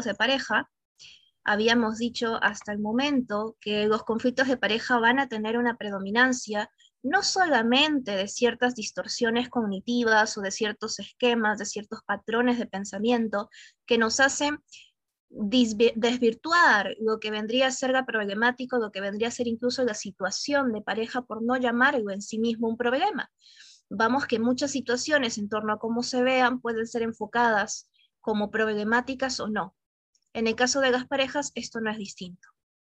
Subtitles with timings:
[0.00, 0.70] de pareja,
[1.44, 6.70] habíamos dicho hasta el momento que los conflictos de pareja van a tener una predominancia
[7.02, 13.50] no solamente de ciertas distorsiones cognitivas o de ciertos esquemas, de ciertos patrones de pensamiento
[13.86, 14.58] que nos hacen
[15.28, 19.94] desvirtuar lo que vendría a ser la problemática, lo que vendría a ser incluso la
[19.94, 23.30] situación de pareja, por no llamarlo en sí mismo un problema.
[23.90, 27.90] Vamos que muchas situaciones en torno a cómo se vean pueden ser enfocadas
[28.20, 29.74] como problemáticas o no.
[30.34, 32.48] En el caso de las parejas, esto no es distinto.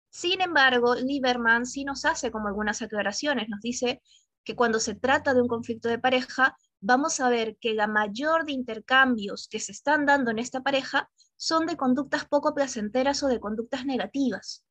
[0.10, 4.02] Sin embargo, Lieberman sí nos hace como algunas aclaraciones, nos dice
[4.44, 8.46] que cuando se trata de un conflicto de pareja, vamos a ver que la mayor
[8.46, 13.28] de intercambios que se están dando en esta pareja son de conductas poco placenteras o
[13.28, 14.66] de conductas negativas.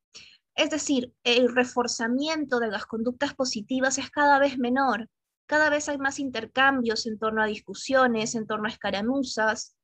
[0.55, 5.07] Es decir, el reforzamiento de las conductas positivas es cada vez menor,
[5.45, 9.76] cada vez hay más intercambios en torno a discusiones, en torno a escaramuzas,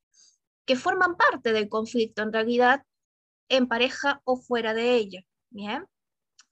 [0.64, 2.82] que forman parte del conflicto en realidad
[3.48, 5.20] en pareja o fuera de ella.
[5.50, 5.86] Bien,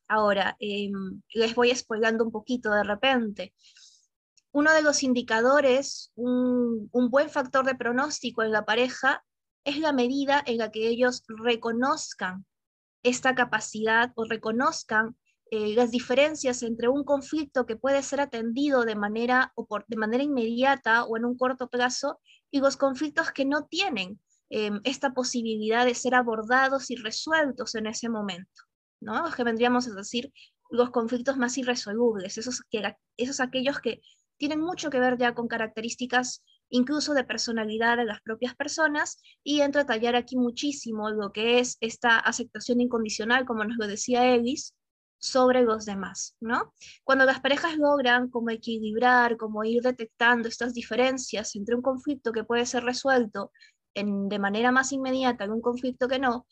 [0.09, 3.55] ahora em, les voy spoilando un poquito de repente.
[4.53, 9.25] Uno de los indicadores, un, un buen factor de pronóstico en la pareja
[9.65, 12.45] es la medida en la que ellos reconozcan
[13.03, 15.17] esta capacidad o reconozcan
[15.51, 19.97] eh, las diferencias entre un conflicto que puede ser atendido de manera, o por, de
[19.97, 22.21] manera inmediata o en un corto plazo
[22.53, 27.87] y los conflictos que no tienen em, esta posibilidad de ser abordados y resueltos en
[27.89, 28.63] ese momento,
[29.01, 29.23] ¿no?
[29.23, 30.33] Los que vendríamos a decir
[30.71, 34.01] los conflictos más irresolubles, esos, que, esos aquellos que
[34.37, 36.43] tienen mucho que ver ya con características
[36.73, 41.59] incluso de personalidad de las propias personas, y entro a tallar aquí muchísimo lo que
[41.59, 44.75] es esta aceptación incondicional, como nos lo decía Ellis,
[45.23, 46.75] sobre los demás, ¿no?
[47.05, 52.43] Cuando las parejas logran como equilibrar, como ir detectando estas diferencias entre un conflicto que
[52.43, 53.53] puede ser resuelto
[53.95, 56.45] en, de manera más inmediata en un conflicto que no,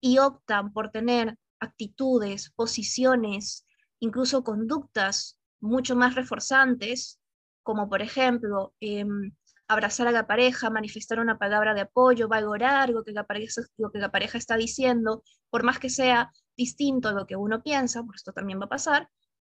[0.00, 3.64] y optan por tener actitudes, posiciones,
[4.00, 7.20] incluso conductas mucho más reforzantes,
[7.62, 9.32] como por ejemplo em,
[9.68, 13.90] abrazar a la pareja, manifestar una palabra de apoyo, valorar lo que la pareja, lo
[13.92, 18.02] que la pareja está diciendo, por más que sea distinto a lo que uno piensa,
[18.02, 19.08] por esto también va a pasar,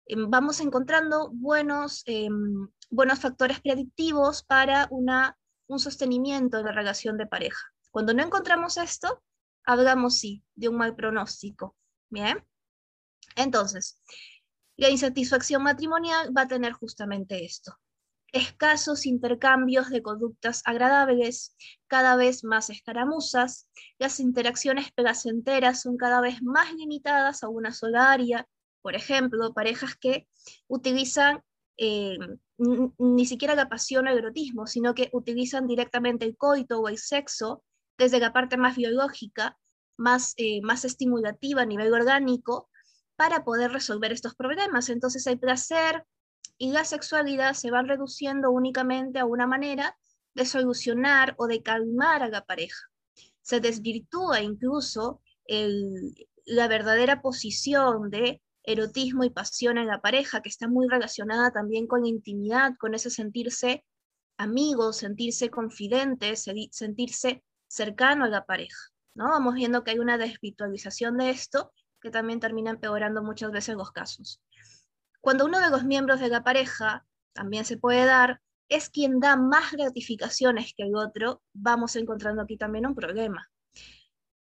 [0.06, 5.36] em, vamos encontrando buenos, em, buenos factores predictivos para una,
[5.68, 7.60] un sostenimiento de la relación de pareja.
[7.90, 9.22] Cuando no encontramos esto,
[9.64, 11.76] hablamos sí de un mal pronóstico.
[12.08, 12.44] Bien.
[13.36, 14.00] Entonces,
[14.76, 17.76] la insatisfacción matrimonial va a tener justamente esto
[18.32, 21.56] escasos intercambios de conductas agradables,
[21.86, 28.10] cada vez más escaramuzas, las interacciones placenteras son cada vez más limitadas a una sola
[28.10, 28.46] área,
[28.82, 30.28] por ejemplo, parejas que
[30.68, 31.40] utilizan
[31.78, 32.18] eh,
[32.98, 36.98] ni siquiera la pasión o el erotismo, sino que utilizan directamente el coito o el
[36.98, 37.62] sexo
[37.98, 39.58] desde la parte más biológica,
[39.96, 42.68] más, eh, más estimulativa a nivel orgánico,
[43.16, 44.88] para poder resolver estos problemas.
[44.88, 46.04] Entonces el placer,
[46.58, 49.96] y la sexualidad se van reduciendo únicamente a una manera
[50.34, 52.84] de solucionar o de calmar a la pareja.
[53.40, 55.22] Se desvirtúa incluso
[56.44, 61.86] la verdadera posición de erotismo y pasión en la pareja, que está muy relacionada también
[61.86, 63.84] con la intimidad, con ese sentirse
[64.36, 68.90] amigos, sentirse confidentes, sentirse cercano a la pareja.
[69.14, 69.28] ¿no?
[69.28, 73.92] Vamos viendo que hay una desvirtualización de esto que también termina empeorando muchas veces los
[73.92, 74.42] casos.
[75.26, 79.34] Cuando uno de los miembros de la pareja también se puede dar, es quien da
[79.34, 83.50] más gratificaciones que el otro, vamos encontrando aquí también un problema.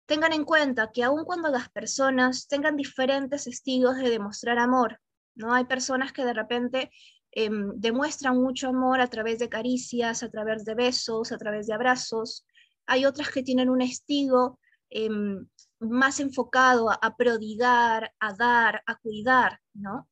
[0.06, 5.00] Tengan en cuenta que aun cuando las personas tengan diferentes estilos de demostrar amor,
[5.34, 5.52] ¿no?
[5.52, 6.92] Hay personas que de repente
[7.32, 11.74] em, demuestran mucho amor a través de caricias, a través de besos, a través de
[11.74, 12.46] abrazos.
[12.86, 14.60] Hay otras que tienen un estilo
[14.90, 15.48] em,
[15.80, 20.06] más enfocado a, a, prodigar, a dar, a cuidar, ¿no?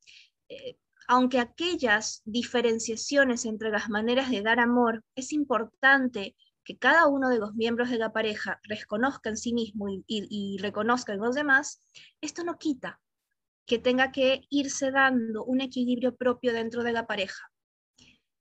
[0.55, 0.77] Eh,
[1.07, 7.37] aunque aquellas diferenciaciones entre las maneras de dar amor, es importante que cada uno de
[7.37, 11.83] los miembros de la pareja reconozca en sí mismo y, reconozca en los demás,
[12.21, 12.99] esto no quita
[13.67, 17.51] que tenga que irse dando un equilibrio propio dentro de la pareja.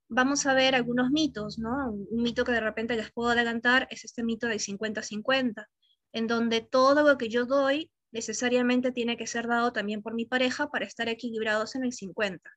[0.08, 1.90] Vamos a ver algunos mitos, ¿no?
[1.90, 5.66] Un mito que de repente les puedo adelantar es este mito del 50-50,
[6.12, 10.24] en donde todo lo que yo doy necesariamente tiene que ser dado también por mi
[10.24, 12.48] pareja para estar equilibrados en el 50.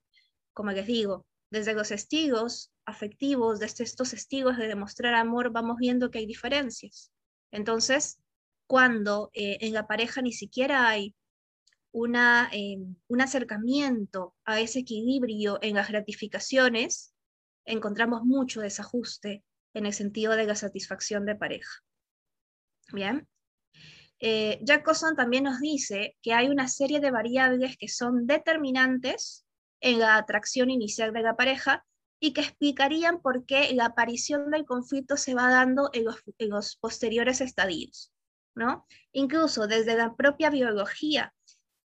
[0.54, 6.12] Como les digo, desde los testigos afectivos, desde estos testigos de demostrar amor, vamos viendo
[6.12, 7.12] que hay diferencias.
[7.51, 8.19] Entonces,
[8.68, 11.15] cuando eh, en la pareja ni siquiera hay
[11.92, 12.77] una, eh,
[13.07, 17.15] un acercamiento a ese equilibrio en las gratificaciones,
[17.65, 19.44] encontramos mucho desajuste
[19.74, 21.81] en el sentido de la satisfacción de pareja.
[22.94, 23.27] Bien,
[24.19, 29.46] eh, Jacobson también nos dice que hay una serie de variables que son determinantes
[29.80, 31.86] en la atracción inicial de la pareja
[32.19, 36.06] y que explicarían por qué la aparición del conflicto se va dando en
[36.50, 38.12] los, posteriores estadios.
[38.56, 38.88] ¿no?
[39.12, 41.34] Incluso desde la propia biología,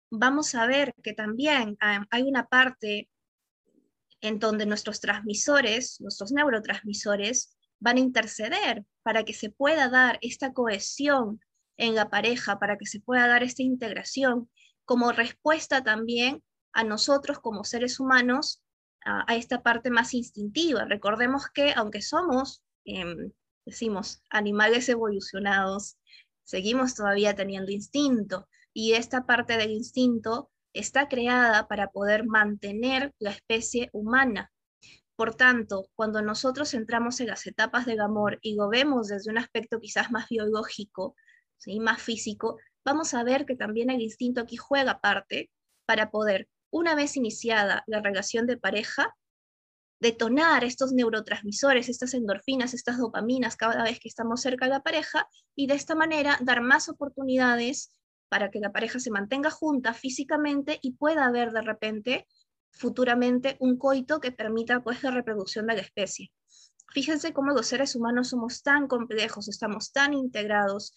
[0.10, 3.08] vamos a ver que también hay una parte
[4.22, 10.54] en donde nuestros transmisores, nuestros neurotransmisores, van a interceder para que se pueda dar esta
[10.54, 11.40] cohesión
[11.78, 14.50] en la pareja, para que se pueda dar esta integración
[14.86, 16.44] como respuesta también
[16.74, 18.62] a nosotros como seres humanos
[19.06, 20.86] a, esta parte más instintiva.
[20.86, 23.32] Recordemos que aunque somos, em,
[23.66, 25.98] decimos, animales evolucionados,
[26.44, 33.32] seguimos todavía teniendo instinto y esta parte del instinto está creada para poder mantener la
[33.32, 34.52] especie humana.
[35.16, 39.38] Por tanto, cuando nosotros entramos en las etapas del amor y lo vemos desde un
[39.38, 41.16] aspecto quizás más biológico,
[41.58, 41.80] ¿sí?
[41.80, 45.50] más físico, vamos a ver que también el instinto aquí juega parte
[45.86, 49.16] para poder una vez iniciada la relación de pareja,
[50.00, 55.28] detonar estos neurotransmisores, estas endorfinas, estas dopaminas cada vez que estamos cerca de la pareja
[55.56, 57.92] y de esta manera dar más oportunidades
[58.28, 62.28] para que la pareja se mantenga junta físicamente y pueda haber de repente
[62.72, 66.32] futuramente un coito que permita pues la reproducción de la especie.
[66.92, 70.94] Fíjense cómo los seres humanos somos tan complejos, estamos tan integrados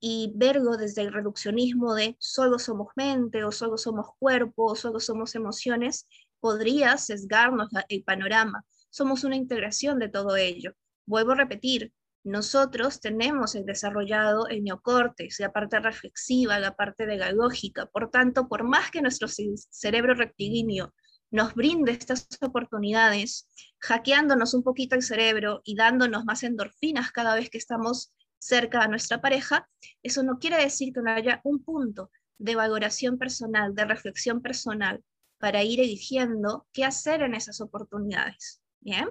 [0.00, 4.98] y verlo desde el reduccionismo de solo somos mente o solo somos cuerpo o solo
[4.98, 6.08] somos emociones,
[6.40, 8.64] podría sesgarnos el panorama.
[8.88, 10.72] Somos una integración de todo ello.
[11.06, 11.92] Vuelvo a repetir,
[12.24, 17.86] nosotros tenemos el desarrollado el neocórtex, la parte reflexiva, la parte de la lógica.
[17.86, 20.92] Por tanto, por más que nuestro cerebro rectilíneo
[21.30, 23.48] nos brinde estas oportunidades,
[23.78, 28.88] hackeándonos un poquito el cerebro y dándonos más endorfinas cada vez que estamos cerca a
[28.88, 29.68] nuestra pareja,
[30.02, 35.04] eso no quiere decir que no haya un punto de valoración personal, de reflexión personal,
[35.38, 38.62] para ir eligiendo qué hacer en esas oportunidades.
[38.80, 39.08] Bien,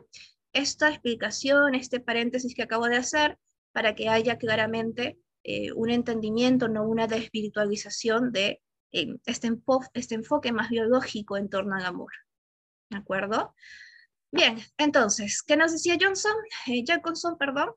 [0.51, 3.37] esta explicación, este paréntesis que acabo de hacer,
[3.71, 8.61] para que haya claramente eh, un entendimiento, no una desvirtualización de
[8.91, 9.51] eh, este,
[9.93, 12.11] este enfoque más biológico en torno al amor.
[12.89, 13.53] ¿De acuerdo?
[14.31, 16.33] Bien, entonces, ¿qué nos decía Johnson?
[16.67, 16.83] Eh,
[17.39, 17.73] perdón.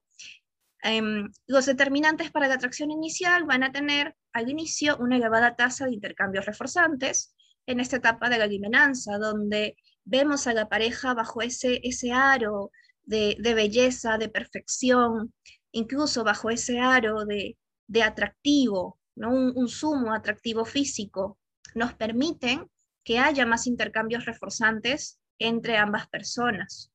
[0.82, 5.86] Em, los determinantes para la atracción inicial van a tener al inicio una elevada tasa
[5.86, 7.34] de intercambios reforzantes
[7.66, 12.72] en esta etapa de la limenanza, donde vemos a la pareja bajo ese, ese aro
[13.04, 15.32] de, belleza, de perfección,
[15.70, 17.56] incluso bajo ese aro de,
[18.02, 21.38] atractivo, un sumo atractivo físico,
[21.74, 22.68] nos permiten
[23.04, 26.91] que haya más intercambios reforzantes entre ambas personas.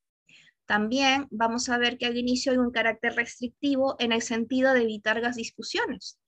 [0.67, 4.81] También vamos a ver que al inicio hay un carácter restrictivo en el sentido de
[4.81, 6.19] evitar las discusiones.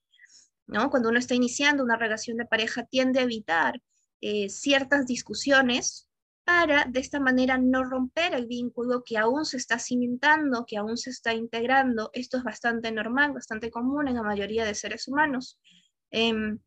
[0.66, 0.88] ¿no?
[0.90, 3.80] Cuando uno está iniciando una relación de pareja tiende a evitar
[4.22, 6.08] eh, ciertas discusiones
[6.44, 10.96] para de esta manera no romper el vínculo que aún se está cimentando, que aún
[10.96, 12.10] se está integrando.
[12.14, 15.58] Esto es bastante normal, bastante común en la mayoría de seres humanos.
[16.10, 16.58] Em,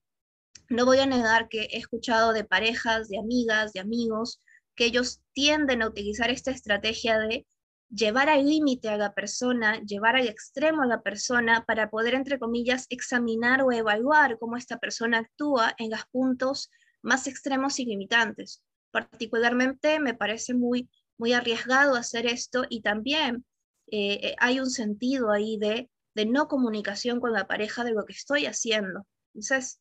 [0.69, 4.41] no voy a negar que he escuchado de parejas, de amigas, de amigos,
[4.75, 7.45] que ellos tienden a utilizar esta estrategia de
[7.93, 12.39] llevar al límite a la persona, llevar al extremo a la persona para poder, entre
[12.39, 18.63] comillas, examinar o evaluar cómo esta persona actúa en los puntos más extremos y limitantes.
[18.91, 23.45] Particularmente me parece muy, muy arriesgado hacer esto y también
[23.91, 28.05] eh, eh, hay un sentido ahí de, de no comunicación con la pareja de lo
[28.05, 29.05] que estoy haciendo.
[29.33, 29.79] Entonces,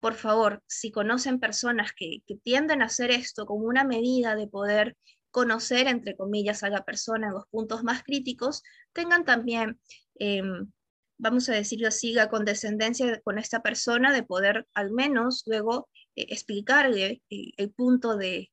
[0.00, 4.46] por favor, si conocen personas que, que tienden a hacer esto como una medida de
[4.46, 4.96] poder
[5.34, 8.62] conocer, entre comillas, a la persona en los puntos más críticos,
[8.92, 9.80] tengan también,
[10.14, 10.70] em,
[11.18, 16.26] vamos a decirlo así, la condescendencia con esta persona de poder al menos luego eh,
[16.28, 18.52] explicarle eh, el punto de,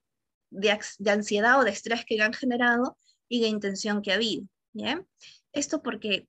[0.49, 0.79] de,
[1.11, 2.97] ansiedad o de estrés que le han generado
[3.29, 4.47] y la intención que ha habido.
[4.73, 5.07] ¿bien?
[5.53, 6.27] Esto porque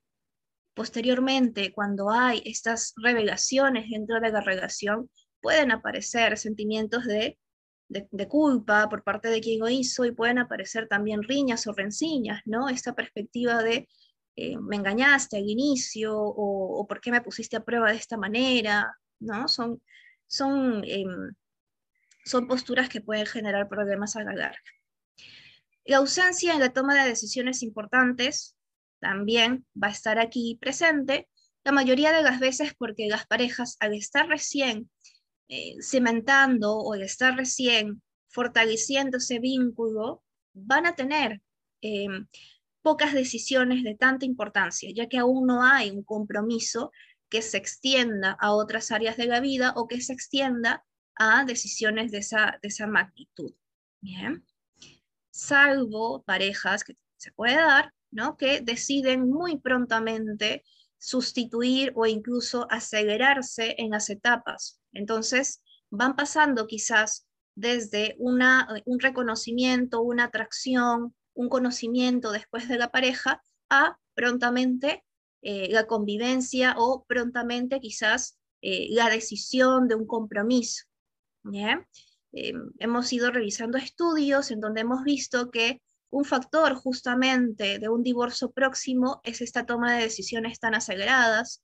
[0.74, 5.08] posteriormente, cuando hay estas revelaciones dentro de la relación,
[5.40, 7.38] pueden aparecer sentimientos de
[7.92, 12.40] de, culpa por parte de quien lo hizo y pueden aparecer también riñas o renciñas,
[12.44, 12.68] ¿no?
[12.68, 13.88] Esta perspectiva de
[14.36, 18.96] eh, me engañaste al inicio o, por qué me pusiste a prueba de esta manera,
[19.20, 19.48] ¿no?
[19.48, 19.82] Son,
[20.26, 21.34] son, em,
[22.24, 24.62] son posturas que pueden generar problemas a la larga.
[25.84, 28.56] La ausencia en la toma de decisiones importantes
[29.00, 31.28] también va a estar aquí presente,
[31.64, 34.90] la mayoría de las veces porque las parejas al estar recién
[35.54, 40.22] eh, cimentando o estar recién fortaleciendo ese vínculo,
[40.54, 41.42] van a tener
[41.82, 42.26] em,
[42.80, 46.90] pocas decisiones de tanta importancia, ya que aún no hay un compromiso
[47.28, 52.10] que se extienda a otras áreas de la vida o que se extienda a decisiones
[52.12, 53.52] de esa, de esa magnitud.
[54.00, 54.46] Bien.
[55.30, 58.38] Salvo parejas que se puede dar, ¿no?
[58.38, 60.64] Que deciden muy prontamente
[60.96, 64.81] sustituir o incluso acelerarse en las etapas.
[64.92, 72.90] Entonces, van pasando quizás desde una, un reconocimiento, una atracción, un conocimiento después de la
[72.90, 75.04] pareja, a prontamente
[75.42, 80.84] eh, la convivencia o prontamente quizás eh, la decisión de un compromiso.
[82.32, 88.02] Eh, hemos ido revisando estudios en donde hemos visto que un factor justamente de un
[88.02, 91.62] divorcio próximo es esta toma de decisiones tan aceleradas,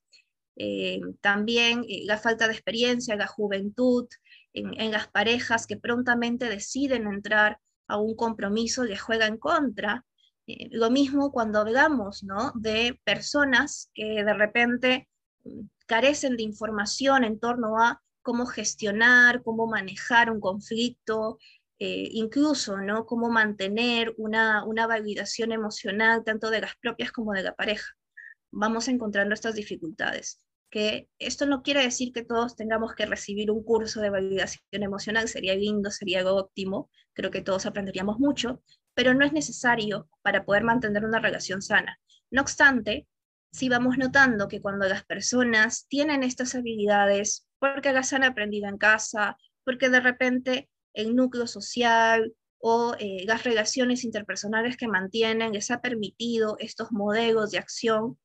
[1.21, 4.07] también la falta de experiencia, la juventud,
[4.53, 10.05] en, las parejas que prontamente deciden entrar a un compromiso les juega en contra.
[10.47, 12.51] Eh, lo mismo cuando hablamos ¿no?
[12.55, 15.07] de personas que de repente
[15.43, 21.37] mm, carecen de información en torno a cómo gestionar, cómo manejar un conflicto,
[21.79, 23.05] eh, incluso ¿no?
[23.05, 27.87] cómo mantener una, una validación emocional tanto de las propias como de la pareja.
[28.51, 33.63] Vamos encontrando estas dificultades que esto no quiere decir que todos tengamos que recibir un
[33.63, 38.61] curso de validación emocional, sería lindo, sería algo óptimo, creo que todos aprenderíamos mucho,
[38.93, 41.99] pero no es necesario para poder mantener una relación sana.
[42.31, 43.07] No obstante,
[43.51, 48.77] si vamos notando que cuando las personas tienen estas habilidades, porque las han aprendido en
[48.77, 55.71] casa, porque de repente el núcleo social o eh, las relaciones interpersonales que mantienen les
[55.71, 58.17] ha permitido estos modelos de acción,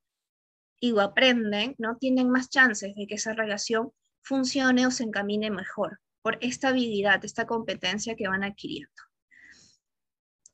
[0.99, 1.97] aprenden, ¿no?
[1.97, 7.23] tienen más chances de que esa relación funcione o se encamine mejor por esta habilidad,
[7.23, 8.91] esta competencia que van adquiriendo.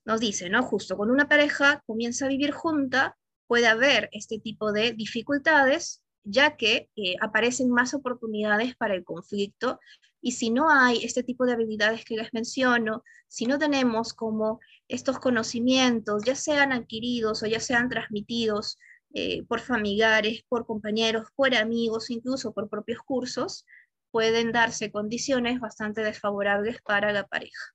[0.03, 0.63] Nos dice, ¿no?
[0.63, 6.57] Justo cuando una pareja comienza a vivir junta, puede haber este tipo de dificultades, ya
[6.57, 9.79] que eh, aparecen más oportunidades para el conflicto,
[10.21, 14.59] y si no hay este tipo de habilidades que les menciono, si no tenemos como
[14.87, 18.77] estos conocimientos, ya sean adquiridos o ya sean transmitidos
[19.13, 23.65] eh, por familiares, por compañeros, por amigos, incluso por propios cursos,
[24.11, 27.73] pueden darse condiciones bastante desfavorables para la pareja.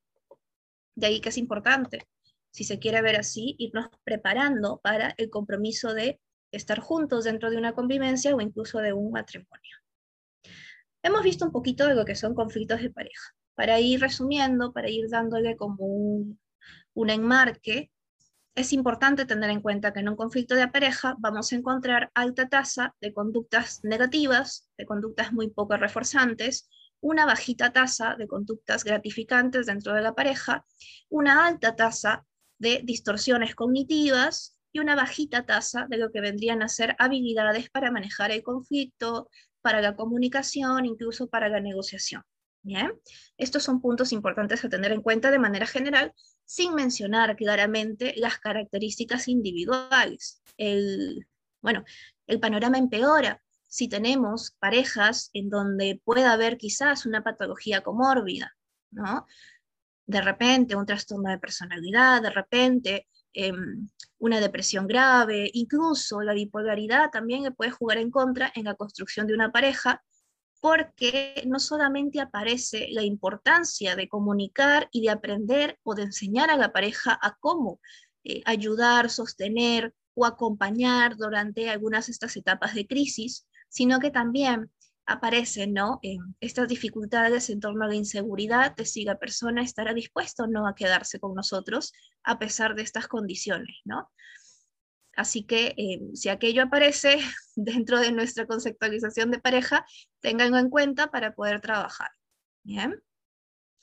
[0.95, 2.07] De ahí que es importante,
[2.51, 6.21] si se quiere ver así, irnos preparando para el compromiso de
[6.53, 9.77] estar juntos dentro de una convivencia o incluso de un matrimonio.
[11.03, 13.35] Hemos visto un poquito de lo que son conflictos de pareja.
[13.55, 16.41] Para ir resumiendo, para ir dándole como un,
[16.95, 17.91] un enmarque,
[18.57, 22.49] es importante tener en cuenta que en un conflicto de pareja vamos a encontrar alta
[22.49, 26.69] tasa de conductas negativas, de conductas muy poco reforzantes,
[27.01, 30.65] una bajita tasa de conductas gratificantes dentro de la pareja,
[31.11, 32.25] una alta tasa
[32.59, 37.91] de distorsiones cognitivas y una bajita tasa de lo que vendrían a ser habilidades para
[37.91, 39.29] manejar el conflicto,
[39.61, 42.23] para la comunicación, incluso para la negociación.
[42.63, 42.91] Bien,
[43.37, 46.15] estos son puntos importantes a tener en cuenta de manera general
[46.47, 50.41] sin mencionar claramente las características individuales.
[50.57, 51.27] El,
[51.61, 51.85] bueno,
[52.27, 58.57] el panorama empeora si tenemos parejas en donde pueda haber quizás una patología comórbida,
[58.91, 59.27] ¿no?
[60.07, 63.87] De repente un trastorno de personalidad, de repente em,
[64.19, 69.27] una depresión grave, incluso la bipolaridad también le puede jugar en contra en la construcción
[69.27, 70.03] de una pareja
[70.67, 76.57] porque no solamente aparece la importancia de comunicar y de aprender o de enseñar a
[76.57, 77.79] la pareja a cómo
[78.25, 84.73] eh, ayudar, sostener o acompañar durante algunas de estas etapas de crisis, sino que también
[85.07, 86.01] aparecen ¿no?
[86.41, 90.67] estas dificultades en torno a la inseguridad de si la persona estará dispuesta o no
[90.67, 91.93] a quedarse con nosotros
[92.25, 93.77] a pesar de estas condiciones.
[93.85, 94.11] ¿no?
[95.17, 97.19] Así que eh, si aquello aparece
[97.57, 99.85] dentro de nuestra conceptualización de pareja,
[100.21, 102.11] ténganlo en cuenta para poder trabajar.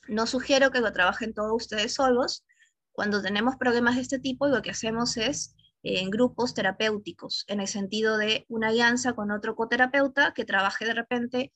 [0.06, 2.44] No sugiero que lo trabajen todos ustedes solos.
[2.92, 7.60] Cuando tenemos problemas de este tipo, lo que hacemos es eh, en grupos terapéuticos, en
[7.60, 11.52] el sentido de una alianza con otro coterapeuta que trabaje de repente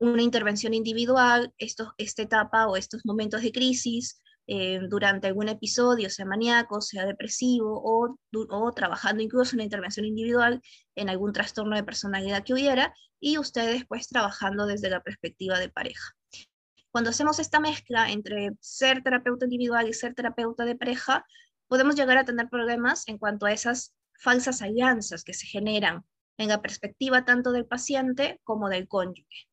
[0.00, 6.24] una intervención individual, esta etapa o estos momentos de crisis, eh, durante algún episodio, sea
[6.24, 10.62] maníaco, sea depresivo, o, o trabajando incluso en intervención individual
[10.94, 15.68] en algún trastorno de personalidad que hubiera, y ustedes pues trabajando desde la perspectiva de
[15.68, 16.14] pareja.
[16.90, 21.26] Cuando hacemos esta mezcla entre ser terapeuta individual y ser terapeuta de pareja,
[21.66, 26.06] podemos llegar a tener problemas en cuanto a esas falsas alianzas que se generan
[26.38, 29.46] en la perspectiva tanto del paciente como del cónyuge.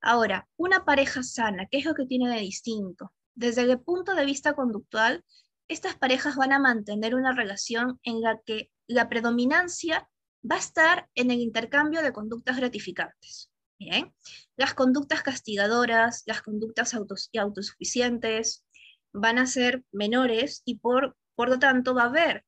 [0.00, 3.12] Ahora, una pareja sana, ¿qué es lo que tiene de distinto?
[3.38, 5.24] Desde el punto de vista conductual,
[5.68, 10.10] estas parejas van a mantener una relación en la que la predominancia
[10.42, 13.48] va a estar en el intercambio de conductas gratificantes.
[13.78, 14.12] Bien,
[14.56, 18.64] las conductas castigadoras, las conductas autosuficientes
[19.12, 22.44] van a ser menores y por, por lo tanto va a haber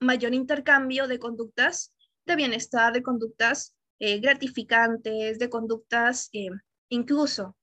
[0.00, 6.50] mayor intercambio de conductas de bienestar, de conductas eh, gratificantes, de conductas eh,
[6.88, 7.56] incluso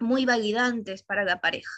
[0.00, 1.72] muy validantes para la pareja.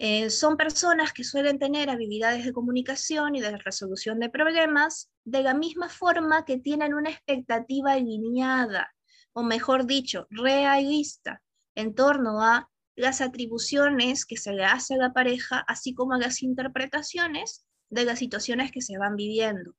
[0.00, 5.42] Eh, son personas que suelen tener habilidades de comunicación y de resolución de problemas de
[5.42, 8.94] la misma forma que tienen una expectativa alineada,
[9.32, 11.42] o mejor dicho, realista,
[11.74, 16.18] en torno a las atribuciones que se le hace a la pareja, así como a
[16.18, 19.74] las interpretaciones de las situaciones que se van viviendo.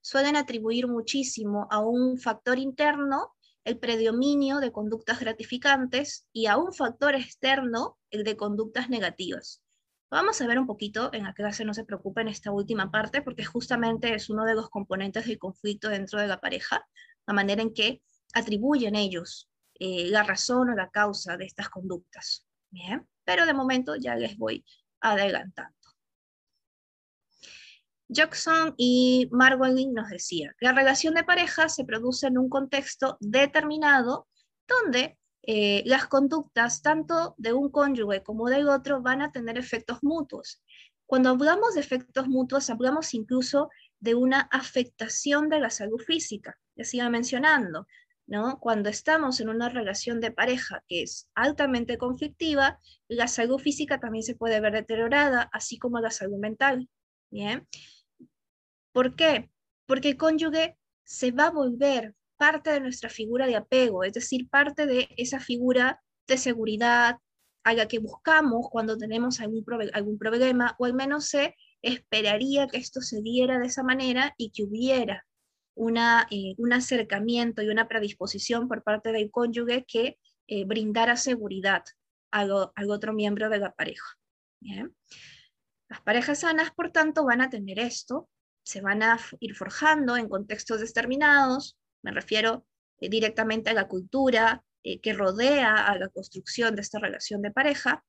[0.00, 3.33] Suelen atribuir muchísimo a un factor interno
[3.64, 9.62] el predominio de conductas gratificantes y a un factor externo el de conductas negativas.
[10.10, 13.44] Vamos a ver un poquito en la clase, no se preocupen, esta última parte, porque
[13.44, 16.86] justamente es uno de los componentes del conflicto dentro de la pareja,
[17.26, 18.02] la manera en que
[18.34, 22.46] atribuyen ellos eh, la razón o la causa de estas conductas.
[22.70, 24.64] Bien, pero de momento ya les voy
[25.00, 25.74] adelantando.
[28.14, 34.28] Jackson y Margolin nos decían, la relación de pareja se produce en un contexto determinado
[34.66, 39.98] donde eh, las conductas tanto de un cónyuge como del otro van a tener efectos
[40.02, 40.62] mutuos.
[41.06, 43.68] Cuando hablamos de efectos mutuos, hablamos incluso
[44.00, 47.86] de una afectación de la salud física, se iba mencionando,
[48.26, 48.58] ¿no?
[48.58, 54.22] Cuando estamos en una relación de pareja que es altamente conflictiva, la salud física también
[54.22, 56.88] se puede ver deteriorada, así como la salud mental,
[57.30, 57.68] ¿bien?
[58.94, 59.50] ¿Por qué?
[59.86, 64.48] Porque el cónyuge se va a volver parte de nuestra figura de apego, es decir,
[64.48, 67.18] parte de esa figura de seguridad
[67.64, 72.76] a la que buscamos cuando tenemos algún, algún problema, o al menos se esperaría que
[72.76, 75.26] esto se diera de esa manera y que hubiera
[75.74, 81.82] una, eh, un acercamiento y una predisposición por parte del cónyuge que eh, brindara seguridad
[82.30, 84.06] al, al, otro miembro de la pareja.
[85.88, 88.28] Las parejas sanas, por tanto, van a tener esto,
[88.64, 92.66] se van a ir forjando en contextos determinados, me refiero
[93.00, 97.50] eh, directamente a la cultura eh, que rodea a la construcción de esta relación de
[97.50, 98.04] pareja.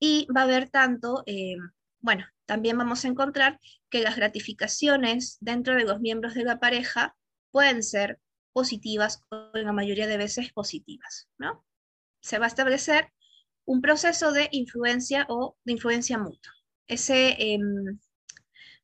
[0.00, 1.56] Y va a haber tanto, eh,
[2.00, 7.16] bueno, también vamos a encontrar que las gratificaciones dentro de los miembros de la pareja
[7.50, 8.20] pueden ser
[8.52, 11.64] positivas o en la mayoría de veces positivas, ¿no?
[12.20, 13.12] Se va a establecer
[13.64, 16.52] un proceso de influencia o de influencia mutua.
[16.86, 17.98] Ese em,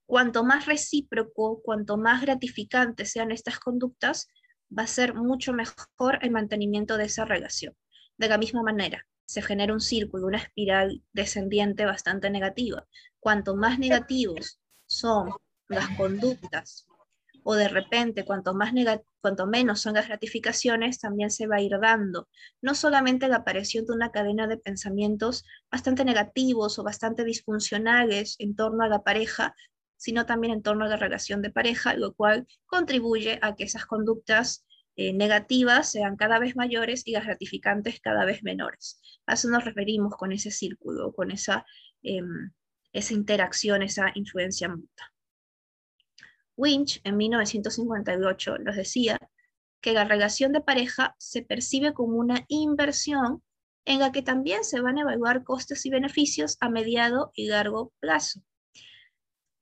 [0.07, 4.29] Cuanto más recíproco, cuanto más gratificantes sean estas conductas,
[4.77, 7.75] va a ser mucho mejor el mantenimiento de esa relación.
[8.17, 12.87] De la misma manera, se genera un círculo, una espiral descendiente bastante negativa.
[13.19, 15.31] Cuanto más negativos son
[15.69, 16.87] las conductas
[17.45, 18.73] o de repente cuanto, más
[19.21, 22.29] cuanto menos son las gratificaciones, también se va a ir dando
[22.63, 28.57] no solamente la aparición de una cadena de pensamientos bastante negativos o bastante disfuncionales en
[28.57, 29.55] torno a la pareja,
[29.97, 33.87] sino también en torno a la relación de pareja, lo cual contribuye a que esas
[33.87, 34.65] conductas
[34.97, 39.01] eh, negativas sean cada vez mayores y las gratificantes cada vez menores.
[39.27, 41.65] A eso nos referimos con ese círculo, con esa,
[42.03, 42.53] em,
[42.93, 45.13] esa interacción, esa influencia mutua.
[46.57, 49.19] Winch en 1958 nos decía
[49.81, 53.43] que la relación de pareja se percibe como una inversión
[53.85, 57.93] en la que también se van a evaluar costes y beneficios a mediado y largo
[58.01, 58.41] plazo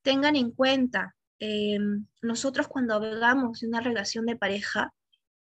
[0.03, 1.79] tengan en cuenta, eh,
[2.21, 4.93] nosotros cuando hablamos de una relación de pareja,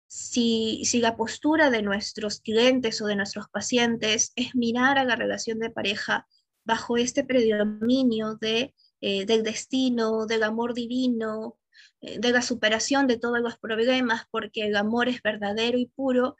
[0.07, 5.15] si, si, la postura de nuestros clientes o de nuestros pacientes es mirar a la
[5.15, 6.27] relación de pareja
[6.65, 11.59] bajo este predominio de, eh, del destino, del amor divino,
[12.01, 16.37] eh, de la superación de todos los problemas, porque el amor es verdadero y puro,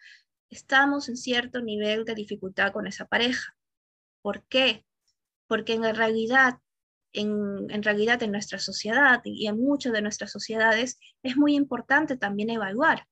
[0.51, 3.57] estamos en cierto nivel de dificultad con esa pareja.
[4.23, 4.85] ¿Por qué?
[5.47, 6.59] Porque en la realidad
[7.13, 12.51] en, realidad en nuestra sociedad y en muchas de nuestras sociedades es muy importante también
[12.51, 13.07] evaluar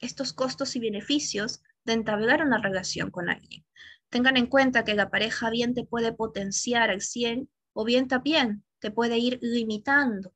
[0.00, 3.64] estos costos y beneficios de entablar una relación con alguien.
[4.10, 8.64] Tengan en cuenta que la pareja bien te puede potenciar al 100 o bien también
[8.80, 10.34] te puede ir limitando.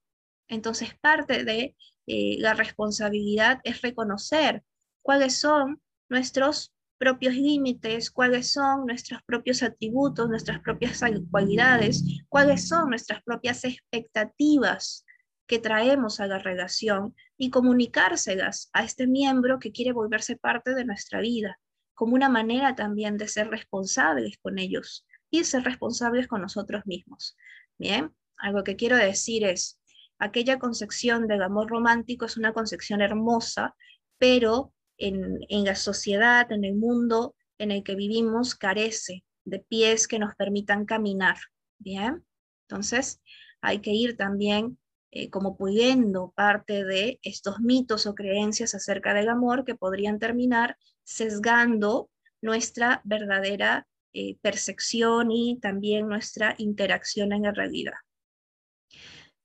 [0.49, 4.63] Entonces parte de eh, la responsabilidad es reconocer
[5.03, 12.91] cuáles son nuestros propios límites, cuáles son nuestros propios atributos, nuestras propias cualidades, cuáles son
[12.91, 15.07] nuestras propias expectativas
[15.47, 20.85] que traemos a la relación y comunicárselas a este miembro que quiere volverse parte de
[20.85, 21.59] nuestra vida,
[21.95, 27.35] como una manera también de ser responsables con ellos y ser responsables con nosotros mismos.
[27.79, 29.81] Bien, algo que quiero decir es,
[30.19, 33.75] aquella concepción del amor romántico es una concepción hermosa,
[34.19, 40.19] pero en, la sociedad, en el mundo en el que vivimos, carece de pies que
[40.19, 41.37] nos permitan caminar,
[41.79, 42.25] ¿bien?
[42.69, 43.21] Entonces,
[43.61, 44.79] hay que ir también
[45.11, 50.77] eh, como pudiendo parte de estos mitos o creencias acerca del amor que podrían terminar
[51.03, 52.11] sesgando
[52.41, 57.95] nuestra verdadera eh, percepción y también nuestra interacción en la realidad.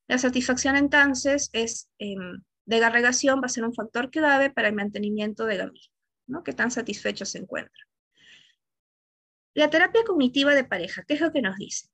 [0.08, 4.68] La satisfacción entonces es, em, de la relación va a ser un factor clave para
[4.68, 5.94] el mantenimiento de la misma,
[6.28, 6.44] ¿no?
[6.44, 7.84] que tan satisfecho se encuentra.
[9.54, 11.88] La terapia cognitiva de pareja, ¿qué es lo que nos dice?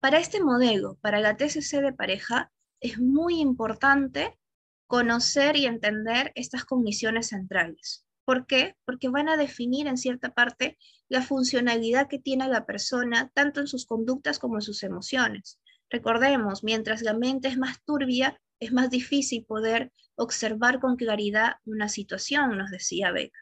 [0.00, 4.38] Para este modelo, para la TCC de pareja, es muy importante
[4.86, 8.06] conocer y entender estas cogniciones centrales.
[8.24, 8.76] ¿Por qué?
[8.84, 13.66] Porque van a definir en cierta parte la funcionalidad que tiene la persona, tanto en
[13.66, 15.60] sus conductas como en sus emociones.
[15.90, 21.88] Recordemos, mientras la mente es más turbia, es más difícil poder observar con claridad una
[21.88, 23.32] situación, nos decía Beck.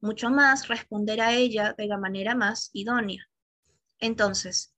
[0.00, 3.26] Mucho más responder a ella de la manera más idónea.
[3.98, 4.74] Entonces,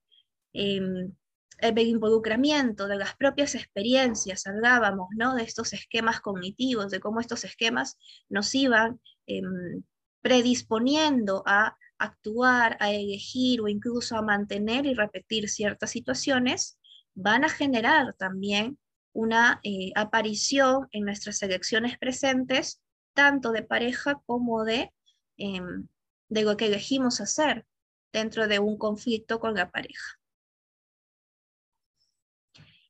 [0.53, 1.13] em,
[1.59, 5.35] el involucramiento de las propias experiencias, hablábamos ¿no?
[5.35, 7.97] de estos esquemas cognitivos, de cómo estos esquemas
[8.29, 9.83] nos iban em,
[10.21, 16.79] predisponiendo a actuar, a elegir o incluso a mantener y repetir ciertas situaciones,
[17.13, 18.79] van a generar también
[19.13, 22.81] una eh, aparición en nuestras elecciones presentes,
[23.13, 24.93] tanto de pareja como de,
[25.37, 25.87] em,
[26.29, 27.65] de lo que elegimos hacer
[28.13, 30.19] dentro de un conflicto con la pareja.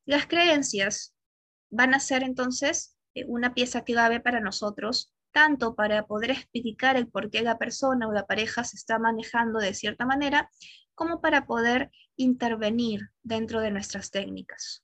[0.06, 1.14] Las creencias
[1.70, 7.08] van a ser entonces eh, una pieza clave para nosotros, tanto para poder explicar el
[7.08, 10.50] por qué la persona o la pareja se está manejando de cierta manera,
[10.96, 14.84] como para poder intervenir dentro de nuestras técnicas.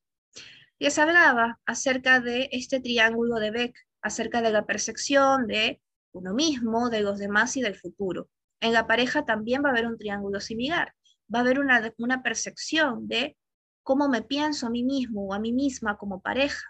[0.77, 6.89] Les hablaba acerca de este triángulo de Beck, acerca de la percepción de uno mismo,
[6.89, 8.29] de los demás y del futuro.
[8.59, 10.93] En la pareja también va a haber un triángulo similar.
[11.33, 13.37] Va a haber una, una percepción de
[13.83, 16.63] cómo me pienso a mí mismo o a mí misma como pareja,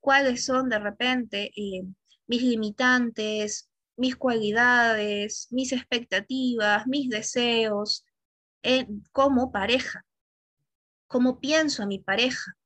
[0.00, 1.84] cuáles son de repente eh,
[2.26, 8.04] mis limitantes, mis cualidades, mis expectativas, mis deseos
[8.62, 10.04] eh, como pareja,
[11.06, 12.56] cómo pienso a mi pareja,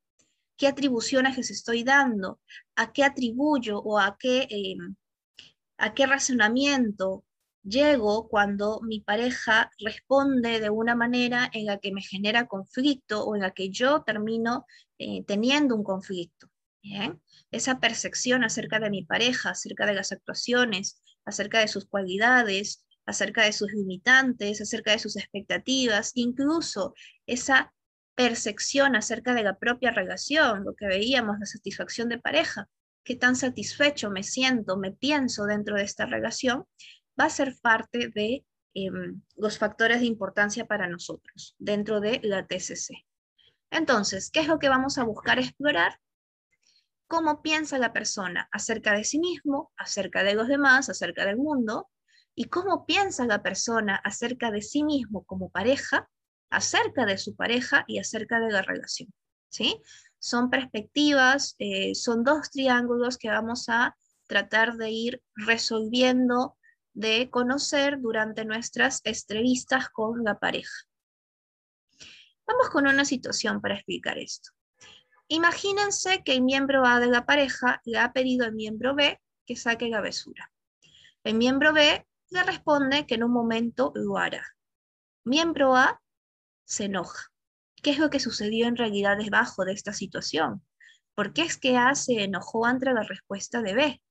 [0.61, 2.39] qué atribuciones les estoy dando,
[2.75, 4.77] a qué atribuyo o a qué, eh,
[5.79, 7.25] a qué razonamiento
[7.63, 13.35] llego cuando mi pareja responde de una manera en la que me genera conflicto o
[13.35, 14.67] en la que yo termino
[14.99, 16.47] eh, teniendo un conflicto.
[17.49, 23.45] Esa percepción acerca de mi pareja, acerca de las actuaciones, acerca de sus cualidades, acerca
[23.45, 26.93] de sus limitantes, acerca de sus expectativas, incluso
[27.25, 27.73] esa
[28.21, 32.69] percepción acerca de la propia relación, lo que veíamos, la satisfacción de pareja,
[33.03, 36.65] qué tan satisfecho me siento, me pienso dentro de esta relación,
[37.19, 42.45] va a ser parte de em, los factores de importancia para nosotros dentro de la
[42.45, 42.93] TCC.
[43.71, 45.99] Entonces, ¿qué es lo que vamos a buscar explorar?
[47.07, 51.89] Cómo piensa la persona acerca de sí mismo, acerca de los demás, acerca del mundo,
[52.35, 56.07] y cómo piensa la persona acerca de sí mismo como pareja,
[56.51, 59.11] acerca de su pareja y acerca de la relación.
[59.49, 59.81] ¿sí?
[60.19, 66.57] Son perspectivas, eh, son dos triángulos que vamos a tratar de ir resolviendo
[66.93, 70.75] de conocer durante nuestras entrevistas con la pareja.
[72.45, 74.51] Vamos con una situación para explicar esto.
[75.29, 79.55] Imagínense que el miembro A de la pareja le ha pedido al miembro B que
[79.55, 80.51] saque la besura.
[81.23, 84.45] El miembro B le responde que en un momento lo hará.
[85.23, 86.00] Miembro A
[86.71, 87.27] se enoja.
[87.83, 90.65] ¿Qué es lo que sucedió en realidad debajo de esta situación?
[91.15, 94.01] ¿Por qué es que A se enojó ante la respuesta de B?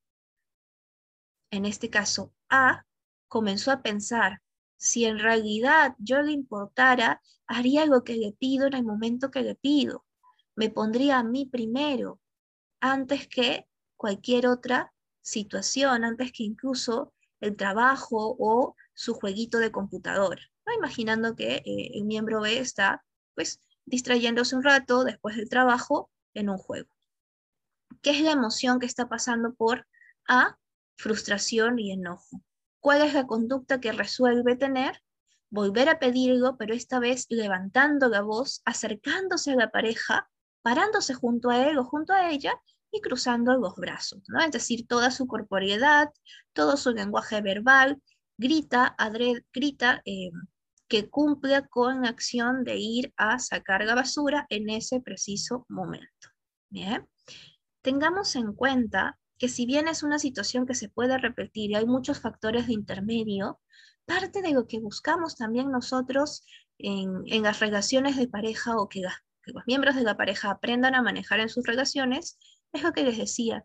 [1.50, 2.84] En este caso, A
[3.28, 4.42] comenzó a pensar,
[4.76, 9.40] si en realidad yo le importara, haría lo que le pido en el momento que
[9.40, 10.04] le pido.
[10.54, 12.20] Me pondría a mí primero,
[12.80, 14.92] antes que cualquier otra
[15.22, 20.49] situación, antes que incluso el trabajo o su jueguito de computadora.
[20.76, 26.48] Imaginando que eh, el miembro B está pues distrayéndose un rato después del trabajo en
[26.48, 26.88] un juego.
[28.02, 29.86] ¿Qué es la emoción que está pasando por
[30.28, 30.58] A?
[30.96, 32.42] Frustración y enojo
[32.80, 35.02] cuál es la conducta que resuelve tener,
[35.50, 40.28] volver a pedirlo, pero esta vez levantando la voz, acercándose a la pareja,
[40.62, 42.54] parándose junto a él o junto a ella
[42.90, 44.40] y cruzando los brazos, ¿no?
[44.40, 46.10] Es decir, toda su corporeidad,
[46.52, 48.02] todo su lenguaje verbal,
[48.40, 48.96] grita,
[49.52, 50.30] grita eh,
[50.88, 56.28] que cumpla con acción de ir a sacar la basura en ese preciso momento.
[57.82, 61.86] Tengamos en cuenta que si bien es una situación que se puede repetir y hay
[61.86, 63.60] muchos factores de intermedio,
[64.06, 66.44] parte de lo que buscamos también nosotros
[66.78, 69.02] en, las relaciones de pareja o que,
[69.42, 72.38] que los miembros de la pareja aprendan a manejar en sus relaciones
[72.72, 73.64] es lo que les decía,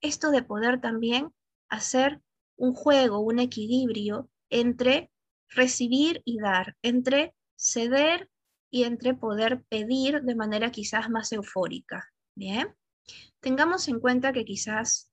[0.00, 1.32] esto de poder también
[1.68, 2.20] hacer
[2.56, 5.10] un juego, un equilibrio entre
[5.48, 8.30] recibir y dar, entre ceder
[8.70, 12.12] y entre poder pedir de manera quizás más eufórica.
[12.34, 12.74] Bien,
[13.40, 15.10] tengamos en cuenta que quizás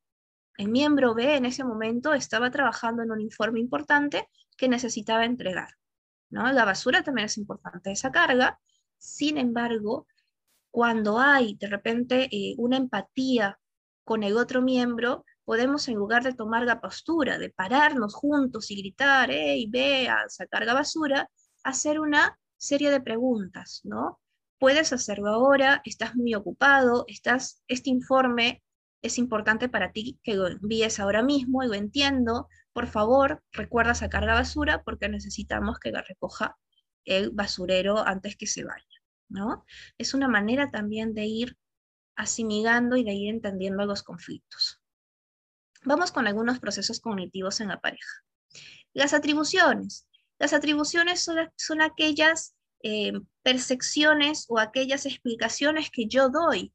[0.57, 4.27] el miembro B en ese momento estaba trabajando en un informe importante
[4.57, 5.69] que necesitaba entregar.
[6.29, 6.51] ¿no?
[6.51, 8.59] La basura también es importante, esa carga.
[8.97, 10.07] Sin embargo,
[10.71, 13.59] cuando hay de repente eh, una empatía
[14.03, 18.77] con el otro miembro, podemos en lugar de tomar la postura, de pararnos juntos y
[18.77, 21.29] gritar, hey, ve a sacar la basura,
[21.63, 24.19] hacer una serie de preguntas, ¿no?
[24.59, 28.63] Puedes hacerlo ahora, estás muy ocupado, estás, este informe
[29.01, 32.47] es importante para ti que lo envíes ahora mismo y lo entiendo.
[32.71, 36.57] Por favor, recuerda sacar la basura porque necesitamos que la recoja
[37.03, 38.85] el basurero antes que se vaya,
[39.27, 39.65] ¿no?
[39.97, 41.57] Es una manera también de ir
[42.15, 44.82] asimilando y de ir entendiendo los conflictos.
[45.85, 48.23] Vamos con algunos procesos cognitivos en la pareja.
[48.93, 50.07] Las atribuciones.
[50.39, 56.73] Las atribuciones son, aquellas eh, percepciones o aquellas explicaciones que yo doy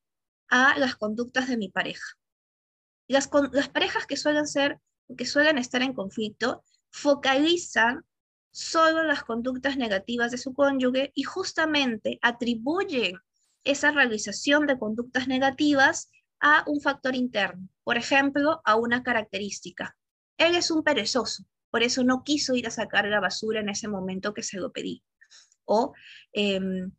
[0.49, 2.05] a las conductas de mi pareja.
[3.07, 4.79] Las, las parejas que suelen ser,
[5.17, 8.05] que suelen estar en conflicto, focalizan
[8.51, 13.19] solo las conductas negativas de su cónyuge y justamente atribuyen
[13.65, 19.97] esa realización de conductas negativas a un factor interno, por ejemplo, a una característica.
[20.37, 23.89] Él es un perezoso, por eso no quiso ir a sacar la basura en ese
[23.89, 25.03] momento que se lo pedí.
[25.65, 25.95] O
[26.35, 26.93] em,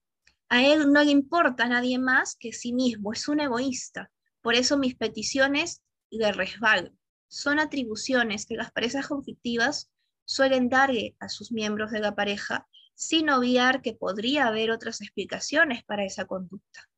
[0.50, 4.10] a él no le importa a nadie más que sí mismo, es un egoísta,
[4.42, 6.98] por eso mis peticiones le resbalan.
[7.28, 9.92] Son atribuciones que las parejas conflictivas
[10.26, 15.84] suelen darle a sus miembros de la pareja sin obviar que podría haber otras explicaciones
[15.84, 16.90] para esa conducta.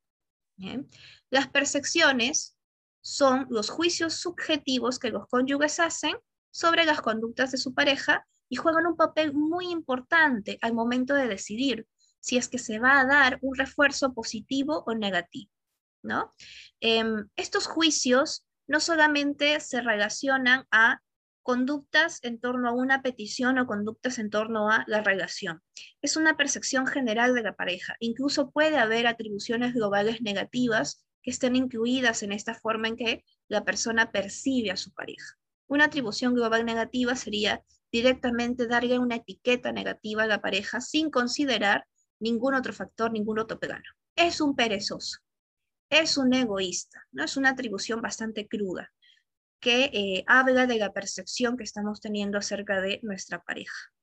[1.30, 2.56] Las percepciones
[3.02, 6.16] son los juicios subjetivos que los cónyuges hacen
[6.52, 11.28] sobre las conductas de su pareja y juegan un papel muy importante al momento de
[11.28, 11.88] decidir
[12.20, 15.52] si es que se va a dar un refuerzo positivo o negativo.
[16.04, 16.32] ¿no?
[16.80, 21.02] Em, estos juicios no solamente se relacionan a
[21.44, 25.62] conductas en torno a una petición o conductas en torno a la relación.
[26.02, 27.96] Es una percepción general de la pareja.
[28.00, 33.64] Incluso puede haber atribuciones globales negativas que estén incluidas en esta forma en que la
[33.64, 35.38] persona percibe a su pareja.
[35.68, 41.86] Una atribución global negativa sería directamente darle una etiqueta negativa a la pareja sin considerar
[42.20, 43.84] ningún otro factor, ningún otro plano.
[44.16, 45.20] Es un perezoso,
[45.90, 47.24] es un egoísta, ¿no?
[47.24, 48.92] Es una atribución bastante cruda
[49.60, 53.94] que eh, habla de la percepción que estamos teniendo acerca de nuestra pareja.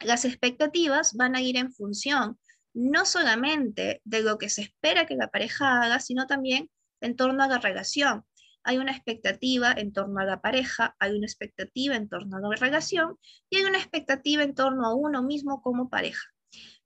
[0.00, 2.38] Las expectativas van a ir en función
[2.74, 7.42] no solamente de lo que se espera que la pareja haga, sino también en torno
[7.42, 8.24] a la relación.
[8.62, 12.56] Hay una expectativa en torno a la pareja, hay una expectativa en torno a la
[12.56, 16.28] relación y hay una expectativa en torno a uno mismo como pareja.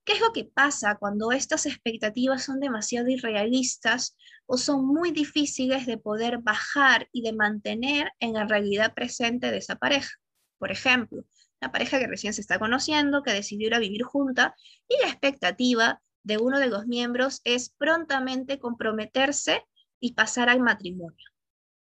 [0.04, 4.16] ¿Qué es lo que pasa cuando estas expectativas son demasiado irrealistas
[4.46, 9.56] o son muy difíciles de poder bajar y de mantener en la realidad presente de
[9.56, 10.10] esa pareja?
[10.58, 11.24] Por ejemplo,
[11.64, 14.54] la pareja que recién se está conociendo, que decidió ir a vivir junta,
[14.86, 19.64] y la expectativa de uno de los miembros es prontamente comprometerse
[19.98, 21.26] y pasar al matrimonio.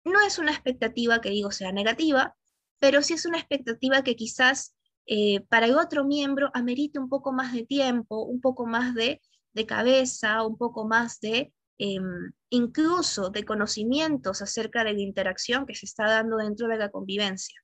[0.04, 2.34] No es una expectativa que digo sea negativa,
[2.78, 7.32] pero sí es una expectativa que quizás eh, para el otro miembro amerite un poco
[7.32, 9.20] más de tiempo, un poco más de,
[9.66, 15.84] cabeza, un poco más de em, incluso de conocimientos acerca de la interacción que se
[15.84, 17.60] está dando dentro de la convivencia.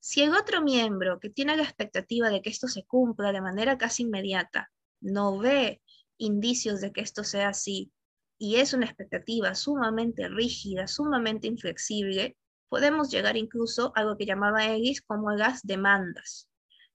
[0.00, 3.78] Si el otro miembro que tiene la expectativa de que esto se cumpla de manera
[3.78, 5.80] casi inmediata no ve
[6.18, 7.92] indicios de que esto sea así
[8.38, 12.36] y es una expectativa sumamente rígida, sumamente inflexible,
[12.68, 16.48] podemos llegar incluso a lo que llamaba Ellis como las demandas.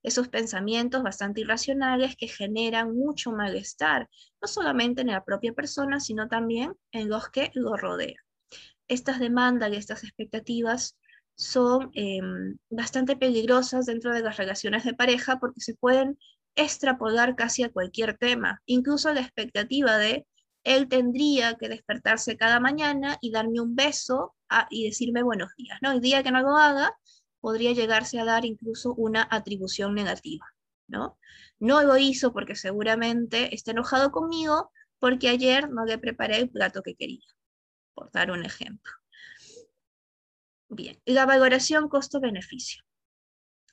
[0.04, 4.10] Esos pensamientos bastante irracionales que generan mucho malestar,
[4.42, 8.24] no solamente en la propia persona, sino también en los que lo rodean.
[8.88, 10.98] Estas demandas y estas expectativas
[11.36, 16.17] son em, bastante peligrosas dentro de las relaciones de pareja porque se pueden
[16.56, 20.28] extrapolar casi a cualquier tema, incluso la expectativa de
[20.63, 24.36] él tendría que despertarse cada mañana y darme un beso
[24.69, 25.91] y decirme buenos días, ¿no?
[25.91, 26.96] El día que no lo haga,
[27.41, 30.46] podría llegarse a dar incluso una atribución negativa,
[30.88, 31.17] ¿no?
[31.60, 36.82] No lo hizo porque seguramente está enojado conmigo, porque ayer no le preparé el plato
[36.82, 37.28] que quería,
[37.93, 38.93] por dar un ejemplo.
[40.75, 42.81] Bien, la valoración costo-beneficio.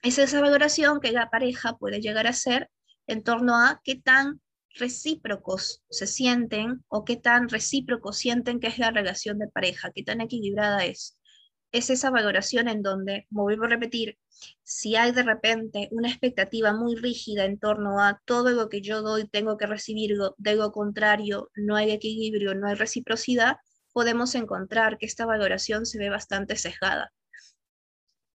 [0.03, 2.71] Es esa valoración que la pareja puede llegar a hacer
[3.07, 4.43] en torno a qué tan
[4.75, 10.03] recíprocos se sienten o qué tan recíprocos sienten que es la relación de pareja, qué
[10.03, 11.19] tan equilibrada es.
[11.73, 14.19] Es esa valoración en donde, como vuelvo a repetir,
[14.63, 19.01] si hay de repente una expectativa muy rígida en torno a todo lo que yo
[19.01, 23.57] doy tengo que recibirlo, de lo contrario no hay equilibrio, no hay reciprocidad,
[23.93, 27.13] podemos encontrar que esta valoración se ve bastante sesgada,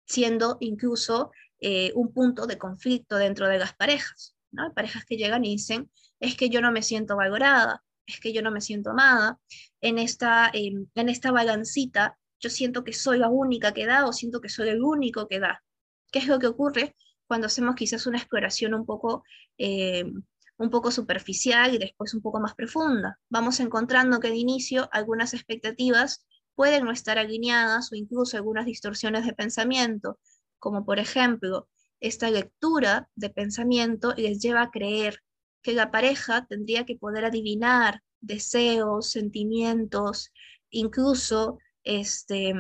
[0.07, 4.37] siendo incluso eh, un punto de conflicto dentro de las parejas.
[4.51, 4.73] ¿no?
[4.73, 5.91] Parejas que llegan y dicen,
[6.21, 9.41] es que yo no me siento valorada, es que yo no me siento amada,
[9.81, 14.13] en esta, em, en esta balancita yo siento que soy la única que da o
[14.13, 15.65] siento que soy el único que da.
[16.13, 16.95] ¿Qué es lo que ocurre
[17.27, 19.25] cuando hacemos quizás una exploración un poco,
[19.57, 20.23] em,
[20.57, 23.19] un poco superficial y después un poco más profunda?
[23.29, 29.27] Vamos encontrando que de inicio algunas expectativas pueden no estar alineadas o incluso algunas distorsiones
[29.27, 30.19] de pensamiento,
[30.59, 31.69] como por ejemplo,
[32.01, 35.21] esta lectura de pensamiento les lleva a creer
[35.63, 40.33] que la pareja tendría que poder adivinar deseos, sentimientos,
[40.71, 42.55] incluso este,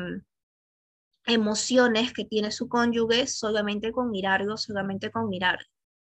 [1.26, 5.66] emociones que tiene su cónyuge solamente con mirarlo, solamente con mirarlo.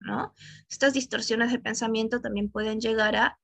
[0.00, 0.34] ¿No?
[0.68, 3.38] Estas distorsiones de pensamiento también pueden llegar a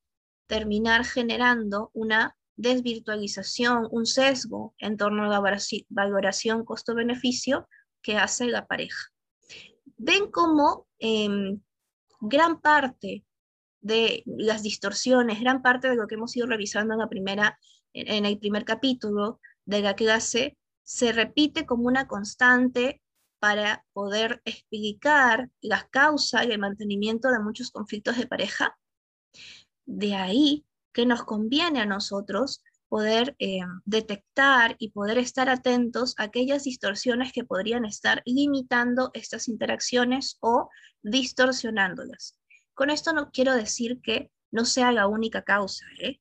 [0.46, 5.42] terminar generando una desvirtualización, un sesgo en torno a la
[5.88, 7.68] valoración costo-beneficio
[8.02, 9.10] que hace la pareja.
[9.96, 11.60] Ven cómo em,
[12.20, 13.24] gran parte
[13.80, 17.58] de las distorsiones, gran parte de lo que hemos ido revisando en, la primera,
[17.92, 23.02] en el primer capítulo de la clase, se repite como una constante
[23.38, 28.78] para poder explicar las causas y el mantenimiento de muchos conflictos de pareja.
[29.86, 36.24] De ahí que nos conviene a nosotros poder eh, detectar y poder estar atentos a
[36.24, 40.70] aquellas distorsiones que podrían estar limitando estas interacciones o
[41.02, 42.38] distorsionándolas.
[42.72, 46.20] Con esto no quiero decir que no sea la única causa, ¿eh?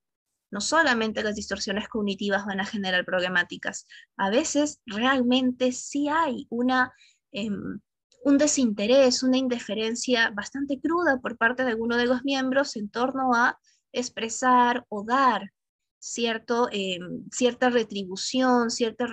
[0.54, 3.88] No solamente las distorsiones cognitivas van a generar problemáticas,
[4.18, 6.94] a veces realmente sí hay una,
[7.32, 7.80] em,
[8.24, 13.34] un desinterés, una indiferencia bastante cruda por parte de alguno de los miembros en torno
[13.34, 13.58] a
[13.92, 15.52] expresar o dar
[15.98, 19.08] cierto, em, cierta retribución, cierta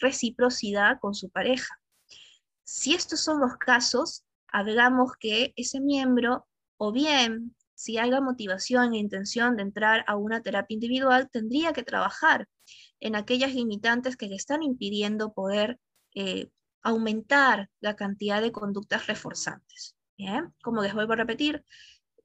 [0.00, 1.78] reciprocidad con su pareja.
[2.64, 6.46] Si estos son los casos, hablamos que ese miembro
[6.78, 11.72] o bien, si hay la motivación e intención de entrar a una terapia individual, tendría
[11.72, 12.48] que trabajar
[12.98, 15.78] en aquellas limitantes que le están impidiendo poder
[16.16, 16.50] eh,
[16.82, 19.94] aumentar la cantidad de conductas reforzantes.
[20.60, 21.64] Como les vuelvo a repetir,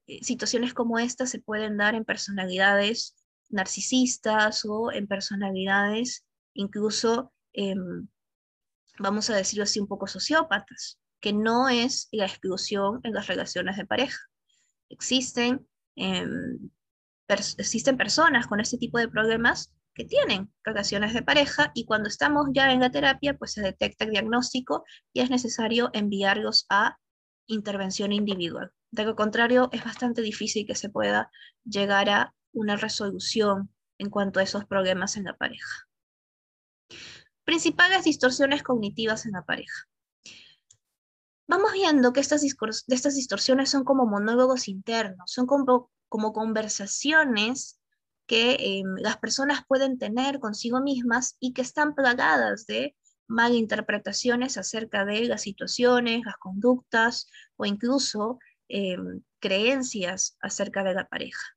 [0.08, 3.14] eh, situaciones como estas se pueden dar en personalidades
[3.48, 8.08] narcisistas o en personalidades incluso, em,
[8.98, 13.76] vamos a decirlo así, un poco sociópatas, que no es la exclusión en las relaciones
[13.76, 14.18] de pareja.
[14.88, 15.66] Existen,
[15.96, 16.70] em,
[17.28, 22.46] existen personas con este tipo de problemas que tienen relaciones de pareja y cuando estamos
[22.52, 26.98] ya en la terapia, pues se detecta el diagnóstico y es necesario enviarlos a
[27.46, 28.72] intervención individual.
[28.90, 31.30] De lo contrario, es bastante difícil que se pueda
[31.64, 35.88] llegar a una resolución en cuanto a esos problemas en la pareja.
[37.44, 39.88] Principales distorsiones cognitivas en la pareja
[41.46, 42.42] vamos viendo que estas,
[42.88, 47.80] estas distorsiones son como monólogos internos, son como, como conversaciones
[48.26, 55.04] que em, las personas pueden tener consigo mismas y que están plagadas de malinterpretaciones acerca
[55.04, 61.56] de las situaciones, las conductas o incluso em, creencias acerca de la pareja.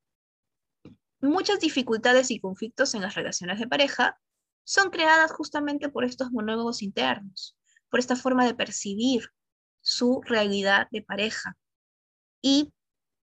[1.20, 4.20] Muchas dificultades y conflictos en las relaciones de pareja
[4.64, 7.56] son creadas justamente por estos monólogos internos,
[7.90, 9.30] por esta forma de percibir
[9.80, 11.56] su realidad de pareja
[12.42, 12.72] y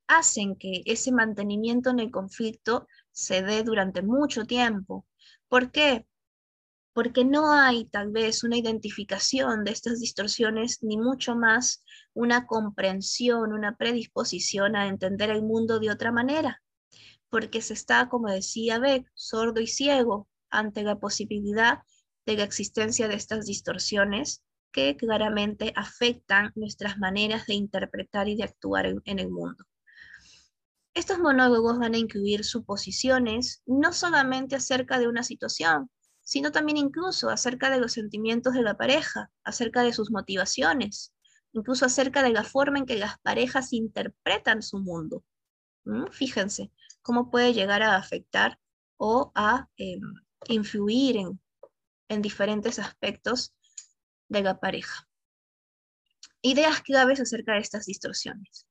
[0.07, 5.07] hacen que ese mantenimiento en el conflicto se dé durante mucho tiempo.
[5.49, 6.07] ¿Por qué?
[6.93, 11.83] Porque no hay tal vez una identificación de estas distorsiones, ni mucho más
[12.13, 16.63] una comprensión, una predisposición a entender el mundo de otra manera.
[17.31, 21.79] Porque se está, como decía Beck, sordo y ciego ante la posibilidad
[22.27, 24.43] de la existencia de estas distorsiones
[24.73, 29.65] que claramente afectan nuestras maneras de interpretar y de actuar en, el mundo.
[30.95, 35.91] Estos monólogos van a incluir suposiciones no solamente acerca de una situación,
[36.23, 41.13] sino también incluso acerca de los sentimientos de la pareja, acerca de sus motivaciones,
[41.53, 45.25] incluso acerca de la forma en que las parejas interpretan su mundo.
[46.13, 46.71] Fíjense
[47.03, 48.59] cómo puede llegar a afectar
[48.97, 50.01] o a em,
[50.49, 51.41] influir en,
[52.09, 53.53] en diferentes aspectos
[54.33, 55.07] de la pareja.
[56.41, 58.67] Ideas claves acerca de estas distorsiones.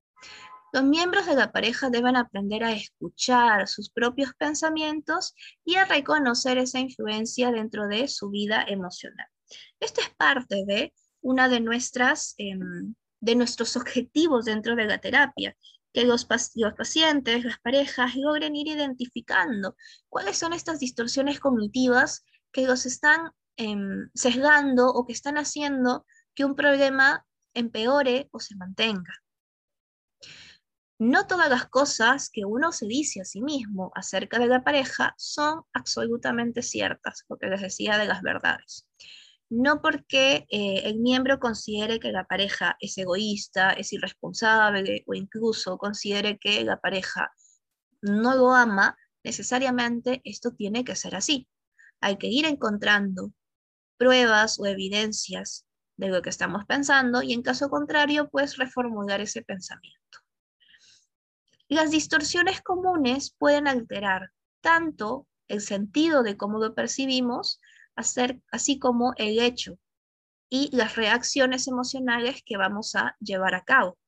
[0.74, 5.36] Los miembros de la pareja deben aprender a escuchar sus propios pensamientos
[5.66, 9.28] y a reconocer esa influencia dentro de su vida emocional.
[9.80, 15.55] Esto es parte de una de nuestras, em, de nuestros objetivos dentro de la terapia,
[15.93, 19.76] que los, pacientes, las parejas, logren ir identificando
[20.07, 26.45] cuáles son estas distorsiones cognitivas que los están em, sesgando o que están haciendo que
[26.45, 29.14] un problema empeore o se mantenga.
[30.99, 35.16] No todas las cosas que uno se dice a sí mismo acerca de la pareja
[35.18, 38.88] son absolutamente ciertas, lo que les decía de las verdades.
[39.49, 45.80] No porque eh, el miembro considere que la pareja es egoísta, es irresponsable o incluso
[45.80, 47.32] considere que la pareja
[48.02, 51.47] no lo ama, necesariamente esto tiene que ser así.
[51.99, 53.34] Hay que ir encontrando
[54.02, 59.43] pruebas o evidencias de lo que estamos pensando y en caso contrario, pues reformular ese
[59.43, 60.18] pensamiento.
[61.68, 67.62] Las distorsiones comunes pueden alterar tanto el sentido de cómo lo percibimos,
[67.95, 69.78] así como el hecho
[70.49, 73.99] y las reacciones emocionales que vamos a llevar a cabo.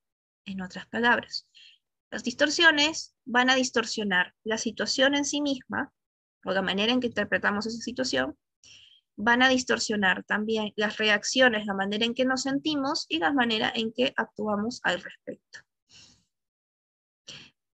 [0.44, 1.46] En otras palabras,
[2.10, 5.92] las distorsiones van a distorsionar la situación en sí misma,
[6.44, 8.36] o la manera en que interpretamos esa situación,
[9.16, 13.72] van a distorsionar también las reacciones, la manera en que nos sentimos y la manera
[13.74, 15.60] en que actuamos al respecto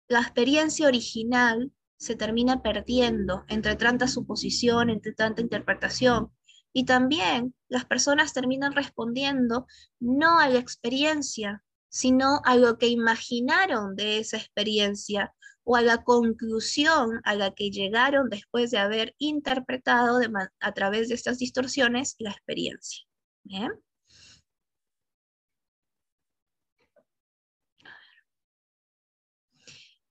[0.09, 6.33] la experiencia original se termina perdiendo entre tanta suposición, entre tanta interpretación.
[6.73, 9.67] Y también las personas terminan respondiendo
[9.99, 15.33] no a la experiencia, sino a lo que imaginaron de esa experiencia
[15.71, 20.19] o a la conclusión a la que llegaron después de haber interpretado
[20.59, 23.05] a través de estas distorsiones la experiencia.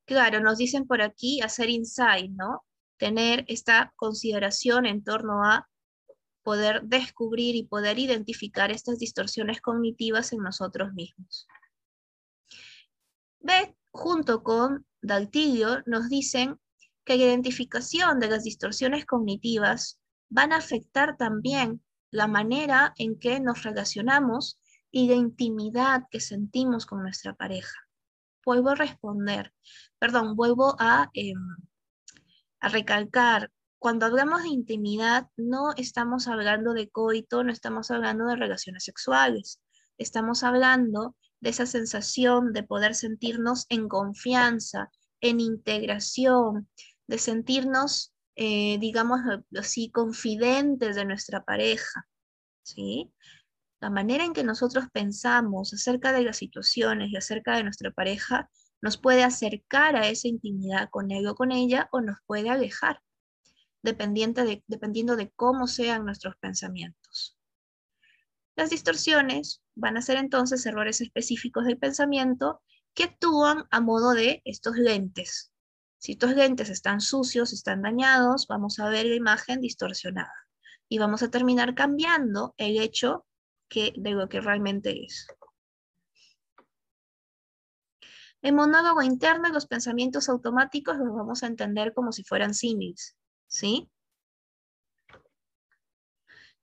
[0.04, 2.64] Claro, nos dicen por aquí hacer insight, ¿no?
[2.96, 5.68] Tener esta consideración en torno a
[6.44, 11.48] poder descubrir y poder identificar estas distorsiones cognitivas en nosotros mismos.
[13.40, 16.58] Ve, junto con Daltillo, nos dicen
[17.04, 23.40] que la identificación de las distorsiones cognitivas van a afectar también la manera en que
[23.40, 24.58] nos relacionamos
[24.90, 27.76] y la intimidad que sentimos con nuestra pareja.
[28.44, 29.52] Vuelvo a responder,
[29.98, 31.38] perdón, vuelvo a, em,
[32.60, 38.36] a recalcar, cuando hablamos de intimidad, no estamos hablando de coito, no estamos hablando de
[38.36, 39.60] relaciones sexuales,
[39.98, 46.68] estamos hablando de esa sensación de poder sentirnos en confianza, en integración,
[47.06, 49.20] de sentirnos, eh, digamos
[49.58, 52.06] así, confidentes de nuestra pareja,
[52.62, 53.12] ¿sí?
[53.80, 58.50] la manera en que nosotros pensamos acerca de las situaciones y acerca de nuestra pareja
[58.80, 63.00] nos puede acercar a esa intimidad con él o con ella o nos puede alejar,
[63.82, 66.97] dependiendo de, dependiendo de cómo sean nuestros pensamientos.
[68.58, 72.60] Las distorsiones van a ser entonces errores específicos del pensamiento
[72.92, 75.52] que actúan a modo de estos lentes.
[75.98, 80.34] Si estos lentes están sucios, están dañados, vamos a ver la imagen distorsionada
[80.88, 83.24] y vamos a terminar cambiando el hecho
[83.68, 85.28] que, de lo que realmente es.
[88.42, 93.88] En monólogo interno, los pensamientos automáticos los vamos a entender como si fueran símiles, ¿sí?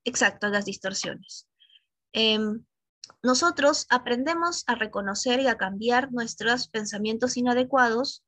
[0.04, 1.45] Exacto, las distorsiones.
[2.18, 2.64] Em,
[3.22, 8.24] nosotros aprendemos a reconocer y a cambiar nuestros pensamientos inadecuados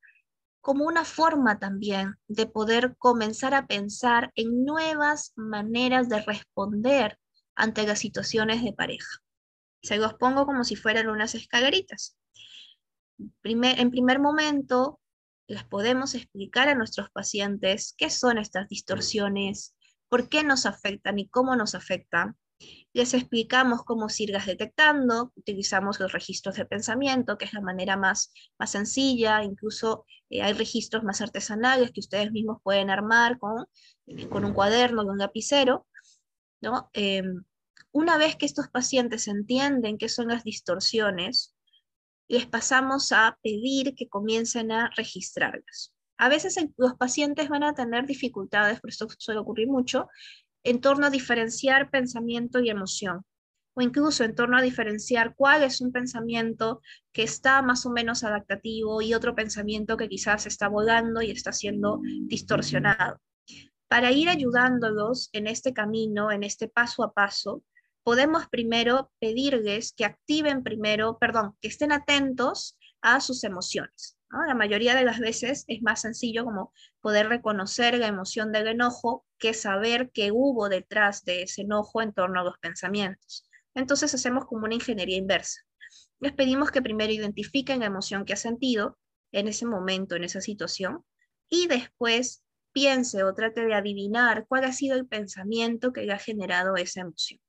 [0.61, 7.19] como una forma también de poder comenzar a pensar en nuevas maneras de responder
[7.55, 9.23] ante las situaciones de pareja.
[9.83, 12.19] Se los pongo como si fueran unas escaleritas.
[13.43, 15.01] en primer momento,
[15.47, 19.75] les podemos explicar a nuestros pacientes qué son estas distorsiones,
[20.11, 22.37] por qué nos afectan y cómo nos afectan.
[22.93, 28.33] Les explicamos cómo sirgas detectando, utilizamos los registros de pensamiento, que es la manera más,
[28.59, 33.67] más sencilla, incluso eh, hay registros más artesanales que ustedes mismos pueden armar con,
[34.31, 35.87] con un cuaderno, con un lapicero,
[36.61, 36.91] ¿no?
[36.93, 37.45] Em,
[37.93, 41.55] una vez que estos pacientes entienden qué son las distorsiones,
[42.29, 45.95] les pasamos a pedir que comiencen a registrarlas.
[46.19, 50.09] A veces los pacientes van a tener dificultades, por esto suele ocurrir mucho,
[50.69, 53.25] en torno a diferenciar pensamiento y emoción.
[53.75, 58.25] o incluso en torno a diferenciar cuál es un pensamiento que está más o menos
[58.25, 63.21] adaptativo y otro pensamiento que quizás está volando y está siendo distorsionado.
[63.87, 67.63] Para ir ayudándolos en este camino, en este paso a paso,
[68.03, 74.18] podemos primero pedirles que activen primero, perdón, que estén atentos a sus emociones.
[74.31, 79.27] La mayoría de las veces es más sencillo como poder reconocer la emoción del enojo
[79.39, 83.49] que saber qué hubo detrás de ese enojo en torno a los pensamientos.
[83.75, 85.63] Entonces hacemos como una ingeniería inversa.
[86.21, 88.99] Les pedimos que primero identifiquen la emoción que ha sentido
[89.33, 91.05] en ese momento, en esa situación,
[91.49, 96.19] y después piense o trate de adivinar cuál ha sido el pensamiento que le ha
[96.19, 97.41] generado esa emoción.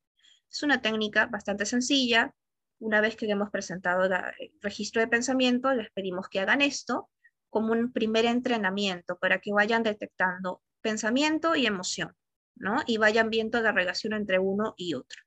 [0.50, 2.34] Es una técnica bastante sencilla.
[2.80, 4.14] Una vez que hemos presentado el
[4.62, 7.10] registro de pensamiento, les pedimos que hagan esto
[7.50, 12.16] como un primer entrenamiento para que vayan detectando pensamiento y emoción,
[12.56, 12.78] ¿no?
[12.88, 15.22] Y vayan viendo la relación entre uno y otro.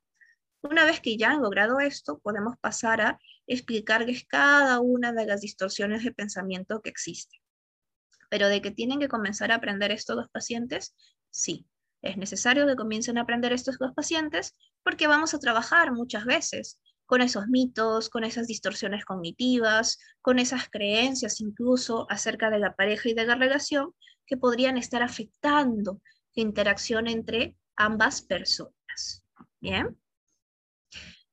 [0.63, 5.41] Una vez que ya han logrado esto, podemos pasar a explicarles cada una de las
[5.41, 7.41] distorsiones de pensamiento que existen.
[8.31, 10.95] Pero de que tienen que comenzar a aprender esto los pacientes,
[11.31, 11.67] sí.
[12.01, 16.81] Es necesario que comiencen a aprender estos los pacientes porque vamos a trabajar muchas veces
[17.13, 23.11] con esos mitos, con esas distorsiones cognitivas, con esas creencias incluso acerca de la pareja
[23.11, 23.95] y de la relación
[24.25, 26.01] que podrían estar afectando
[26.35, 29.27] la interacción entre ambas personas.
[29.61, 29.95] Bien.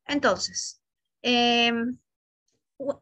[0.05, 0.81] Entonces,
[1.21, 1.97] em,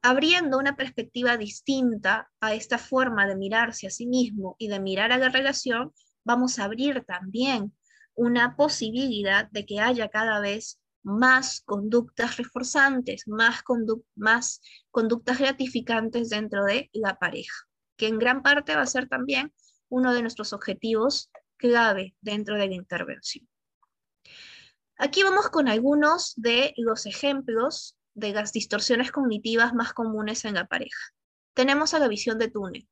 [0.03, 5.11] abriendo una perspectiva distinta a esta forma de mirarse a sí mismo y de mirar
[5.11, 7.75] a la relación, vamos a abrir también
[8.13, 13.64] una posibilidad de que haya cada vez más conductas reforzantes, más,
[14.91, 19.54] conductas gratificantes dentro de la pareja, que en gran parte va a ser también
[19.89, 23.48] uno de nuestros objetivos clave dentro de la intervención.
[24.98, 30.66] Aquí vamos con algunos de los ejemplos de las distorsiones cognitivas más comunes en la
[30.66, 31.14] pareja.
[31.54, 32.88] Tenemos a la visión de túnel.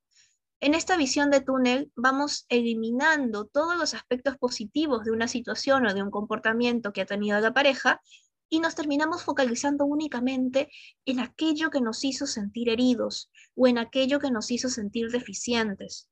[0.61, 5.93] En esta visión de túnel vamos eliminando todos los aspectos positivos de una situación o
[5.93, 8.01] de un comportamiento que ha tenido la pareja
[8.49, 10.69] y nos terminamos focalizando únicamente
[11.05, 16.09] en aquello que nos hizo sentir heridos o en aquello que nos hizo sentir deficientes.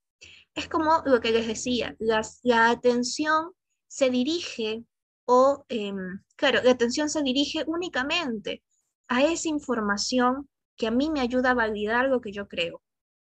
[0.55, 3.51] Es como lo que les decía, la atención
[3.87, 4.83] se dirige
[5.25, 8.63] o, em, claro, la atención se dirige únicamente
[9.07, 12.81] a esa información que a mí me ayuda a validar lo que yo creo.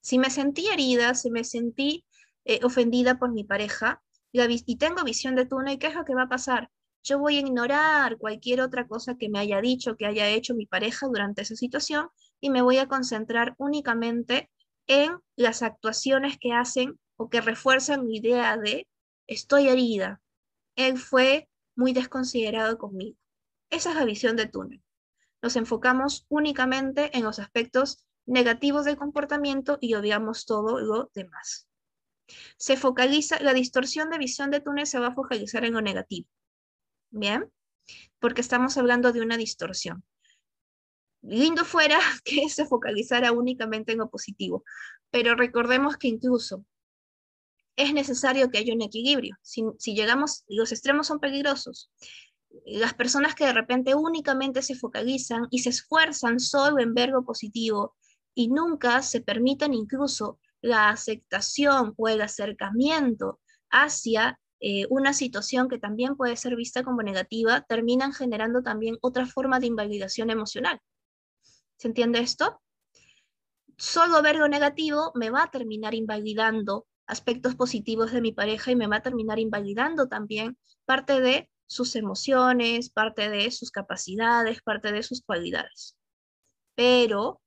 [0.01, 2.05] Si me sentí herida, si me sentí
[2.45, 4.01] eh, ofendida por mi pareja
[4.33, 6.69] y tengo visión de túnel, ¿qué es lo que va a pasar?
[7.03, 10.65] Yo voy a ignorar cualquier otra cosa que me haya dicho, que haya hecho mi
[10.65, 14.49] pareja durante esa situación y me voy a concentrar únicamente
[14.87, 18.87] en las actuaciones que hacen o que refuerzan mi idea de
[19.27, 20.21] estoy herida.
[20.75, 23.17] Él fue muy desconsiderado conmigo.
[23.69, 24.81] Esa es la visión de túnel.
[25.41, 31.67] Nos enfocamos únicamente en los aspectos negativos del comportamiento y obviamos todo lo demás.
[32.57, 36.27] Se focaliza, la distorsión de visión de túnel se va a focalizar en lo negativo.
[37.09, 37.51] ¿Bien?
[38.19, 40.03] Porque estamos hablando de una distorsión.
[41.21, 44.63] Lindo fuera que se focalizara únicamente en lo positivo,
[45.09, 46.65] pero recordemos que incluso
[47.75, 49.37] es necesario que haya un equilibrio.
[49.41, 51.91] Si, si llegamos, los extremos son peligrosos.
[52.65, 57.23] Las personas que de repente únicamente se focalizan y se esfuerzan solo en ver lo
[57.23, 57.95] positivo
[58.33, 65.79] y nunca se permiten incluso la aceptación o el acercamiento hacia eh, una situación que
[65.79, 70.79] también puede ser vista como negativa, terminan generando también otra forma de invalidación emocional.
[71.77, 72.61] ¿Se entiende esto?
[73.75, 78.75] Solo ver lo negativo me va a terminar invalidando aspectos positivos de mi pareja y
[78.75, 80.55] me va a terminar invalidando también
[80.85, 85.97] parte de sus emociones, parte de sus capacidades, parte de sus cualidades.
[86.75, 87.41] Pero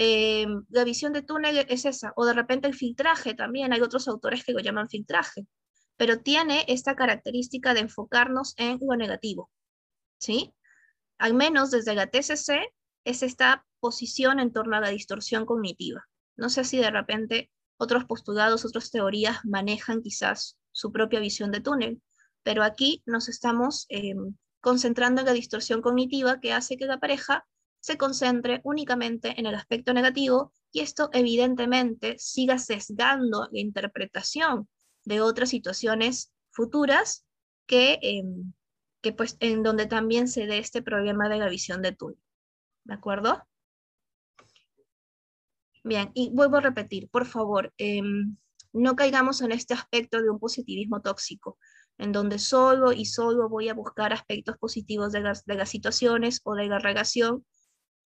[0.00, 4.06] eh, la visión de túnel es esa, o de repente el filtraje también, hay otros
[4.06, 5.48] autores que lo llaman filtraje,
[5.96, 9.50] pero tiene esta característica de enfocarnos en lo negativo,
[10.20, 10.54] ¿sí?
[11.18, 12.72] Al menos desde la TCC
[13.04, 16.06] es esta posición en torno a la distorsión cognitiva.
[16.36, 21.60] No sé si de repente otros postulados, otras teorías manejan quizás su propia visión de
[21.60, 22.00] túnel,
[22.44, 24.14] pero aquí nos estamos eh,
[24.60, 27.48] concentrando en la distorsión cognitiva que hace que la pareja
[27.80, 34.68] se concentre únicamente en el aspecto negativo y esto evidentemente siga sesgando la interpretación
[35.04, 37.24] de otras situaciones futuras
[37.66, 38.52] que, em,
[39.00, 42.18] que pues en donde también se dé este problema de la visión de túnel.
[42.84, 43.46] ¿De acuerdo?
[45.84, 48.36] Bien, y vuelvo a repetir, por favor, em,
[48.72, 51.58] no caigamos en este aspecto de un positivismo tóxico.
[52.00, 56.40] en donde solo y solo voy a buscar aspectos positivos de las, de las situaciones
[56.44, 57.44] o de la relación,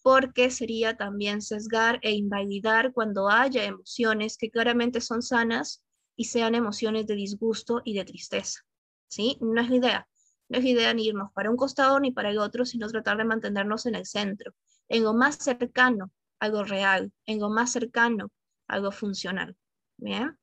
[0.02, 5.82] porque sería también sesgar e invalidar cuando haya emociones que claramente son sanas
[6.16, 8.60] y sean emociones de disgusto y de tristeza.
[9.08, 9.38] ¿Sí?
[9.40, 10.08] No es la idea.
[10.48, 13.24] No es idea ni irnos para un costado ni para el otro, sino tratar de
[13.24, 14.52] mantenernos en el centro,
[14.88, 18.30] en lo más cercano a lo real, en lo más cercano
[18.66, 19.56] a lo funcional.
[19.96, 20.36] ¿Bien?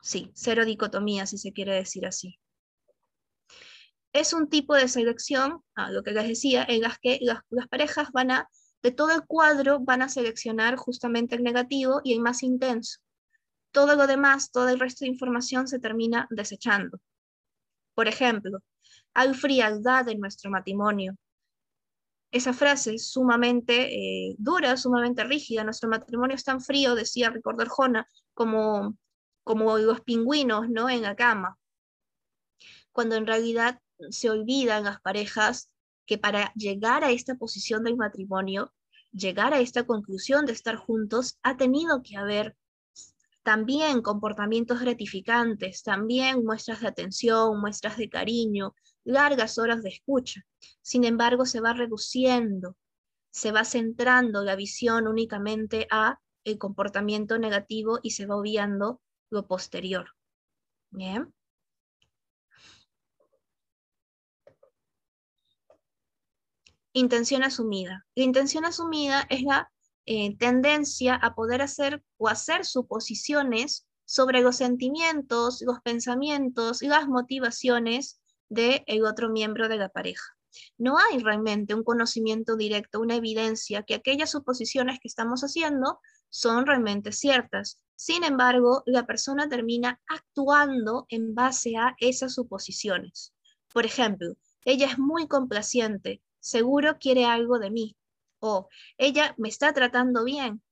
[0.00, 2.38] Sí, cero dicotomía, si se quiere decir así.
[4.12, 7.68] Es un tipo de selección, a lo que les decía, en las que las, las
[7.68, 8.48] parejas van a,
[8.82, 13.00] de todo el cuadro, van a seleccionar justamente el negativo y el más intenso.
[13.70, 16.98] Todo lo demás, todo el resto de información se termina desechando.
[17.94, 18.60] Por ejemplo,
[19.14, 21.16] hay frialdad en nuestro matrimonio.
[22.30, 25.64] Esa frase es sumamente eh, dura, sumamente rígida.
[25.64, 28.96] Nuestro matrimonio es tan frío, decía Ricardo Arjona, como
[29.48, 30.90] como los pingüinos, ¿no?
[30.90, 31.58] En la cama.
[32.92, 33.80] Cuando en realidad
[34.10, 35.70] se olvidan las parejas
[36.06, 38.72] que para llegar a esta posición del matrimonio,
[39.12, 42.56] llegar a esta conclusión de estar juntos, ha tenido que haber
[43.42, 48.74] también comportamientos gratificantes, también muestras de atención, muestras de cariño,
[49.04, 50.44] largas horas de escucha.
[50.82, 52.76] Sin embargo, se va reduciendo,
[53.30, 59.46] se va centrando la visión únicamente a el comportamiento negativo y se va obviando lo
[59.46, 60.10] posterior.
[60.90, 61.32] Bien.
[66.92, 68.06] Intención asumida.
[68.14, 69.70] La intención asumida es la
[70.06, 77.06] eh, tendencia a poder hacer o hacer suposiciones sobre los sentimientos, los pensamientos y las
[77.08, 80.24] motivaciones del el otro miembro de la pareja.
[80.78, 86.66] No hay realmente un conocimiento directo, una evidencia que aquellas suposiciones que estamos haciendo son
[86.66, 87.82] realmente ciertas.
[87.96, 93.34] Sin embargo, la persona termina actuando en base a esas suposiciones.
[93.72, 97.96] Por ejemplo, ella es muy complaciente, seguro quiere algo de mí.
[98.40, 100.62] O ella me está tratando bien,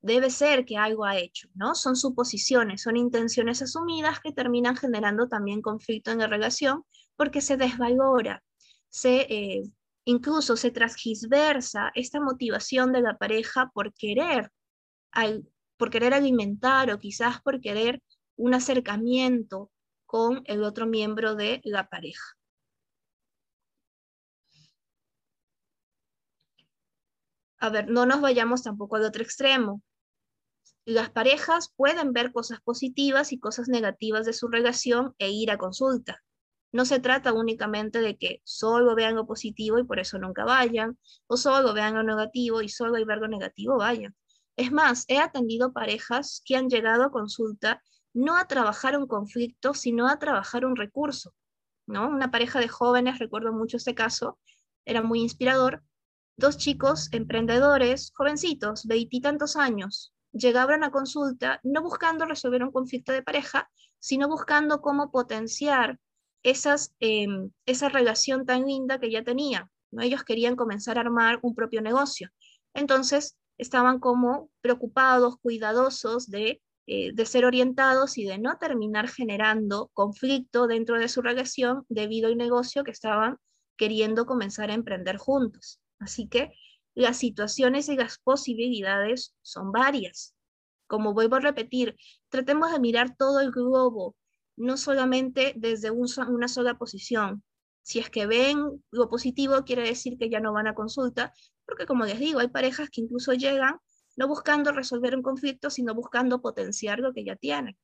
[0.00, 1.74] debe ser que algo ha hecho, ¿no?
[1.74, 6.84] Son suposiciones, son intenciones asumidas que terminan generando también conflicto en la relación
[7.16, 8.42] porque se desvalora,
[8.90, 9.62] se, eh,
[10.04, 14.50] incluso se transgisversa esta motivación de la pareja por querer
[15.76, 18.02] por querer alimentar o quizás por querer
[18.36, 19.70] un acercamiento
[20.06, 22.36] con el otro miembro de la pareja.
[27.64, 29.80] A ver, no nos vayamos tampoco al otro extremo.
[30.84, 35.56] Las parejas pueden ver cosas positivas y cosas negativas de su relación e ir a
[35.56, 36.22] consulta.
[36.72, 40.98] No se trata únicamente de que solo vean lo positivo y por eso nunca vayan,
[41.26, 44.14] o solo vean lo negativo y solo al ver lo negativo vayan.
[44.56, 49.72] Es más, he atendido parejas que han llegado a consulta no a trabajar un conflicto,
[49.72, 51.34] sino a trabajar un recurso.
[51.86, 52.10] ¿no?
[52.10, 54.38] Una pareja de jóvenes, recuerdo mucho este caso,
[54.84, 55.82] era muy inspirador.
[56.36, 63.22] Dos chicos emprendedores, jovencitos, veintitantos años, llegaban a consulta no buscando resolver un conflicto de
[63.22, 63.70] pareja,
[64.00, 65.98] sino buscando cómo potenciar
[66.42, 69.70] em, esa relación tan linda que ya tenían.
[69.92, 70.02] ¿no?
[70.02, 72.30] Ellos querían comenzar a armar un propio negocio.
[72.74, 79.88] Entonces, estaban como preocupados, cuidadosos de, eh, de ser orientados y de no terminar generando
[79.92, 83.38] conflicto dentro de su relación debido al negocio que estaban
[83.76, 85.80] queriendo comenzar a emprender juntos.
[86.04, 86.52] Así que
[86.94, 90.34] las situaciones y las posibilidades son varias.
[90.86, 91.96] Como vuelvo a repetir,
[92.28, 94.14] tratemos de mirar todo el globo,
[94.56, 97.42] no solamente desde una sola posición.
[97.82, 101.32] Si es que ven lo positivo, quiere decir que ya no van a consulta,
[101.64, 103.78] porque como les digo, hay parejas que incluso llegan
[104.16, 107.76] no buscando resolver un conflicto, sino buscando potenciar lo que ya tienen.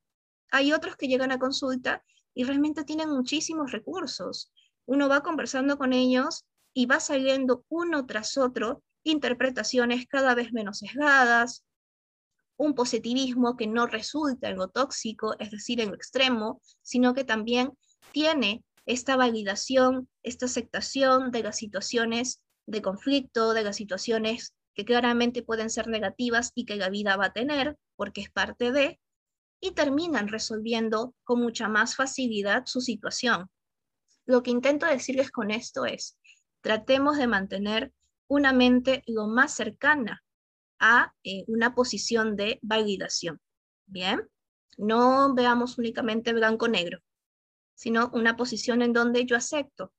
[0.51, 2.05] Hay otros que llegan a consulta
[2.35, 4.53] y realmente tienen muchísimos recursos.
[4.85, 6.45] Uno va conversando con ellos
[6.75, 11.65] y va saliendo uno tras otro interpretaciones cada vez menos sesgadas,
[12.57, 17.25] un positivismo que no resulta en lo tóxico, es decir, en lo extremo, sino que
[17.25, 17.73] también
[18.13, 25.43] tiene esta validación, esta aceptación de las situaciones de conflicto, de las situaciones que claramente
[25.43, 29.01] pueden ser negativas y que la vida va a tener, porque es parte de,
[29.61, 33.51] y terminan resolviendo con mucha más facilidad su situación.
[34.27, 36.19] Lo que intento decirles con esto es,
[36.61, 37.93] tratemos de mantener
[38.29, 40.23] una mente lo más cercana
[40.79, 43.41] a eh, una posición de validación.
[43.87, 44.29] Bien,
[44.79, 47.01] no veamos únicamente blanco-negro,
[47.75, 49.93] sino una posición en donde yo acepto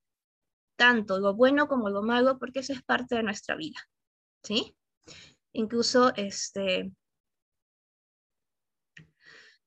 [0.76, 3.80] tanto lo bueno como lo malo, porque eso es parte de nuestra vida,
[4.41, 4.76] ¿sí?
[5.53, 6.91] Incluso, este,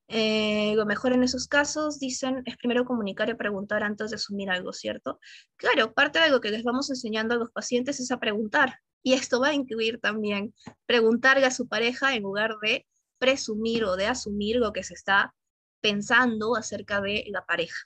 [0.08, 4.50] Eh, lo mejor en esos casos, dicen, es primero comunicar y preguntar antes de asumir
[4.50, 5.18] algo, ¿cierto?
[5.56, 8.80] Claro, parte de lo que les vamos enseñando a los pacientes es a preguntar.
[9.02, 10.54] Y esto va a incluir también
[10.86, 12.86] preguntarle a su pareja en lugar de
[13.18, 15.34] presumir o de asumir lo que se está
[15.80, 17.78] pensando acerca de la pareja.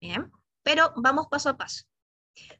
[0.00, 0.30] ¿Bien?
[0.62, 1.84] Pero vamos paso a paso.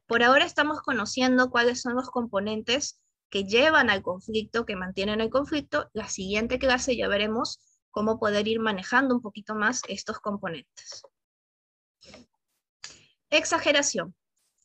[0.07, 5.31] Por ahora estamos conociendo cuáles son los componentes que llevan al conflicto, que mantienen el
[5.31, 5.89] conflicto.
[5.93, 11.03] La siguiente clase ya veremos cómo poder ir manejando un poquito más estos componentes.
[13.31, 14.15] Exageración.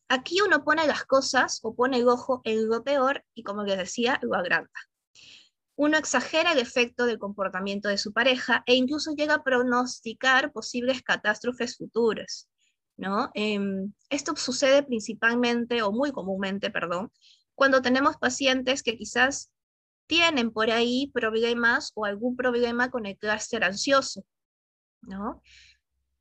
[0.07, 3.78] Aquí uno pone las cosas o pone el ojo en lo peor y como les
[3.78, 4.80] decía, lo agranda.
[5.76, 11.01] Uno exagera el efecto del comportamiento de su pareja e incluso llega a pronosticar posibles
[11.01, 12.47] catástrofes futuras.
[12.97, 13.30] ¿no?
[13.34, 17.11] Em, esto sucede principalmente, o muy comúnmente, perdón,
[17.53, 19.51] cuando tenemos pacientes que quizás
[20.08, 24.26] tienen por ahí problemas o algún problema con el clúster ansioso,
[25.01, 25.41] ¿no?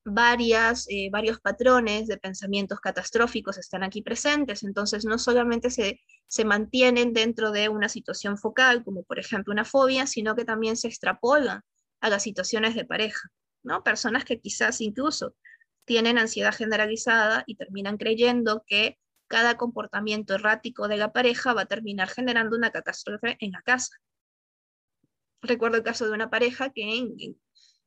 [0.07, 6.45] Varias, eh, varios patrones de pensamientos catastróficos están aquí presentes, entonces no solamente se, se
[6.45, 10.89] mantienen dentro de una situación focal, como por ejemplo una fobia, sino que también se
[10.89, 11.62] extrapolan
[12.01, 13.30] a las situaciones de pareja,
[13.62, 13.82] ¿no?
[13.82, 15.35] Personas que quizás incluso
[15.87, 21.66] tienen ansiedad generalizada y terminan creyendo que cada comportamiento errático de la pareja va a
[21.66, 23.97] terminar generando una catástrofe en la casa.
[25.43, 27.35] Recuerdo el caso de una pareja que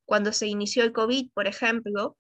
[0.06, 2.18] cuando se inició el COVID, por ejemplo,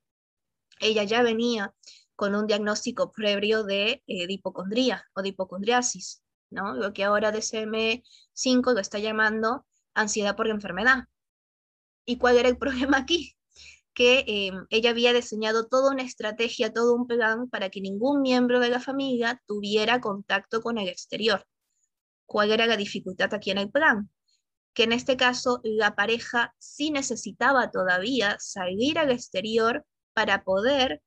[0.80, 1.74] ella ya venía
[2.15, 6.74] con un diagnóstico previo de, eh, hipocondría o de hipocondriasis, ¿no?
[6.74, 11.05] lo que ahora DSM-5 lo está llamando ansiedad por enfermedad.
[12.05, 13.36] ¿Y cuál era el problema aquí?
[13.97, 18.59] Que em, ella había diseñado toda una estrategia, todo un plan para que ningún miembro
[18.59, 21.47] de la familia tuviera contacto con el exterior.
[22.27, 24.11] ¿Cuál era la dificultad aquí en el plan?
[24.75, 29.83] Que en este caso la pareja sí necesitaba todavía salir al exterior
[30.13, 31.01] para poder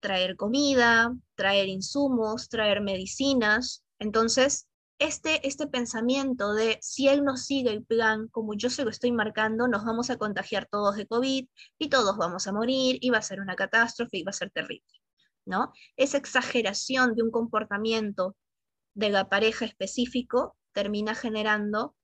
[0.00, 3.84] traer comida, traer insumos, traer medicinas.
[3.98, 4.66] Entonces,
[5.00, 9.12] este, este pensamiento de si él no sigue el plan como yo se lo estoy
[9.12, 11.48] marcando, nos vamos a contagiar todos de COVID
[11.78, 14.50] y todos vamos a morir y va a ser una catástrofe y va a ser
[14.50, 14.86] terrible,
[15.46, 15.72] ¿no?
[15.96, 18.36] Esa exageración de un comportamiento
[18.94, 21.96] de la pareja específico termina generando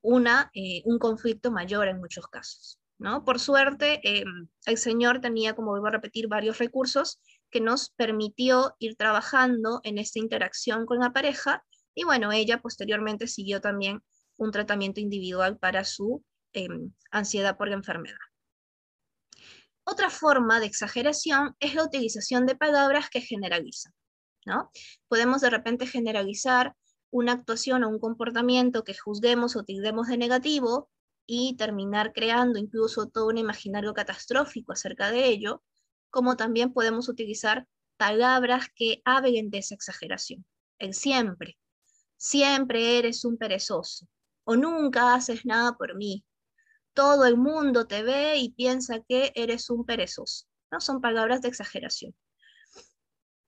[0.00, 3.24] una, eh, un conflicto mayor en muchos casos, ¿no?
[3.24, 4.24] Por suerte, eh,
[4.66, 7.20] el Señor tenía, como vuelvo a repetir, varios recursos
[7.50, 11.64] que nos permitió ir trabajando en esta interacción con la pareja
[11.94, 14.02] y bueno, ella posteriormente siguió también
[14.36, 18.18] un tratamiento individual para su em, ansiedad por la enfermedad.
[19.84, 23.92] Otra forma de exageración es la utilización de palabras que generalizan.
[24.46, 24.70] ¿no?
[25.08, 26.74] Podemos de repente generalizar
[27.10, 30.88] una actuación o un comportamiento que juzguemos o tildemos de negativo
[31.26, 35.62] y terminar creando incluso todo un imaginario catastrófico acerca de ello,
[36.10, 37.66] como también podemos utilizar
[37.96, 40.46] palabras que hablen de esa exageración.
[40.78, 41.58] El siempre,
[42.22, 44.06] Siempre eres un perezoso
[44.44, 46.22] o nunca haces nada por mí.
[46.92, 50.44] Todo el mundo te ve y piensa que eres un perezoso.
[50.70, 52.14] No son palabras de exageración.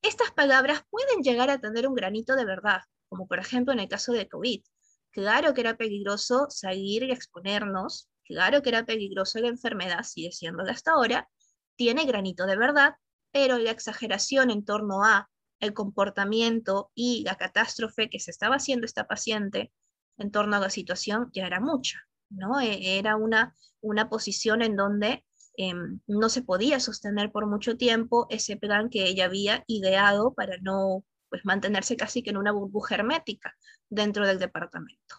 [0.01, 3.87] Estas palabras pueden llegar a tener un granito de verdad, como por ejemplo en el
[3.87, 4.63] caso de COVID.
[5.11, 10.63] Claro que era peligroso salir y exponernos, claro que era peligroso la enfermedad, sigue siendo
[10.63, 11.29] hasta ahora,
[11.75, 12.95] tiene granito de verdad,
[13.31, 15.29] pero la exageración en torno a
[15.63, 19.71] el comportamiento y la catástrofe que se estaba haciendo esta paciente
[20.17, 21.99] en torno a la situación ya era mucha,
[22.29, 22.59] ¿no?
[22.59, 25.25] E, era una, una posición en donde
[25.57, 30.57] em, no se podía sostener por mucho tiempo ese plan que ella había ideado para
[30.61, 33.55] no pues, mantenerse casi que en una burbuja hermética
[33.89, 35.15] dentro del departamento.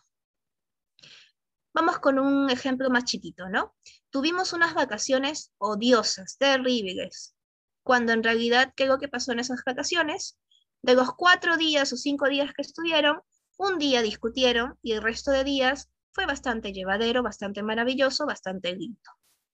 [1.74, 3.74] Vamos con un ejemplo más chiquito, ¿no?
[4.11, 7.34] Tuvimos unas vacaciones odiosas, terribles,
[7.85, 10.39] cuando en realidad, ¿qué es lo que pasó en esas vacaciones?
[10.82, 13.20] De los cuatro días o cinco días que estuvieron,
[13.57, 19.11] un día discutieron y el resto de días fue bastante llevadero, bastante maravilloso, bastante lindo.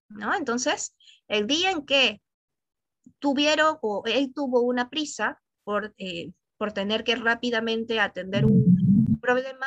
[0.09, 0.35] ¿no?
[0.35, 0.95] Entonces,
[1.29, 2.23] el día en que
[3.19, 9.67] tuvieron o él tuvo una prisa por, eh, por tener que rápidamente atender un problema,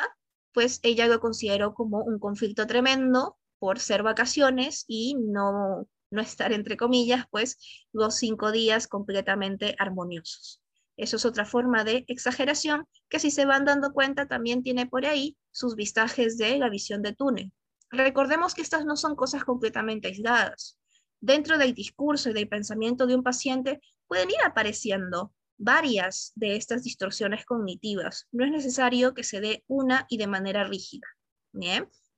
[0.52, 6.52] pues ella lo consideró como un conflicto tremendo por ser vacaciones y no no estar,
[6.52, 7.58] entre comillas, pues
[7.92, 10.62] los cinco días completamente armoniosos.
[10.96, 15.04] Eso es otra forma de exageración que si se van dando cuenta también tiene por
[15.04, 17.52] ahí sus vistajes de la visión de túnel.
[17.90, 20.78] Recordemos que estas no son cosas completamente aisladas.
[21.20, 26.82] Dentro del discurso y del pensamiento de un paciente pueden ir apareciendo varias de estas
[26.82, 28.26] distorsiones cognitivas.
[28.32, 31.06] No es necesario que se dé una y de manera rígida.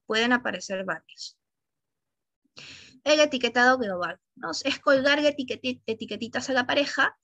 [0.06, 1.36] Pueden aparecer varias.
[3.06, 4.18] El etiquetado global.
[4.34, 4.50] ¿no?
[4.50, 7.16] Es colgar etiquetitas a la pareja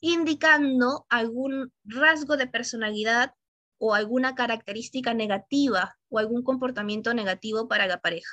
[0.00, 3.34] indicando algún rasgo de personalidad
[3.78, 8.30] o alguna característica negativa o algún comportamiento negativo para la pareja.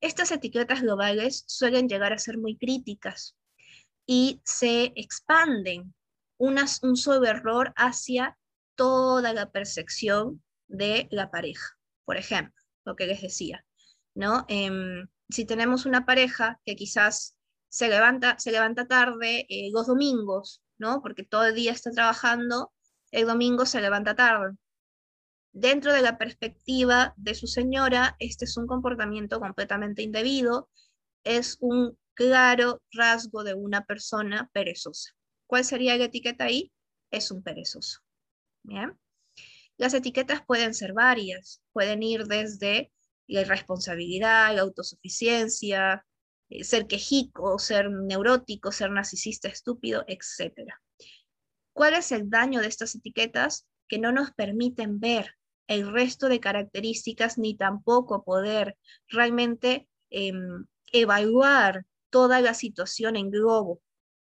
[0.00, 3.36] Estas etiquetas globales suelen llegar a ser muy críticas
[4.06, 5.94] y se expanden
[6.38, 8.36] un solo error hacia
[8.74, 11.78] toda la percepción de la pareja.
[12.04, 12.54] Por ejemplo,
[12.84, 13.64] lo que les decía,
[14.14, 14.44] ¿no?
[14.48, 17.36] Em, si tenemos una pareja que quizás
[17.68, 21.00] se levanta, se levanta tarde eh, los domingos, ¿no?
[21.00, 22.72] Porque todo el día está trabajando,
[23.10, 24.56] el domingo se levanta tarde.
[25.52, 30.70] Dentro de la perspectiva de su señora, este es un comportamiento completamente indebido,
[31.24, 35.12] es un claro rasgo de una persona perezosa.
[35.46, 36.72] ¿Cuál sería la etiqueta ahí?
[37.10, 38.00] Es un perezoso.
[38.62, 38.98] Bien.
[39.76, 42.92] Las etiquetas pueden ser varias, pueden ir desde
[43.32, 46.04] la irresponsabilidad, la autosuficiencia,
[46.50, 50.72] eh, ser quejico, ser neurótico, ser narcisista estúpido, etc.
[51.72, 53.66] ¿Cuál es el daño de estas etiquetas?
[53.88, 55.34] Que no nos permiten ver
[55.66, 58.76] el resto de características ni tampoco poder
[59.08, 63.80] realmente em, evaluar toda la situación en globo,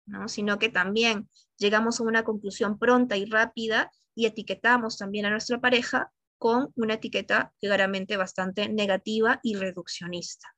[0.06, 0.30] ¿no?
[0.30, 5.60] sino que también llegamos a una conclusión pronta y rápida y etiquetamos también a nuestra
[5.60, 6.14] pareja
[6.44, 10.54] con una etiqueta claramente bastante negativa y reduccionista.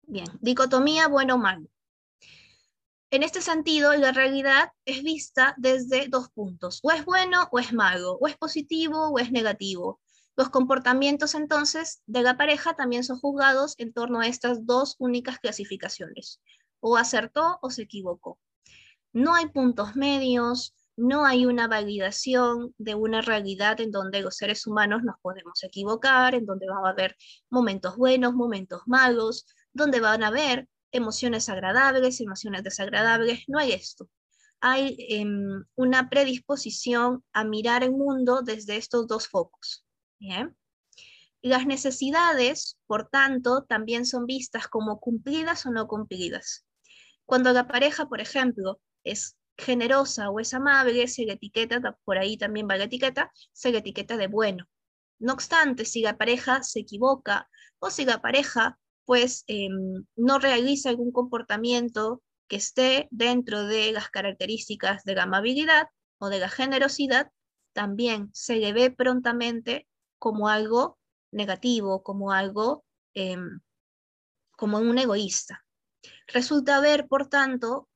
[0.00, 1.68] Bien, dicotomía bueno-malo.
[3.10, 7.74] En este sentido, la realidad es vista desde dos puntos, o es bueno o es
[7.74, 10.00] malo, o es positivo o es negativo.
[10.36, 15.38] Los comportamientos entonces de la pareja también son juzgados en torno a estas dos únicas
[15.38, 16.40] clasificaciones,
[16.80, 18.38] o acertó o se equivocó.
[19.12, 24.66] No hay puntos medios, no hay una validación de una realidad en donde los seres
[24.66, 27.16] humanos nos podemos equivocar, en donde va a haber
[27.50, 34.08] momentos buenos, momentos malos, donde van a haber emociones agradables, emociones desagradables, no hay esto.
[34.60, 39.84] Hay em, una predisposición a mirar el mundo desde estos dos focos.
[40.18, 40.56] ¿bien?
[41.42, 46.64] Las necesidades, por tanto, también son vistas como cumplidas o no cumplidas.
[47.26, 52.36] Cuando la pareja, por ejemplo, es generosa o es amable, se le etiqueta, por ahí
[52.36, 54.66] también va la etiqueta, se le etiqueta de bueno.
[55.18, 57.48] No obstante, si la pareja se equivoca
[57.78, 64.10] o si la pareja pues em, no realiza algún comportamiento que esté dentro de las
[64.10, 65.86] características de la amabilidad
[66.18, 67.30] o de la generosidad,
[67.72, 69.86] también se le ve prontamente
[70.18, 70.98] como algo
[71.30, 72.84] negativo, como algo,
[73.14, 73.60] em,
[74.56, 75.64] como un egoísta.
[76.26, 77.88] Resulta ver, por tanto,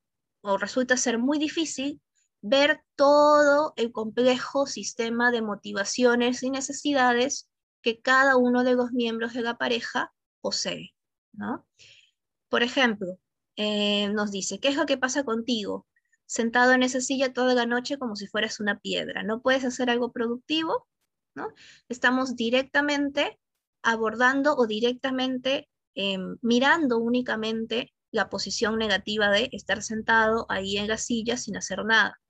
[0.43, 2.01] o resulta ser muy difícil
[2.43, 7.49] ver todo el complejo sistema de motivaciones y necesidades
[7.83, 10.95] que cada uno de los miembros de la pareja posee.
[11.33, 11.67] ¿no?
[12.49, 13.19] Por ejemplo,
[13.57, 15.87] eh, nos dice, ¿qué es lo que pasa contigo?
[16.27, 19.23] Sentado en esa silla toda la noche como si fueras una piedra.
[19.23, 20.87] ¿No puedes hacer algo productivo?
[21.35, 21.53] ¿No?
[21.89, 23.39] Estamos directamente
[23.83, 30.97] abordando o directamente em, mirando únicamente la posición negativa de estar sentado ahí en la
[30.97, 32.21] silla sin hacer nada.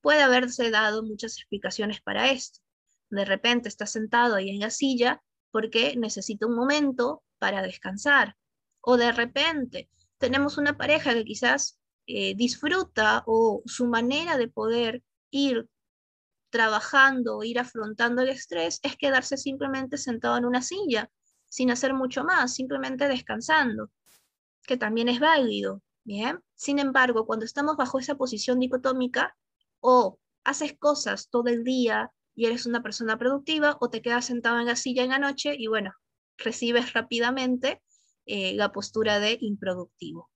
[0.00, 2.60] Puede haberse dado muchas explicaciones para esto.
[3.10, 8.36] De repente está sentado ahí en la silla porque necesita un momento para descansar.
[8.80, 15.02] O de repente tenemos una pareja que quizás eh, disfruta o su manera de poder
[15.30, 15.68] ir
[16.50, 21.08] trabajando o ir afrontando el estrés es quedarse simplemente sentado en una silla,
[21.48, 23.90] sin hacer mucho más, simplemente descansando
[24.66, 26.40] que también es válido, ¿bien?
[26.54, 29.36] Sin embargo, cuando estamos bajo esa posición dicotómica,
[29.80, 34.58] o haces cosas todo el día y eres una persona productiva, o te quedas sentado
[34.60, 35.92] en la silla en la noche y bueno,
[36.38, 37.82] recibes rápidamente
[38.26, 40.30] eh, la postura de improductivo.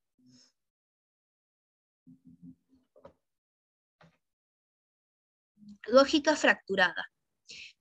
[5.87, 7.11] Lógica fracturada.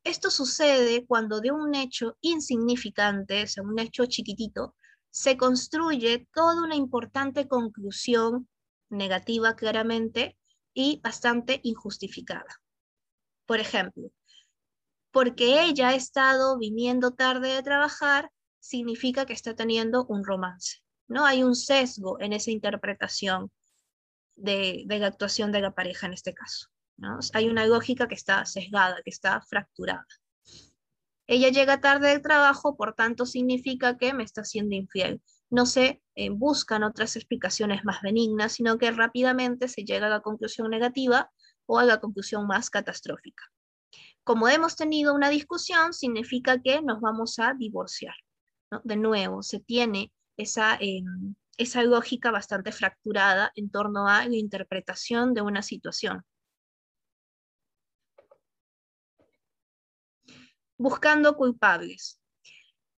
[0.03, 4.75] Esto sucede cuando de un hecho insignificante, o sea, un hecho chiquitito,
[5.13, 8.49] se construye toda una importante conclusión
[8.89, 10.35] negativa claramente
[10.73, 12.59] y bastante injustificada.
[13.45, 14.09] Por ejemplo,
[15.11, 20.79] porque ella ha estado viniendo tarde de trabajar, significa que está teniendo un romance.
[21.07, 21.27] ¿no?
[21.27, 23.51] Hay un sesgo en esa interpretación
[24.35, 26.69] de, la actuación de la pareja en este caso.
[27.35, 30.07] Hay una lógica que está sesgada, que está fracturada.
[31.27, 35.21] Ella llega tarde del trabajo, por tanto significa que me está siendo infiel.
[35.49, 40.21] No se eh, buscan otras explicaciones más benignas, sino que rápidamente se llega a la
[40.21, 41.31] conclusión negativa
[41.65, 43.43] o a la conclusión más catastrófica.
[44.23, 48.15] como hemos tenido una discusión, significa que nos vamos a divorciar.
[48.83, 55.33] De nuevo, se tiene esa, em, esa lógica bastante fracturada en torno a la interpretación
[55.33, 56.23] de una situación.
[60.83, 62.19] Buscando culpables.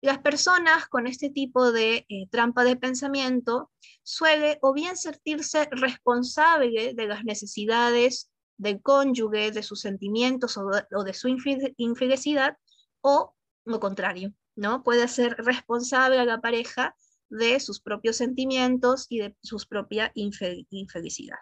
[0.01, 3.71] Las personas con este tipo de eh, trampa de pensamiento
[4.01, 11.13] suele o bien sentirse responsable de las necesidades del cónyuge, de sus sentimientos o de,
[11.13, 12.57] su infelicidad,
[13.01, 14.81] o lo contrario, ¿no?
[14.81, 16.95] Puede ser responsable a la pareja
[17.29, 21.37] de sus propios sentimientos y de su propia infelicidad.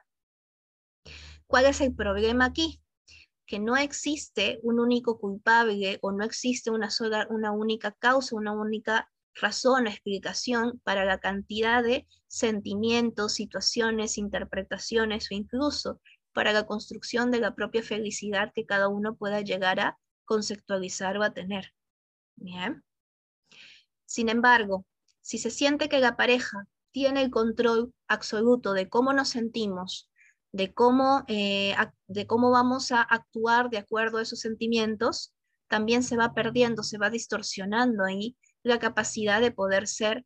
[1.47, 2.81] ¿Cuál es el problema aquí?
[3.45, 8.53] Que no existe un único culpable o no existe una sola, una única causa, una
[8.53, 16.01] única razón, explicación para la cantidad de sentimientos, situaciones, interpretaciones o incluso
[16.33, 21.23] para la construcción de la propia felicidad que cada uno pueda llegar a conceptualizar o
[21.23, 21.73] a tener.
[22.35, 22.83] Bien.
[24.05, 24.85] Sin embargo,
[25.21, 30.11] si se siente que la pareja tiene el control absoluto de cómo nos sentimos,
[30.53, 31.75] de cómo, eh,
[32.07, 35.33] de cómo vamos a actuar de acuerdo a esos sentimientos,
[35.67, 40.25] también se va perdiendo, se va distorsionando ahí la capacidad de poder ser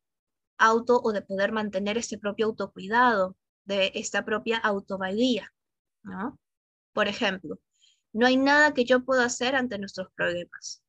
[0.57, 5.53] auto o de poder mantener este propio autocuidado, de esta propia autovalía.
[6.03, 6.37] ¿no?
[6.93, 7.59] Por ejemplo,
[8.13, 10.83] no hay nada que yo pueda hacer ante nuestros problemas.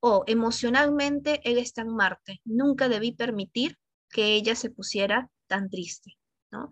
[0.00, 6.18] O emocionalmente él está en Marte, nunca debí permitir que ella se pusiera tan triste,
[6.50, 6.70] ¿no?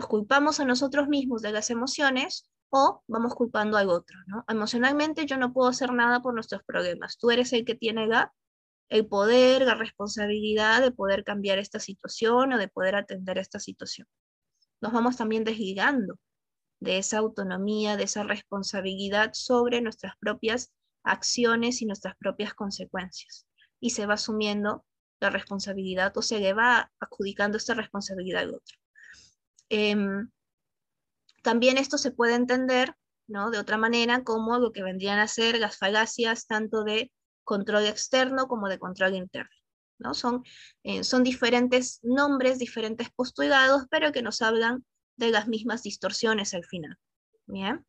[0.00, 4.46] Nos culpamos a nosotros mismos de las emociones o vamos culpando al otro, ¿no?
[4.48, 7.18] Emocionalmente yo no puedo hacer nada por nuestros problemas.
[7.18, 8.08] Tú eres el que tiene
[8.88, 14.08] el poder, la responsabilidad de poder cambiar esta situación o de poder atender esta situación.
[14.80, 16.18] Nos vamos también desligando
[16.80, 20.72] de esa autonomía, de esa responsabilidad sobre nuestras propias
[21.04, 23.46] acciones y nuestras propias consecuencias.
[23.80, 24.86] Y se va asumiendo
[25.20, 28.79] la responsabilidad o se le va adjudicando esta responsabilidad al otro.
[29.70, 30.28] Em,
[31.42, 32.94] también esto se puede entender
[33.28, 33.50] ¿no?
[33.50, 37.12] de otra manera como lo que vendrían a ser las falacias tanto de
[37.44, 39.50] control externo como de control interno.
[39.98, 40.14] ¿no?
[40.14, 40.42] Son,
[40.82, 44.84] eh, son diferentes nombres, diferentes postulados, pero que nos hablan
[45.16, 46.96] de las mismas distorsiones al final.
[47.46, 47.86] Bien.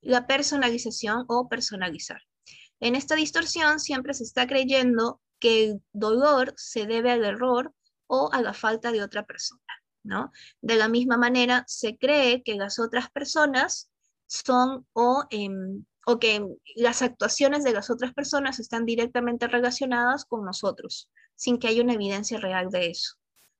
[0.00, 2.22] La personalización o personalizar.
[2.80, 7.72] En esta distorsión siempre se está creyendo que el dolor se debe al error
[8.06, 9.62] o a la falta de otra persona,
[10.02, 10.32] ¿no?
[10.60, 13.90] De la misma manera, se cree que las otras personas
[14.26, 16.44] son o, em, o que
[16.76, 21.94] las actuaciones de las otras personas están directamente relacionadas con nosotros, sin que haya una
[21.94, 23.16] evidencia real de eso.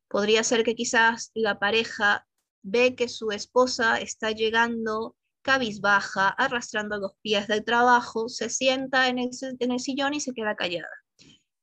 [0.08, 2.26] Podría ser que quizás la pareja
[2.62, 9.18] ve que su esposa está llegando cabizbaja, arrastrando los pies del trabajo, se sienta en
[9.18, 10.88] el, en el sillón y se queda callada.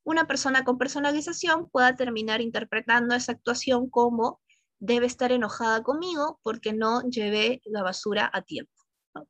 [0.04, 4.42] Una persona con personalización pueda terminar interpretando esa actuación como
[4.80, 8.74] debe estar enojada conmigo porque no llevé la basura a tiempo.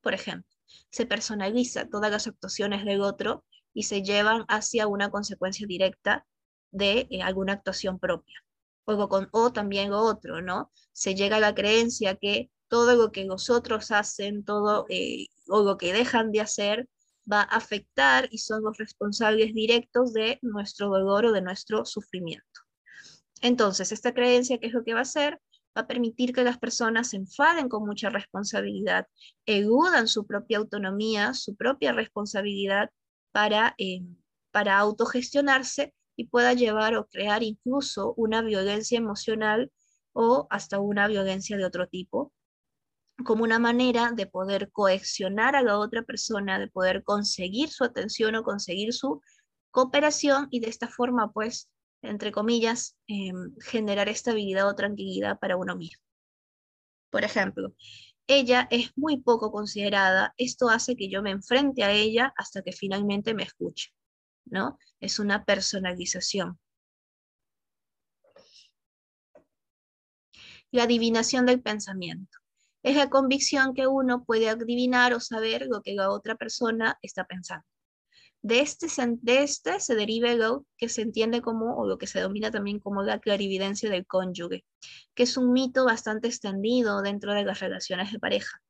[0.01, 0.49] Por ejemplo,
[0.89, 6.25] se personaliza todas las actuaciones del otro y se llevan hacia una consecuencia directa
[6.71, 8.43] de eh, alguna actuación propia.
[8.85, 10.71] O, con, o también lo otro, ¿no?
[10.91, 15.63] Se llega a la creencia que todo lo que los otros hacen, todo eh, o
[15.63, 16.89] lo que dejan de hacer,
[17.31, 22.61] va a afectar y son los responsables directos de nuestro dolor o de nuestro sufrimiento.
[23.41, 25.39] Entonces, esta creencia, ¿qué es lo que va a hacer?
[25.77, 29.07] Va a permitir que las personas se enfaden con mucha responsabilidad,
[29.45, 32.89] eludan su propia autonomía, su propia responsabilidad
[33.31, 34.01] para, eh,
[34.51, 39.71] para autogestionarse y pueda llevar o crear incluso una violencia emocional
[40.13, 42.31] o hasta una violencia de otro tipo,
[43.25, 48.35] como una manera de poder coaccionar a la otra persona, de poder conseguir su atención
[48.35, 49.21] o conseguir su
[49.71, 51.69] cooperación y de esta forma, pues,
[52.01, 56.03] entre comillas, em, generar estabilidad o tranquilidad para uno mismo.
[57.11, 57.73] Por ejemplo,
[58.27, 62.71] ella es muy poco considerada, esto hace que yo me enfrente a ella hasta que
[62.71, 63.91] finalmente me escuche.
[64.45, 64.77] ¿no?
[64.99, 66.59] Es una personalización.
[70.71, 72.39] La adivinación del pensamiento.
[72.83, 77.25] Es la convicción que uno puede adivinar o saber lo que la otra persona está
[77.25, 77.65] pensando.
[78.41, 78.87] De este,
[79.21, 82.79] de este se deriva lo que se entiende como, o lo que se domina también
[82.79, 84.65] como la clarividencia del cónyuge,
[85.15, 88.61] que es un mito bastante extendido dentro de las relaciones de pareja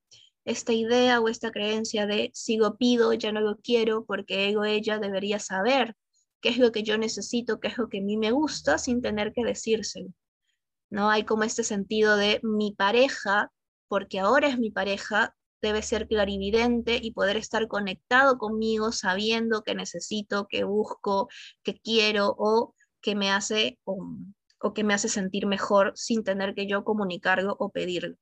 [0.45, 4.57] esta idea o esta creencia de si lo pido, ya no lo quiero porque él
[4.57, 5.95] o ella debería saber
[6.41, 9.01] qué es lo que yo necesito, qué es lo que a mí me gusta sin
[9.01, 10.09] tener que decírselo.
[10.89, 11.09] ¿No?
[11.09, 13.51] Hay como este sentido de mi pareja,
[13.93, 19.75] porque ahora es mi pareja, debe ser clarividente y poder estar conectado conmigo sabiendo que
[19.75, 21.29] necesito, que busco,
[21.61, 26.65] que quiero o que me hace o, que me hace sentir mejor sin tener que
[26.65, 28.15] yo comunicarlo o pedirlo.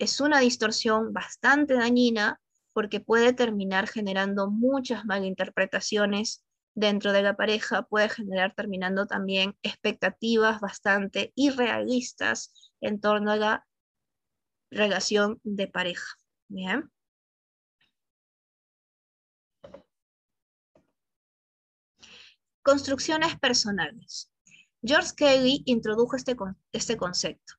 [0.00, 2.40] Es una distorsión bastante dañina
[2.72, 6.44] porque puede terminar generando muchas malinterpretaciones
[6.74, 13.67] dentro de la pareja, puede generar terminando también expectativas bastante irrealistas en torno a la
[14.70, 16.16] relación de pareja.
[16.48, 16.90] Bien.
[22.62, 24.30] Construcciones personales.
[24.82, 26.36] George Kelly introdujo este,
[26.72, 27.54] este concepto.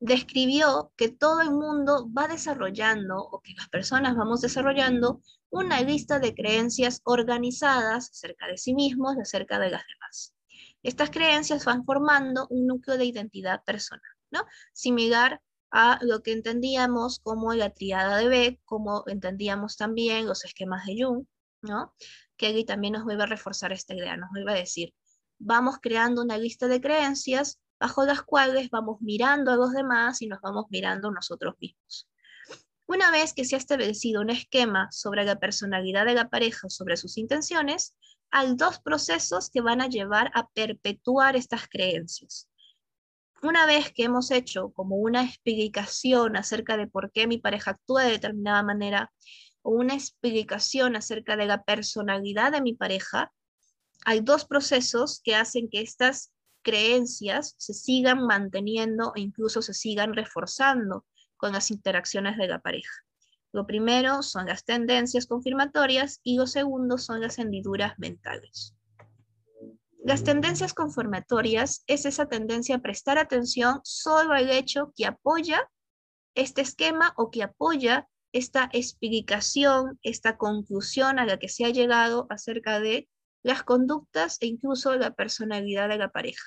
[0.00, 5.20] Describió que todo el mundo va desarrollando, o que las personas vamos desarrollando,
[5.50, 10.34] una lista de creencias organizadas acerca de sí mismos y acerca de las demás.
[10.82, 14.46] Estas creencias van formando un núcleo de identidad personal, ¿no?
[14.72, 20.84] Similar a lo que entendíamos como la triada de Beck, como entendíamos también los esquemas
[20.86, 21.26] de Jung,
[21.62, 21.94] ¿no?
[22.36, 24.94] Kelly también nos vuelve a reforzar esta idea, nos vuelve a decir,
[25.38, 30.26] vamos creando una lista de creencias bajo las cuales vamos mirando a los demás y
[30.26, 32.08] nos vamos mirando nosotros mismos.
[32.86, 36.96] Una vez que se ha establecido un esquema sobre la personalidad de la pareja, sobre
[36.96, 37.94] sus intenciones,
[38.30, 42.49] hay dos procesos que van a llevar a perpetuar estas creencias.
[43.42, 48.04] Una vez que hemos hecho como una explicación acerca de por qué mi pareja actúa
[48.04, 49.12] de determinada manera,
[49.62, 53.32] o una explicación acerca de la personalidad de mi pareja,
[54.04, 56.32] hay dos procesos que hacen que estas
[56.62, 61.06] creencias se sigan manteniendo e incluso se sigan reforzando
[61.38, 62.92] con las interacciones de la pareja.
[63.52, 68.74] Lo primero son las tendencias confirmatorias y lo segundo son las hendiduras mentales.
[70.02, 75.70] Las tendencias confirmatorias es esa tendencia a prestar atención solo al hecho que apoya
[76.34, 82.26] este esquema o que apoya esta explicación, esta conclusión a la que se ha llegado
[82.30, 83.10] acerca de
[83.42, 86.44] las conductas e incluso la personalidad de la pareja.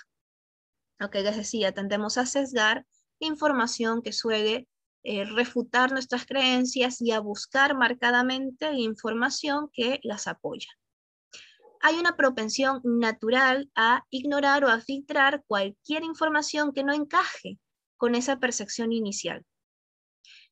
[0.97, 2.87] Lo les decía, tendemos a sesgar
[3.19, 4.67] información que suele
[5.03, 10.69] eh, refutar nuestras creencias y a buscar marcadamente información que las apoya
[11.83, 17.59] hay una propensión natural a ignorar o a filtrar cualquier información que no encaje
[17.97, 19.45] con esa percepción inicial.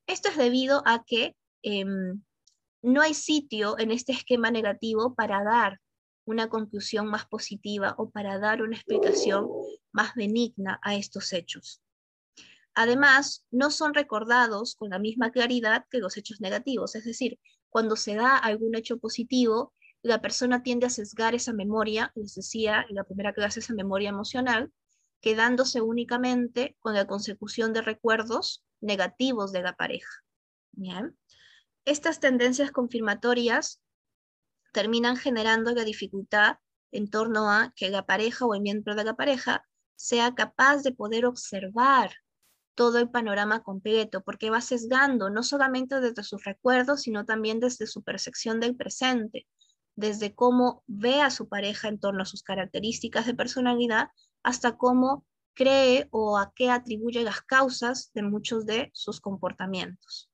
[0.08, 2.22] Esto es debido a que em,
[2.82, 5.80] no hay sitio en este esquema negativo para dar
[6.26, 9.48] una conclusión más positiva o para dar una explicación
[9.94, 11.82] más benigna a estos hechos.
[12.74, 17.96] Además, no son recordados con la misma claridad que los hechos negativos, es decir, cuando
[17.96, 19.74] se da algún hecho positivo,
[20.04, 24.10] la persona tiende a sesgar esa memoria, les decía en la primera clase, esa memoria
[24.10, 24.72] emocional,
[25.22, 30.10] quedándose únicamente con la consecución de recuerdos negativos de la pareja.
[30.72, 31.18] Bien.
[31.86, 33.82] Estas tendencias confirmatorias
[34.74, 36.58] terminan generando la dificultad
[36.92, 40.94] en torno a que la pareja o el miembro de la pareja sea capaz de
[40.94, 42.12] poder observar
[42.74, 47.86] todo el panorama completo, porque va sesgando no solamente desde sus recuerdos, sino también desde
[47.86, 49.46] su percepción del presente
[50.02, 54.10] desde cómo ve a su pareja en torno a sus características de personalidad
[54.44, 60.30] hasta cómo cree o a qué atribuye las causas de muchos de sus comportamientos.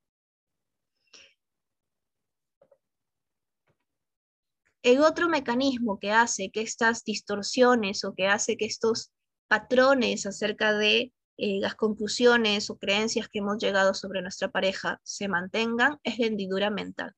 [4.81, 9.11] El otro mecanismo que hace que estas distorsiones o que hace que estos
[9.49, 15.27] patrones acerca de eh, las conclusiones o creencias que hemos llegado sobre nuestra pareja se
[15.27, 17.13] mantengan es la hendidura mental.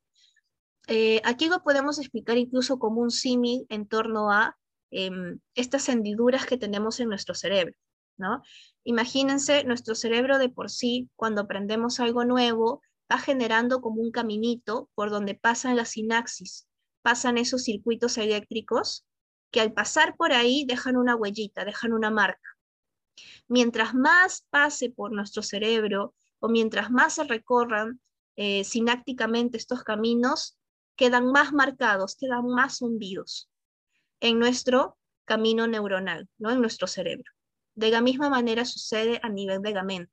[0.91, 4.57] Eh, aquí lo podemos explicar incluso como un símil en torno a
[4.89, 7.75] em, estas hendiduras que tenemos en nuestro cerebro.
[8.17, 8.41] ¿no?
[8.83, 14.89] Imagínense, nuestro cerebro de por sí, cuando aprendemos algo nuevo, va generando como un caminito
[14.95, 16.67] por donde pasan las sinapsis,
[17.03, 19.05] pasan esos circuitos eléctricos
[19.51, 22.57] que al pasar por ahí dejan una huellita, dejan una marca.
[23.47, 28.01] Mientras más pase por nuestro cerebro o mientras más se recorran
[28.35, 30.58] eh, sinápticamente estos caminos,
[30.99, 33.49] quedan más marcados, quedan más hundidos
[34.19, 36.51] en nuestro camino neuronal, ¿no?
[36.51, 37.31] en nuestro cerebro.
[37.73, 40.11] De la misma manera sucede a nivel de la mente.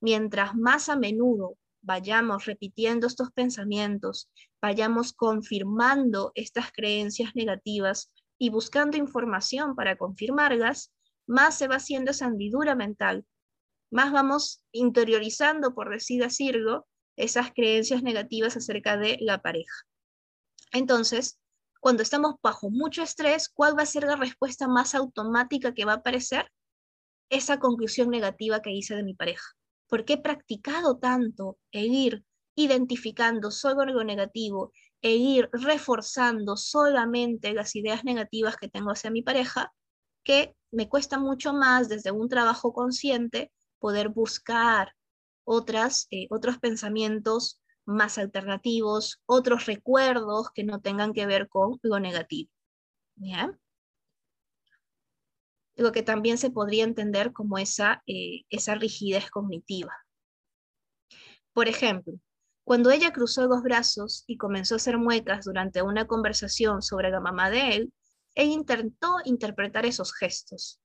[0.00, 4.28] Mientras más a menudo vayamos repitiendo estos pensamientos,
[4.60, 10.92] vayamos confirmando estas creencias negativas y buscando información para confirmarlas,
[11.24, 13.24] más se va haciendo esa hendidura mental,
[13.92, 16.50] más vamos interiorizando, por decir así,
[17.16, 19.86] esas creencias negativas acerca de la pareja.
[20.72, 21.38] Entonces,
[21.80, 25.92] cuando estamos bajo mucho estrés, ¿cuál va a ser la respuesta más automática que va
[25.92, 26.50] a aparecer?
[27.30, 29.44] Esa conclusión negativa que hice de mi pareja.
[29.86, 32.24] porque he practicado tanto el ir
[32.56, 34.72] identificando solo algo negativo
[35.02, 39.72] e ir reforzando solamente las ideas negativas que tengo hacia mi pareja,
[40.24, 44.94] que me cuesta mucho más desde un trabajo consciente poder buscar
[45.44, 52.00] otras, eh, otros pensamientos más alternativos, otros recuerdos que no tengan que ver con lo
[52.00, 52.50] negativo.
[53.16, 53.58] ¿Bien?
[55.76, 59.92] Lo que también se podría entender como esa, eh, esa rigidez cognitiva.
[61.52, 62.14] Por ejemplo,
[62.64, 67.20] cuando ella cruzó los brazos y comenzó a hacer muecas durante una conversación sobre la
[67.20, 67.92] mamá de él,
[68.34, 70.80] él intentó interpretar esos gestos.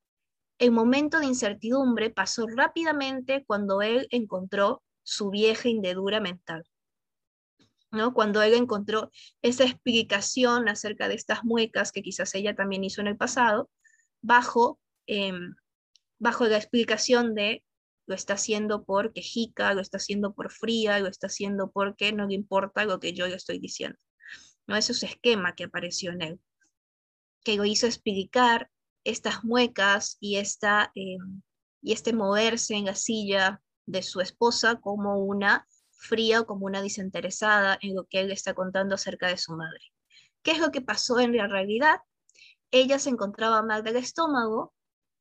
[0.59, 6.65] El momento de incertidumbre pasó rápidamente cuando él encontró su vieja indedura mental.
[7.91, 8.13] ¿no?
[8.13, 9.09] Cuando él encontró
[9.41, 13.69] esa explicación acerca de estas muecas que quizás ella también hizo en el pasado,
[14.21, 15.55] bajo, em,
[16.19, 17.63] bajo la explicación de
[18.05, 22.27] lo está haciendo por quejica, lo está haciendo por fría, lo está haciendo porque no
[22.27, 23.97] le importa lo que yo le estoy diciendo.
[24.67, 24.75] ¿no?
[24.75, 26.39] Ese es esquema que apareció en él,
[27.45, 28.69] que lo hizo explicar
[29.03, 31.17] estas muecas y, esta, eh,
[31.81, 36.81] y este moverse en la silla de su esposa como una fría o como una
[36.81, 39.81] desinteresada en lo que él está contando acerca de su madre.
[40.43, 41.99] ¿Qué es lo que pasó en la realidad?
[42.71, 44.73] Ella se encontraba mal del estómago,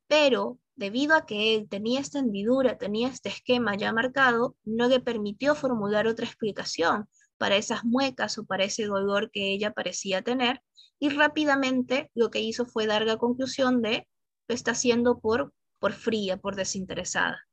[0.07, 5.01] pero debido a que él tenía esta hendidura, tenía este esquema ya marcado, no le
[5.01, 10.60] permitió formular otra explicación para esas muecas o para ese dolor que ella parecía tener,
[10.98, 14.09] y rápidamente lo que hizo fue dar la conclusión de
[14.48, 17.47] lo está haciendo por, por fría, por desinteresada,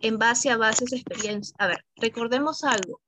[0.00, 1.54] en base a bases de experiencia.
[1.58, 3.00] A ver, recordemos algo,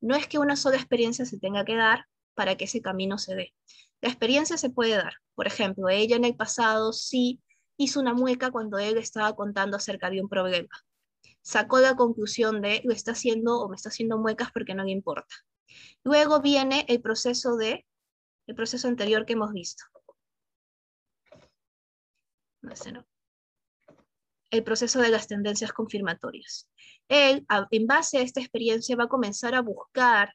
[0.00, 3.34] no es que una sola experiencia se tenga que dar para que ese camino se
[3.34, 3.54] dé.
[4.00, 5.14] La experiencia se puede dar.
[5.34, 7.40] Por ejemplo, ella en el pasado sí
[7.76, 10.68] hizo una mueca cuando él estaba contando acerca de un problema.
[11.42, 14.92] Sacó la conclusión de lo está haciendo o me está haciendo muecas porque no le
[14.92, 15.34] importa.
[16.04, 17.86] Luego viene el proceso de
[18.46, 19.84] el proceso anterior que hemos visto.
[24.50, 26.68] El proceso de las tendencias confirmatorias.
[27.08, 30.32] Él, en base a esta experiencia, va a comenzar a buscar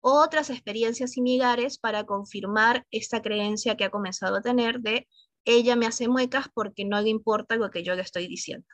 [0.00, 5.08] otras experiencias similares para confirmar esta creencia que ha comenzado a tener de
[5.44, 8.66] ella me hace muecas porque no le importa lo que yo le estoy diciendo.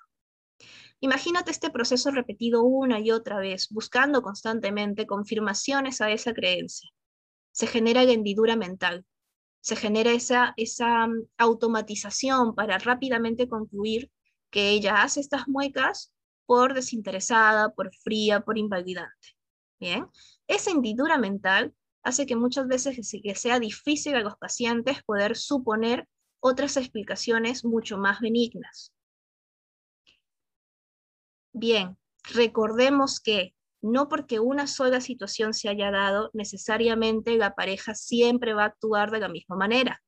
[1.05, 6.89] Imagínate este proceso repetido una y otra vez, buscando constantemente confirmaciones a esa creencia.
[7.51, 9.05] Se genera hendidura mental,
[9.61, 14.13] se genera esa, esa mm, automatización para rápidamente concluir
[14.49, 16.13] que ella hace estas muecas
[16.47, 19.35] por desinteresada, por fría, por invalidante.
[19.81, 20.07] Bien,
[20.47, 21.75] esa hendidura mental
[22.05, 22.97] hace que muchas veces
[23.35, 26.07] sea difícil a los pacientes poder suponer
[26.39, 28.93] otras explicaciones mucho más benignas.
[31.53, 31.97] Bien,
[32.33, 38.65] recordemos que no porque una sola situación se haya dado, necesariamente la pareja siempre va
[38.65, 40.03] a actuar de la misma manera.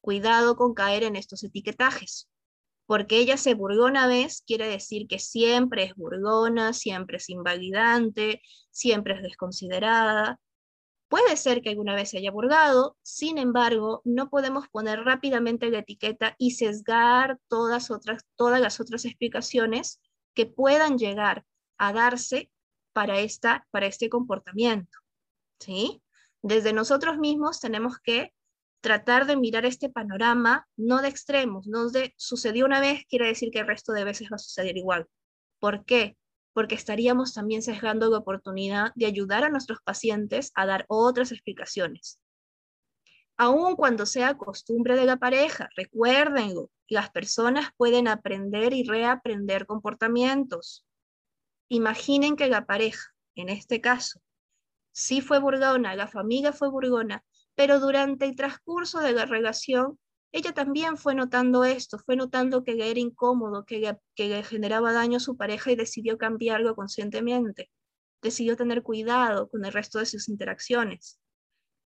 [0.00, 2.28] Cuidado con caer en estos etiquetajes.
[2.86, 8.42] Porque ella se burgó una vez, quiere decir que siempre es burgona, siempre es invalidante,
[8.70, 10.38] siempre es desconsiderada,
[11.08, 15.78] Puede ser que alguna vez se haya burgado, sin embargo, no podemos poner rápidamente la
[15.78, 20.00] etiqueta y sesgar todas, otras, todas las otras explicaciones
[20.34, 21.44] que puedan llegar
[21.78, 22.50] a darse
[22.92, 24.98] para, esta, para este comportamiento.
[25.58, 26.02] ¿sí?
[26.42, 28.32] Desde nosotros mismos tenemos que
[28.80, 33.50] tratar de mirar este panorama, no de extremos, no de sucedió una vez, quiere decir
[33.50, 35.06] que el resto de veces va a suceder igual.
[35.58, 36.16] ¿Por qué?
[36.54, 42.20] porque estaríamos también sesgando la oportunidad de ayudar a nuestros pacientes a dar otras explicaciones.
[43.36, 50.86] Aun cuando sea costumbre de la pareja, recuérdenlo, las personas pueden aprender y reaprender comportamientos.
[51.68, 53.02] Imaginen que la pareja,
[53.34, 54.20] en este caso,
[54.92, 57.24] sí fue burgona, la familia fue burgona,
[57.54, 59.98] pero durante el transcurso de la relación
[60.34, 65.18] ella también fue notando esto, fue notando que era incómodo, que que le generaba daño
[65.18, 67.70] a su pareja y decidió cambiarlo conscientemente.
[68.20, 71.20] Decidió tener cuidado con el resto de sus interacciones.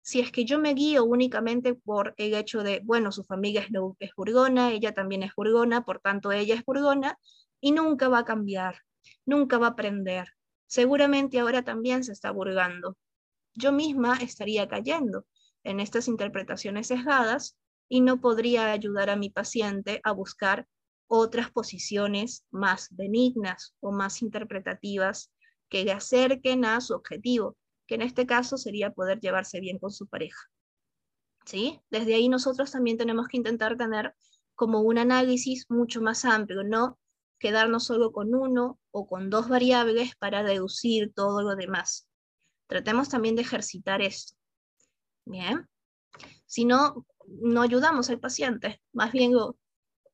[0.02, 3.70] Si es que yo me guío únicamente por el hecho de, bueno, su familia es,
[4.00, 7.18] es burgona, ella también es burgona, por tanto ella es burgona,
[7.60, 8.80] y nunca va a cambiar,
[9.26, 10.28] nunca va a aprender.
[10.66, 12.98] Seguramente ahora también se está burgando.
[13.54, 15.26] Yo misma estaría cayendo
[15.64, 17.58] en estas interpretaciones sesgadas
[17.88, 20.68] y no podría ayudar a mi paciente a buscar
[21.08, 25.30] otras posiciones más benignas o más interpretativas
[25.70, 27.58] que le acerquen a su objetivo,
[27.92, 30.40] que en este caso sería poder llevarse bien con su pareja.
[31.46, 31.82] ¿Sí?
[31.90, 34.16] Desde ahí nosotros también tenemos que intentar tener
[34.56, 36.98] como un análisis mucho más amplio, no
[37.38, 42.08] quedarnos solo con uno o con dos variables para deducir todo lo demás.
[42.68, 44.36] Tratemos también de ejercitar esto.
[45.26, 45.68] Bien.
[46.46, 47.06] Si no,
[47.42, 49.58] no ayudamos al paciente, más bien lo,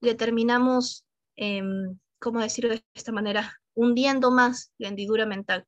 [0.02, 1.06] le terminamos,
[1.36, 1.62] eh,
[2.18, 3.54] ¿cómo decirlo de esta manera?
[3.76, 5.68] Hundiendo más la hendidura mental.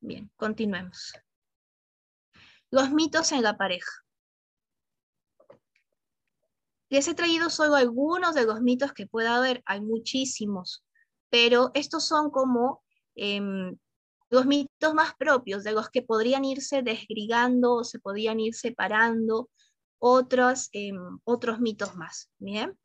[0.00, 1.12] Bien, continuemos.
[2.70, 3.90] Los mitos en la pareja.
[6.88, 10.84] Les he traído solo algunos de los mitos que pueda haber, hay muchísimos,
[11.28, 12.82] pero estos son como
[13.14, 13.76] em,
[14.30, 19.50] los mitos más propios, de los que podrían irse desgrigando o se podrían ir separando
[19.98, 22.30] otros, em, otros mitos más.
[22.38, 22.76] Bien.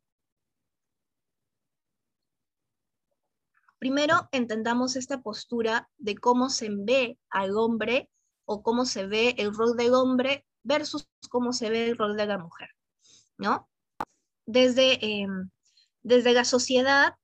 [3.78, 8.10] Primero, entendamos esta postura de cómo se ve al hombre
[8.44, 12.26] o cómo se ve el rol del hombre versus cómo se ve el rol de
[12.26, 12.70] la mujer,
[13.38, 13.68] ¿no?
[14.46, 15.50] desde, em,
[16.02, 17.14] desde la sociedad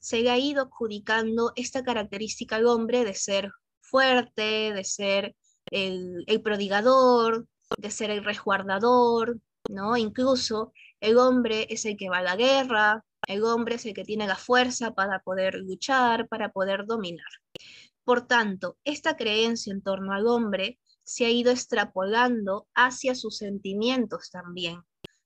[0.00, 3.50] se ha ido adjudicando esta característica al hombre de ser
[3.80, 7.46] fuerte, de ser el, prodigador,
[7.78, 9.38] de ser el resguardador,
[9.68, 9.96] ¿no?
[9.96, 14.04] Incluso el hombre es el que va a la guerra, el hombre es el que
[14.04, 17.28] tiene la fuerza para poder luchar, para poder dominar.
[18.04, 24.30] Por tanto, esta creencia en torno al hombre se ha ido extrapolando hacia sus sentimientos
[24.30, 24.82] también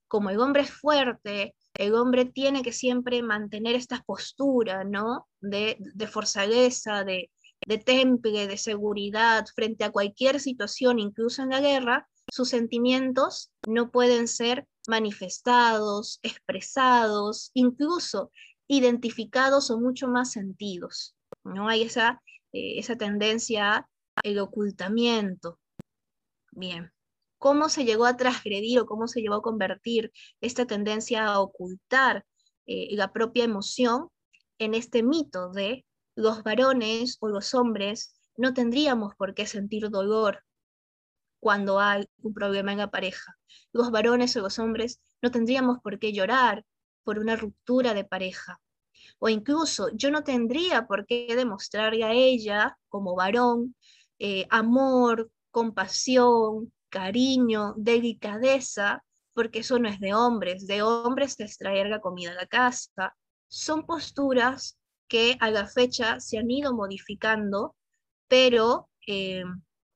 [0.07, 5.27] como el hombre es fuerte, el hombre tiene que siempre mantener esta postura, ¿no?
[5.41, 7.31] De, de fortaleza, de,
[7.67, 13.91] de temple, de seguridad frente a cualquier situación, incluso en la guerra, sus sentimientos no
[13.91, 18.31] pueden ser manifestados, expresados, incluso
[18.67, 21.15] identificados o mucho más sentidos.
[21.43, 22.21] No hay esa,
[22.53, 23.87] eh, esa tendencia
[24.23, 25.59] al ocultamiento.
[26.51, 26.91] Bien
[27.37, 32.25] cómo se llegó a transgredir o cómo se llegó a convertir esta tendencia a ocultar
[32.65, 34.09] eh, la propia emoción
[34.57, 35.85] en este mito de
[36.15, 40.43] los varones o los hombres no tendríamos por qué sentir dolor
[41.45, 43.37] cuando hay un problema en la pareja.
[43.71, 46.65] Los varones o los hombres no tendríamos por qué llorar
[47.03, 48.59] por una ruptura de pareja.
[49.19, 53.75] O incluso yo no tendría por qué demostrarle a ella, como varón,
[54.17, 59.03] eh, amor, compasión, cariño, delicadeza,
[59.35, 63.15] porque eso no es de hombres, de hombres es traer la comida a la casa.
[63.47, 67.75] Son posturas que a la fecha se han ido modificando,
[68.27, 69.43] pero eh,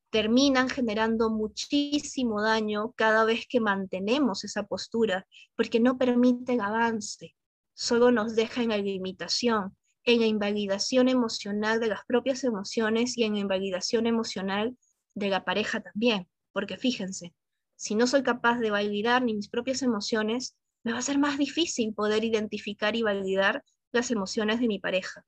[0.09, 7.35] terminan generando muchísimo daño cada vez que mantenemos esa postura, porque no permite el avance,
[7.73, 13.23] solo nos deja en la limitación, en la invalidación emocional de las propias emociones y
[13.23, 14.77] en la invalidación emocional
[15.13, 16.27] de la pareja también.
[16.51, 17.33] Porque fíjense,
[17.75, 21.37] si no soy capaz de validar ni mis propias emociones, me va a ser más
[21.37, 25.25] difícil poder identificar y validar las emociones de mi pareja.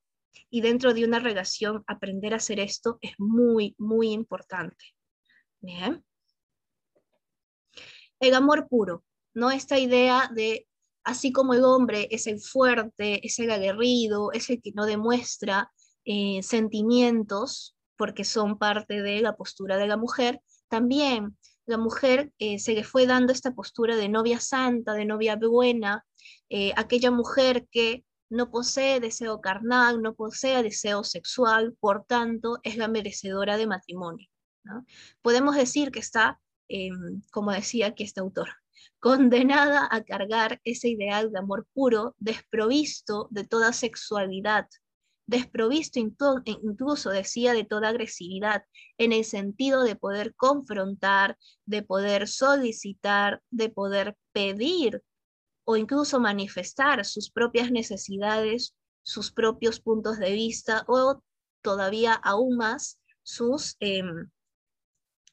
[0.50, 4.84] Y dentro de una relación, aprender a hacer esto es muy, muy importante.
[5.60, 6.04] Bien.
[8.20, 9.04] El amor puro,
[9.34, 9.52] ¿no?
[9.52, 10.68] Esta idea de,
[11.04, 15.72] así como el hombre es el fuerte, es el aguerrido, es el que no demuestra
[16.06, 22.60] eh, sentimientos, porque son parte de la postura de la mujer, también la mujer eh,
[22.60, 26.06] se le fue dando esta postura de novia santa, de novia buena,
[26.50, 32.78] eh, aquella mujer que no posee deseo carnal, no posee deseo sexual, por tanto es
[32.78, 34.28] la merecedora de matrimonio.
[35.22, 36.40] Podemos decir que está,
[36.70, 38.48] em, como decía aquí este autor,
[39.00, 44.68] condenada a cargar ese ideal de amor puro, desprovisto de toda sexualidad,
[45.26, 48.64] desprovisto incluso, decía, de toda agresividad,
[48.98, 55.04] en el sentido de poder confrontar, de poder solicitar, de poder pedir
[55.72, 61.24] o incluso manifestar sus propias necesidades, sus propios puntos de vista o
[61.62, 64.30] todavía aún más sus em,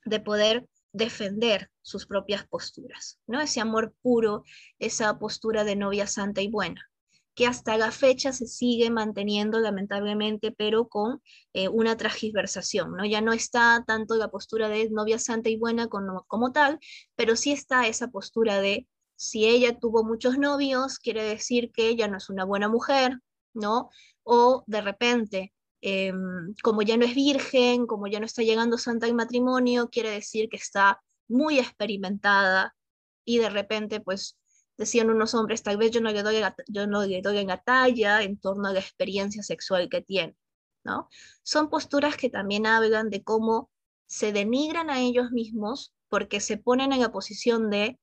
[0.04, 3.40] de poder defender sus propias posturas, ¿no?
[3.40, 4.44] Ese amor puro,
[4.78, 6.88] esa postura de novia santa y buena
[7.34, 13.06] que hasta la fecha se sigue manteniendo lamentablemente, pero con eh, una transgiversación, ¿no?
[13.06, 16.80] Ya no está tanto la postura de novia santa y buena como, como tal,
[17.14, 22.06] pero sí está esa postura de si ella tuvo muchos novios, quiere decir que ella
[22.06, 23.18] no es una buena mujer,
[23.52, 23.90] ¿no?
[24.22, 29.08] O de repente, em, como ya no es virgen, como ya no está llegando santa
[29.08, 32.76] en matrimonio, quiere decir que está muy experimentada
[33.24, 34.38] y de repente, pues,
[34.76, 36.36] decían unos hombres, tal vez yo no le doy,
[36.68, 40.36] yo no le doy en la talla en torno a la experiencia sexual que tiene,
[40.84, 41.08] ¿no?
[41.42, 43.68] Son posturas que también hablan de cómo
[44.06, 47.98] se denigran a ellos mismos porque se ponen en la posición de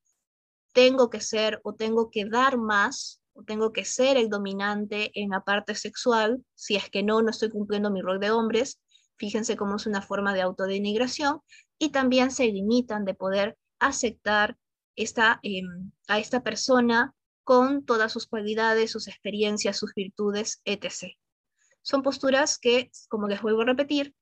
[0.76, 5.30] tengo que ser o tengo que dar más o tengo que ser el dominante en
[5.30, 8.78] la parte sexual, si es que no, no estoy cumpliendo mi rol de hombres.
[9.16, 11.40] Fíjense cómo es una forma de autodenigración
[11.78, 14.58] y también se limitan de poder aceptar
[14.96, 21.16] esta, em, a esta persona con todas sus cualidades, sus experiencias, sus virtudes, etc.
[21.80, 24.14] Son posturas que, como les vuelvo a repetir,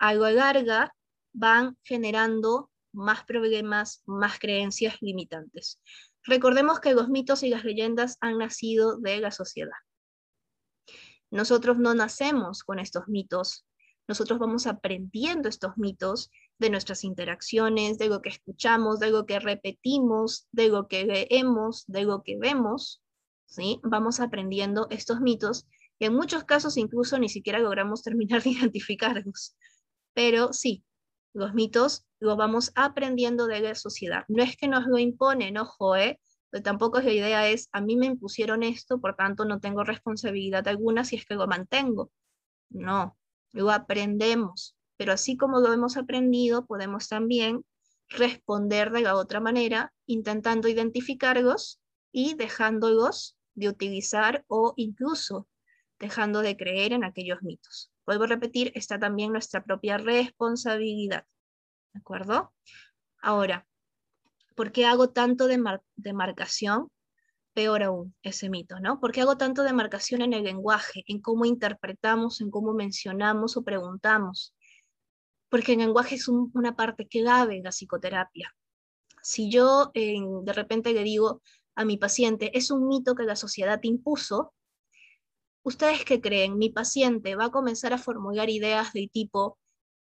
[0.00, 0.92] a lo larga
[1.32, 5.80] van generando más problemas, más creencias limitantes.
[6.24, 9.76] Recordemos que los mitos y las leyendas han nacido de la sociedad.
[11.30, 13.66] Nosotros no nacemos con estos mitos,
[14.08, 19.38] nosotros vamos aprendiendo estos mitos de nuestras interacciones, de lo que escuchamos, de lo que
[19.38, 23.02] repetimos, de lo que leemos, de lo que vemos,
[23.46, 23.78] ¿sí?
[23.84, 25.66] Vamos aprendiendo estos mitos
[26.00, 29.56] y en muchos casos incluso ni siquiera logramos terminar de identificarlos.
[30.12, 30.84] Pero sí,
[31.32, 34.24] los mitos lo vamos aprendiendo de la sociedad.
[34.28, 36.20] No es que nos lo imponen, ojo, ¿eh?
[36.64, 40.66] Tampoco es la idea es, a mí me impusieron esto, por tanto no tengo responsabilidad
[40.66, 42.10] alguna si es que lo mantengo.
[42.70, 43.16] No,
[43.52, 44.76] lo aprendemos.
[44.96, 47.64] Pero así como lo hemos aprendido, podemos también
[48.08, 51.80] responder de la otra manera, intentando identificarlos
[52.12, 55.46] y dejándolos de utilizar o incluso
[55.98, 57.89] dejando de creer en aquellos mitos.
[58.10, 61.24] Vuelvo a repetir, está también nuestra propia responsabilidad.
[61.92, 62.52] ¿De acuerdo?
[63.22, 63.68] Ahora,
[64.56, 65.58] ¿por qué hago tanto de,
[66.12, 66.88] marcación?
[67.54, 68.98] Peor aún, ese mito, ¿no?
[68.98, 73.56] ¿Por qué hago tanto de marcación en el lenguaje, en cómo interpretamos, en cómo mencionamos
[73.56, 74.56] o preguntamos?
[75.48, 78.52] Porque el lenguaje es una parte clave en la psicoterapia.
[79.22, 81.42] Si yo de repente le digo
[81.76, 84.52] a mi paciente, es un mito que la sociedad impuso,
[85.62, 86.58] ¿ustedes qué creen?
[86.58, 89.58] Mi paciente va a comenzar a formular ideas de tipo,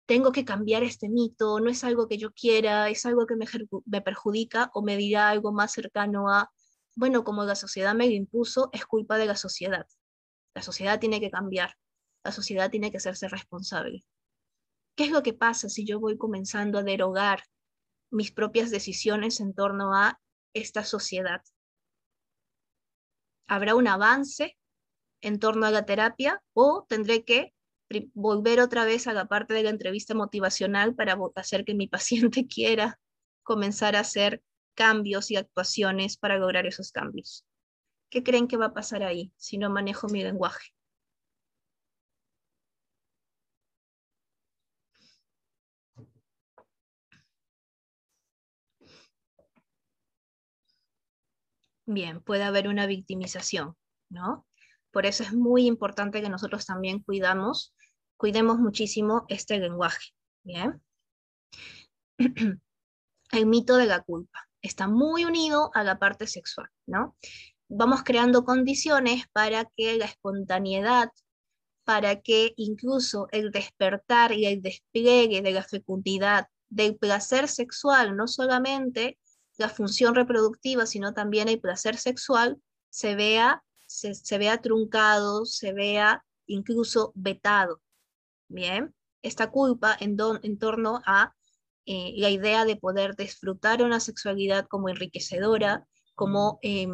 [0.05, 3.45] tengo que cambiar este mito, no es algo que yo quiera, es algo que me,
[3.85, 6.51] me perjudica, o me dirá algo más cercano a,
[6.95, 9.87] bueno, como la sociedad me lo impuso, es culpa de la sociedad.
[10.53, 11.75] La sociedad tiene que cambiar,
[12.23, 14.03] la sociedad tiene que hacerse responsable.
[14.95, 17.43] ¿Qué es lo que pasa si yo voy comenzando a derogar
[18.11, 20.21] mis propias decisiones en torno a
[20.53, 21.41] esta sociedad?
[23.47, 24.57] ¿Habrá un avance
[25.25, 27.51] en torno a la terapia o tendré que
[28.13, 32.45] volver otra vez a la parte de la entrevista motivacional para hacer que mi paciente
[32.45, 32.99] quiera
[33.41, 34.43] comenzar a hacer
[34.75, 37.43] cambios y actuaciones para lograr esos cambios.
[38.11, 40.69] ¿Qué creen que va a pasar ahí si no manejo mi lenguaje?
[51.87, 53.75] Bien, puede haber una victimización,
[54.09, 54.45] ¿no?
[54.95, 57.75] Por eso es muy importante que nosotros también cuidamos,
[58.15, 60.13] cuidemos muchísimo este lenguaje.
[60.41, 60.81] Bien.
[63.31, 67.17] El mito de la culpa está muy unido a la parte sexual, ¿no?
[67.67, 71.09] Vamos creando condiciones para que la espontaneidad,
[71.83, 78.29] para que incluso el despertar y el despliegue de la fecundidad, del placer sexual, no
[78.29, 79.19] solamente
[79.57, 83.61] la función reproductiva, sino también el placer sexual, se vea
[83.95, 87.81] se, vea truncado, se vea incluso vetado.
[88.47, 91.33] Bien, esta culpa en, en torno a
[91.85, 96.91] eh, la idea de poder disfrutar una sexualidad como enriquecedora, como, em,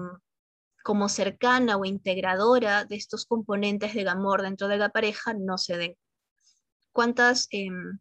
[0.84, 5.78] como cercana o integradora de estos componentes del amor dentro de la pareja no se
[5.78, 5.98] den.
[6.92, 8.00] ¿Cuántas, em,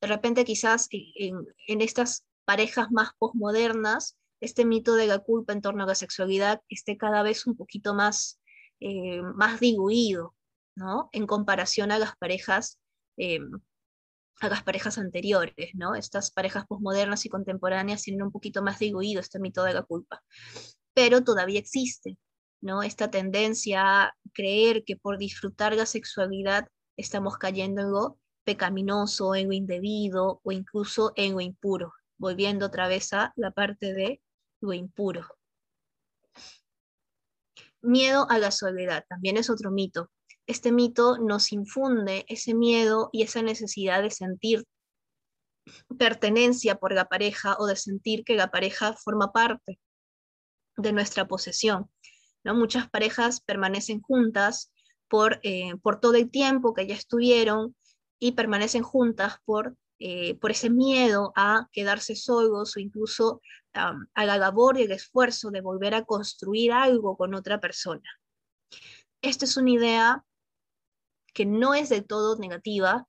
[0.00, 5.62] de repente quizás en, en estas parejas más posmodernas, este mito de la culpa en
[5.62, 8.40] torno a la sexualidad esté cada vez un poquito más,
[8.80, 10.34] eh, más diluido,
[10.74, 11.08] ¿no?
[11.12, 12.78] En comparación a las parejas,
[13.16, 13.38] eh,
[14.40, 15.94] a las parejas anteriores, ¿no?
[15.94, 20.22] Estas parejas posmodernas y contemporáneas tienen un poquito más diluido este mito de la culpa.
[20.92, 22.18] Pero todavía existe,
[22.60, 22.82] ¿no?
[22.82, 26.66] Esta tendencia a creer que por disfrutar la sexualidad
[26.96, 32.88] estamos cayendo en lo pecaminoso, en lo indebido o incluso en lo impuro, volviendo otra
[32.88, 34.20] vez a la parte de
[34.62, 35.26] lo impuro.
[37.82, 40.10] Miedo a la soledad, también es otro mito.
[40.46, 44.64] Este mito nos infunde ese miedo y esa necesidad de sentir
[45.98, 49.78] pertenencia por la pareja o de sentir que la pareja forma parte
[50.76, 51.90] de nuestra posesión.
[52.44, 52.54] ¿no?
[52.54, 54.72] Muchas parejas permanecen juntas
[55.08, 57.76] por, eh, por todo el tiempo que ya estuvieron
[58.18, 63.40] y permanecen juntas por eh, por ese miedo a quedarse solos o incluso
[63.74, 68.08] a la labor y el esfuerzo de volver a construir algo con otra persona.
[69.20, 70.24] Esta es una idea
[71.32, 73.06] que no es del todo negativa,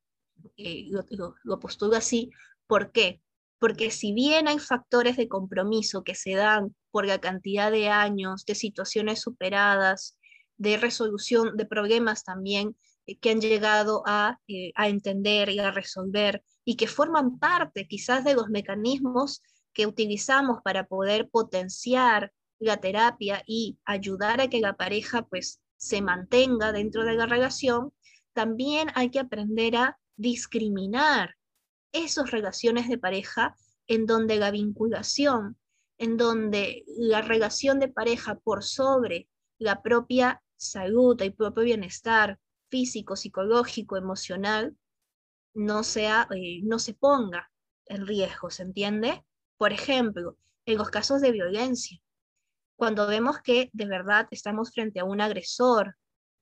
[0.57, 2.31] eh, lo, lo, postulo así,
[2.67, 3.21] ¿por qué?
[3.63, 8.45] porque si bien hay factores de compromiso que se dan por la cantidad de años,
[8.45, 10.17] de situaciones superadas,
[10.57, 12.75] de resolución de problemas también
[13.05, 17.87] eh, que han llegado a, eh, a entender y a resolver y que forman parte
[17.87, 19.41] quizás de los mecanismos
[19.73, 26.01] que utilizamos para poder potenciar la terapia y ayudar a que la pareja pues se
[26.01, 27.93] mantenga dentro de la relación,
[28.33, 31.35] también hay que aprender a discriminar
[31.91, 33.55] esas relaciones de pareja
[33.87, 35.57] en donde la vinculación,
[35.97, 39.27] en donde la relación de pareja por sobre
[39.57, 42.39] la propia salud, el propio bienestar
[42.69, 44.75] físico, psicológico, emocional,
[45.53, 47.51] no, sea, eh, no se ponga
[47.85, 49.23] en riesgo, ¿se entiende?
[49.63, 50.35] Por ejemplo,
[50.65, 51.97] en los casos de violencia,
[52.75, 55.95] cuando vemos que de verdad estamos frente a un agresor,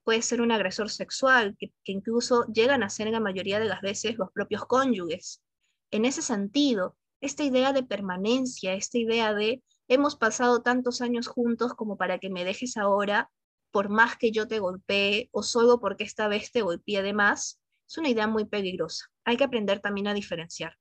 [0.04, 3.82] puede ser un agresor sexual, que, incluso llegan a ser en la mayoría de las
[3.82, 5.44] veces los propios cónyuges.
[5.92, 11.76] En ese sentido, esta idea de permanencia, esta idea de hemos pasado tantos años juntos
[11.76, 13.30] como para que me dejes ahora,
[13.70, 17.62] por más que yo te golpee o solo porque esta vez te golpeé de más,
[17.88, 19.12] es una idea muy peligrosa.
[19.26, 20.76] Hay que aprender también a diferenciar.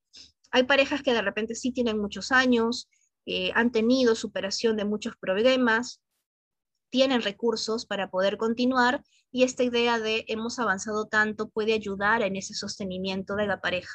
[0.51, 2.89] Hay parejas que de repente sí tienen muchos años,
[3.27, 6.01] eh, han tenido superación de muchos problemas,
[6.91, 12.37] tienen recursos para poder continuar y esta idea de hemos avanzado tanto puede ayudar en
[12.37, 13.93] ese sostenimiento de la pareja.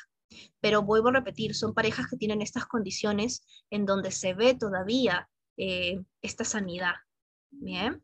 [0.62, 5.30] Pero vuelvo a repetir, son parejas que tienen estas condiciones en donde se ve todavía
[5.58, 6.96] eh, esta sanidad.
[7.52, 8.02] Bien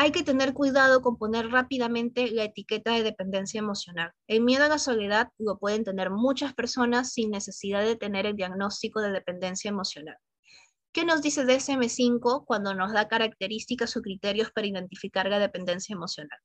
[0.00, 4.12] hay que tener cuidado con poner rápidamente la etiqueta de dependencia emocional.
[4.28, 8.34] El miedo a la soledad lo pueden tener muchas personas sin necesidad de tener el
[8.34, 10.16] diagnóstico de dependencia emocional.
[10.94, 16.38] ¿Qué nos dice DSM5 cuando nos da características o criterios para identificar la dependencia emocional?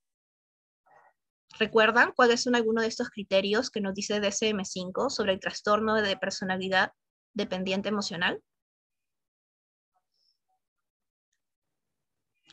[1.58, 6.18] ¿Recuerdan cuáles son algunos de estos criterios que nos dice DSM5 sobre el trastorno de
[6.18, 6.92] personalidad
[7.34, 8.44] dependiente emocional?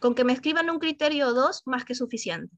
[0.03, 2.55] Con que me escriban un criterio o dos, más que suficiente.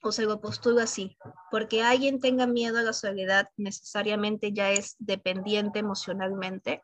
[0.00, 1.18] o se lo postulo así,
[1.50, 6.82] porque alguien tenga miedo a la soledad necesariamente ya es dependiente emocionalmente,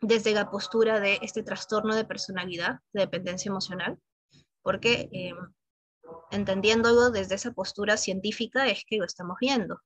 [0.00, 3.98] desde la postura de este trastorno de personalidad, de dependencia emocional,
[4.62, 5.32] porque eh,
[6.30, 9.80] entendiéndolo desde esa postura científica es que lo estamos viendo.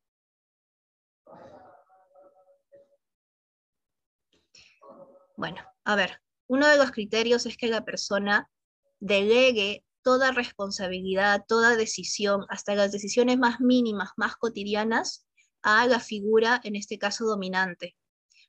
[5.37, 8.51] Bueno, a ver, uno de los criterios es que la persona
[8.99, 15.27] delegue toda responsabilidad, toda decisión, hasta las decisiones más mínimas, más cotidianas,
[15.63, 17.97] a la figura, en este caso dominante,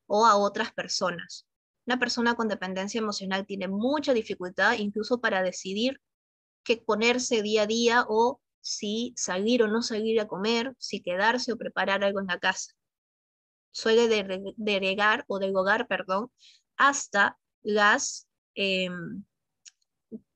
[0.08, 1.46] o a otras personas.
[1.86, 6.00] Una persona con dependencia emocional tiene mucha dificultad incluso para decidir
[6.64, 11.52] que ponerse día a día o si salir o no salir a comer, si quedarse
[11.52, 12.74] o preparar algo en la casa.
[13.72, 14.08] Suele
[14.58, 16.32] delegar o derogar, perdón,
[16.78, 18.90] hasta las, eh,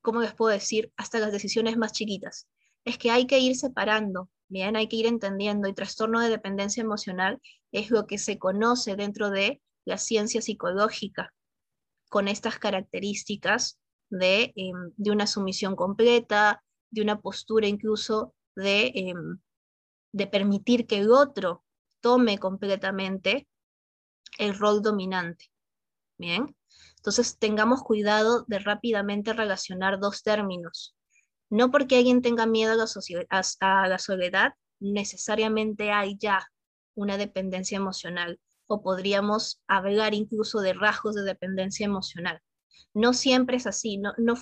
[0.02, 0.92] ¿cómo les puedo decir?
[0.96, 2.48] Hasta las decisiones más chiquitas.
[2.86, 5.68] Es que hay que ir separando, bien, hay que ir entendiendo.
[5.68, 7.42] El trastorno de dependencia emocional
[7.72, 11.34] es lo que se conoce dentro de la ciencia psicológica
[12.10, 13.80] con estas características
[14.22, 19.40] Em, de, una sumisión completa, de una postura incluso de, em,
[20.14, 21.64] de permitir que el otro
[22.02, 23.48] tome completamente
[24.38, 25.46] el rol dominante.
[26.18, 26.56] Bien,
[26.98, 30.96] entonces tengamos cuidado de rápidamente relacionar dos términos.
[31.50, 32.86] No porque alguien tenga miedo a la,
[33.60, 36.48] a la soledad, necesariamente hay ya
[36.96, 42.42] una dependencia emocional o podríamos hablar incluso de rasgos de dependencia emocional.
[42.94, 44.36] No siempre es así, no, no,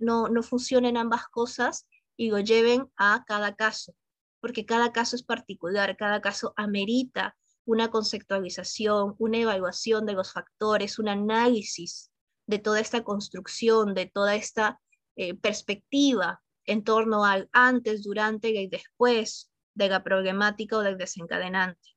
[0.00, 1.86] no, no funcionen ambas cosas
[2.16, 3.94] y lo lleven a cada caso,
[4.40, 10.98] porque cada caso es particular, cada caso amerita una conceptualización, una evaluación de los factores,
[10.98, 12.10] un análisis
[12.46, 14.80] de toda esta construcción, de toda esta
[15.16, 21.90] eh, perspectiva en torno al antes, durante y después de la problemática o del desencadenante.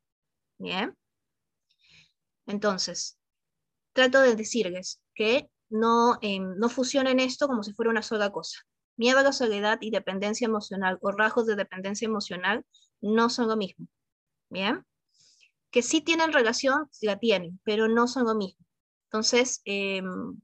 [0.58, 0.96] Bien.
[2.46, 3.18] Entonces,
[3.94, 8.60] trato de decirles que no, eh, no fusionen esto como si fuera una sola cosa.
[8.96, 12.66] Miedo a la soledad y dependencia emocional o rasgos de dependencia emocional
[13.02, 13.88] no son lo mismo.
[14.50, 14.86] ¿Bien?
[15.72, 18.64] Que sí tienen relación, la tienen, pero no son lo mismo.
[19.06, 20.40] Entonces, em,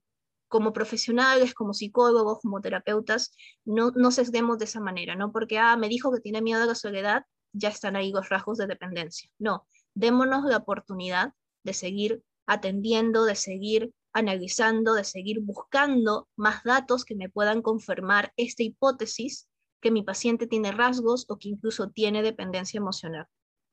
[0.47, 3.35] como profesionales, como psicólogos, como terapeutas,
[3.65, 5.31] no, no sesguemos de esa manera, ¿no?
[5.31, 7.23] Porque, ah, me dijo que tiene miedo a la soledad,
[7.53, 9.29] ya están ahí los rasgos de dependencia.
[9.37, 11.33] No, démonos la oportunidad
[11.63, 18.33] de seguir atendiendo, de seguir analizando, de seguir buscando más datos que me puedan confirmar
[18.37, 19.47] esta hipótesis
[19.81, 23.27] que mi paciente tiene rasgos o que incluso tiene dependencia emocional.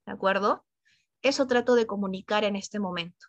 [0.07, 0.65] ¿De acuerdo?
[1.23, 3.27] Eso trato de comunicar en este momento.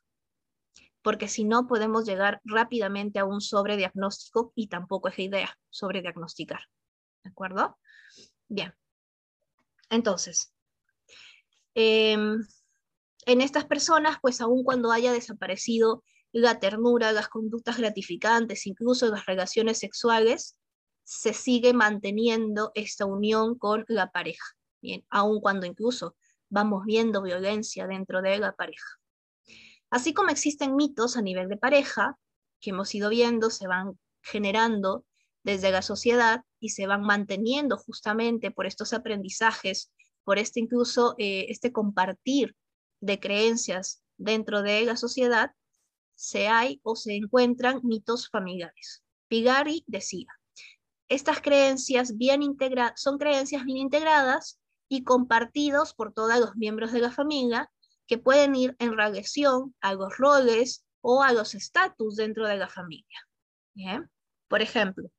[1.01, 6.61] Porque si no, podemos llegar rápidamente a un sobrediagnóstico y tampoco es idea sobrediagnosticar.
[7.23, 7.77] ¿De acuerdo?
[8.47, 8.73] Bien.
[9.89, 10.53] Entonces,
[11.73, 12.41] em,
[13.25, 16.03] en estas personas, pues aun cuando haya desaparecido
[16.37, 20.59] la ternura, las conductas gratificantes, incluso las relaciones sexuales,
[21.03, 24.45] se sigue manteniendo esta unión con la pareja,
[24.79, 26.15] bien, aun cuando incluso
[26.49, 28.85] vamos viendo violencia dentro de la pareja.
[29.89, 32.19] Así como existen mitos a nivel de pareja,
[32.61, 35.05] que hemos ido viendo, se van generando
[35.43, 39.91] desde la sociedad y se van manteniendo justamente por estos aprendizajes,
[40.23, 42.55] por este incluso eh, este compartir
[42.99, 45.51] de creencias dentro de la sociedad,
[46.17, 49.03] se hay o se encuentran mitos familiares.
[49.27, 50.27] Pigari decía,
[51.07, 57.01] estas creencias bien integradas son creencias bien integradas y compartidos por todos los miembros de
[57.01, 57.71] la familia
[58.07, 62.67] que pueden ir en relación a los roles o a los estatus dentro de la
[62.67, 63.19] familia.
[64.47, 65.09] Por ejemplo,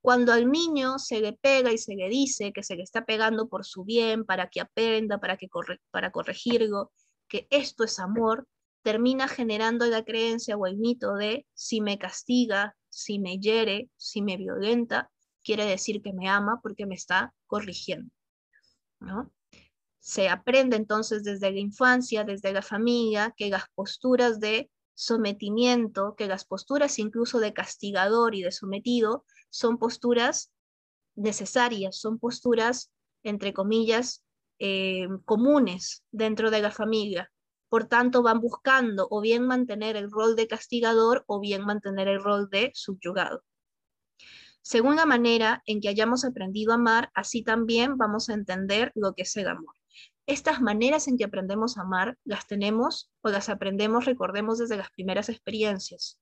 [0.00, 3.48] cuando al niño se le pega y se le dice que se le está pegando
[3.48, 5.48] por su bien, para que aprenda, para, que
[5.90, 6.92] para corregirlo,
[7.28, 8.48] que esto es amor,
[8.84, 14.20] termina generando la creencia o el mito de si me castiga, si me hiere, si
[14.20, 15.10] me violenta,
[15.42, 18.12] quiere decir que me ama porque me está corrigiendo.
[19.00, 19.32] ¿no?
[20.00, 26.26] Se aprende entonces desde la infancia, desde la familia, que las posturas de sometimiento, que
[26.26, 30.52] las posturas incluso de castigador y de sometido son posturas
[31.14, 32.92] necesarias, son posturas,
[33.22, 34.22] entre comillas,
[34.58, 37.32] eh, comunes dentro de la familia.
[37.74, 42.22] Por tanto, van buscando o bien mantener el rol de castigador o bien mantener el
[42.22, 43.42] rol de subyugado.
[44.62, 49.14] Según la manera en que hayamos aprendido a amar, así también vamos a entender lo
[49.14, 49.74] que es el amor.
[50.24, 54.92] Estas maneras en que aprendemos a amar las tenemos o las aprendemos, recordemos, desde las
[54.92, 56.20] primeras experiencias.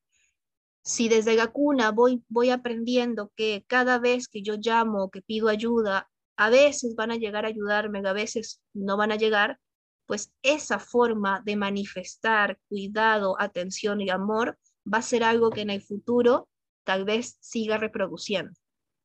[0.83, 5.51] Si desde la cuna voy, voy aprendiendo que cada vez que yo llamo, que pido
[5.51, 6.09] ayuda,
[6.39, 9.61] a veces van a llegar a ayudarme, a veces no van a llegar,
[10.07, 14.59] pues esa forma de manifestar cuidado, atención y amor
[14.93, 16.49] va a ser algo que en el futuro
[16.85, 18.53] tal vez siga reproduciendo.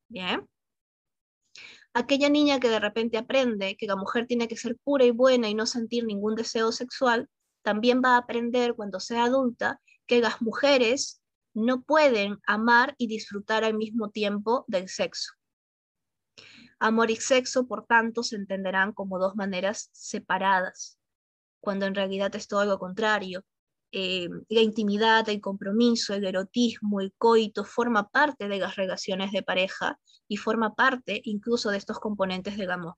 [0.08, 0.48] Bien.
[1.94, 5.48] Aquella niña que de repente aprende que la mujer tiene que ser pura y buena
[5.48, 7.28] y no sentir ningún deseo sexual,
[7.62, 11.20] también va a aprender cuando sea adulta que las mujeres
[11.54, 15.32] no pueden amar y disfrutar al mismo tiempo del sexo.
[16.80, 20.98] Amor y sexo, por tanto, se entenderán como dos maneras separadas,
[21.60, 23.44] cuando en realidad es todo lo contrario.
[23.90, 29.42] Eh, la intimidad, el compromiso, el erotismo, el coito, forma parte de las relaciones de
[29.42, 29.98] pareja
[30.28, 32.94] y forma parte incluso de estos componentes del amor.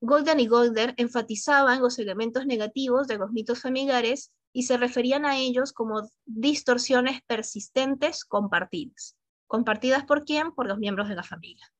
[0.00, 5.38] Golden y Golder enfatizaban los elementos negativos de los mitos familiares y se referían a
[5.38, 9.16] ellos como distorsiones persistentes compartidas.
[9.46, 10.52] ¿Compartidas por quién?
[10.52, 11.72] Por los miembros de la familia.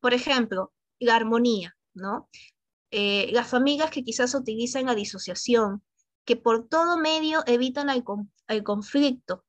[0.00, 2.28] Por ejemplo, la armonía, ¿no?
[2.90, 5.82] Eh, las familias que quizás utilizan la disociación,
[6.24, 8.04] que por todo medio evitan el,
[8.48, 9.44] el conflicto,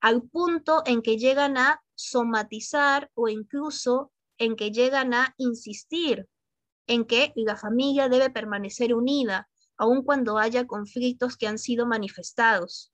[0.00, 6.28] al punto en que llegan a somatizar o incluso en que llegan a insistir
[6.86, 12.92] en que la familia debe permanecer unida, aun cuando haya conflictos que han sido manifestados.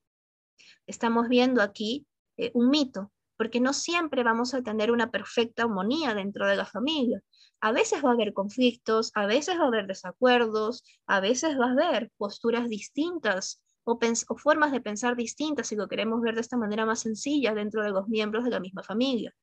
[0.87, 2.07] Estamos viendo aquí
[2.37, 6.67] eh, un mito, porque no siempre vamos a tener una perfecta armonía dentro de la
[6.67, 7.23] familia.
[7.61, 11.67] A veces va a haber conflictos, a veces va a haber desacuerdos, a veces va
[11.67, 13.99] a haber posturas distintas o,
[14.29, 17.83] o formas de pensar distintas, si lo queremos ver de esta manera más sencilla, dentro
[17.83, 19.35] de los miembros de la misma familia.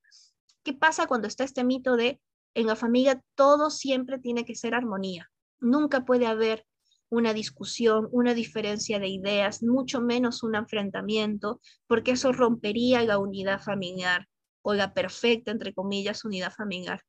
[0.63, 2.19] ¿Qué pasa cuando está este mito de
[2.55, 5.29] en la familia todo siempre tiene que ser armonía?
[5.59, 6.65] Nunca puede haber
[7.09, 13.61] una discusión, una diferencia de ideas, mucho menos un enfrentamiento, porque eso rompería la unidad
[13.61, 14.27] familiar
[14.63, 17.03] o la perfecta, entre comillas, unidad familiar.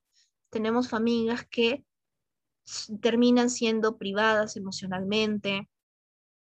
[0.51, 1.85] Tenemos familias que
[3.01, 5.69] terminan siendo privadas emocionalmente,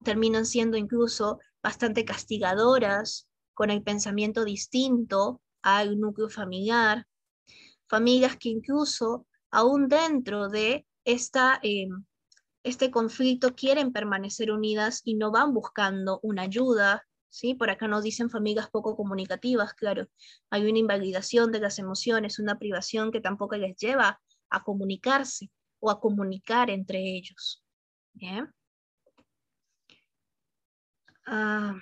[0.03, 7.05] terminan siendo incluso bastante castigadoras con el pensamiento distinto al núcleo familiar,
[7.87, 12.05] familias que incluso aún dentro de esta em,
[12.63, 17.53] este conflicto quieren permanecer unidas y no van buscando una ayuda, ¿sí?
[17.53, 20.07] Por acá nos dicen familias poco comunicativas, claro,
[20.49, 25.91] hay una invalidación de las emociones, una privación que tampoco les lleva a comunicarse o
[25.91, 27.63] a comunicar entre ellos.
[31.27, 31.75] Ah,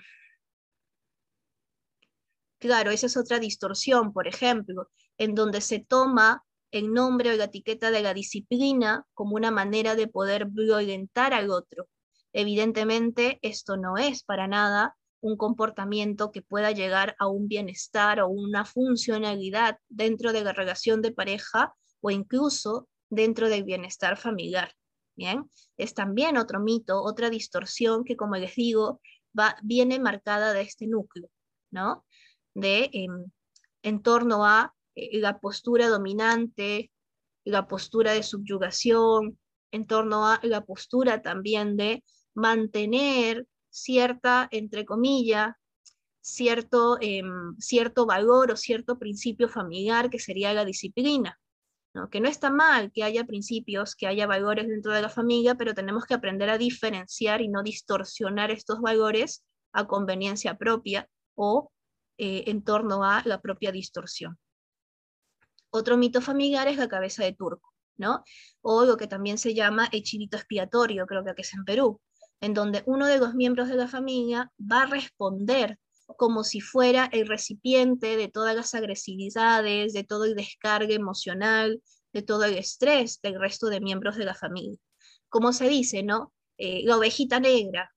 [2.60, 4.90] claro, esa es otra distorsión, por ejemplo,
[5.24, 9.96] en donde se toma el nombre o la etiqueta de la disciplina como una manera
[9.96, 11.88] de poder violentar al otro.
[12.34, 18.28] Evidentemente, esto no es para nada un comportamiento que pueda llegar a un bienestar o
[18.28, 24.74] una funcionalidad dentro de la relación de pareja o incluso dentro del bienestar familiar.
[25.16, 25.48] Bien,
[25.78, 29.00] es también otro mito, otra distorsión que, como les digo,
[29.38, 31.30] va, viene marcada de este núcleo,
[31.72, 32.04] ¿no?
[32.56, 33.30] De em,
[33.84, 36.92] en torno a eh, la postura dominante,
[37.46, 39.38] la postura de subyugación,
[39.72, 42.04] en torno a la postura también de
[42.36, 45.56] mantener cierta, entre comillas,
[46.22, 51.40] cierto, em, cierto valor o cierto principio familiar que sería la disciplina.
[51.94, 52.10] ¿no?
[52.10, 55.74] Que no está mal que haya principios, que haya valores dentro de la familia, pero
[55.74, 59.44] tenemos que aprender a diferenciar y no distorsionar estos valores
[59.74, 61.72] a conveniencia propia o
[62.18, 64.38] eh, en torno a la propia distorsión.
[65.76, 68.24] Otro mito familiar es la cabeza de turco, ¿no?
[68.62, 72.00] O lo que también se llama el chivito expiatorio, creo que es en Perú,
[72.42, 75.80] en donde uno de los miembros de la familia va a responder
[76.16, 81.82] como si fuera el recipiente de todas las agresividades, de todo el descargue emocional,
[82.12, 84.78] de todo el estrés del resto de miembros de la familia.
[85.28, 86.34] Como se dice, ¿no?
[86.60, 87.92] Eh, la ovejita negra,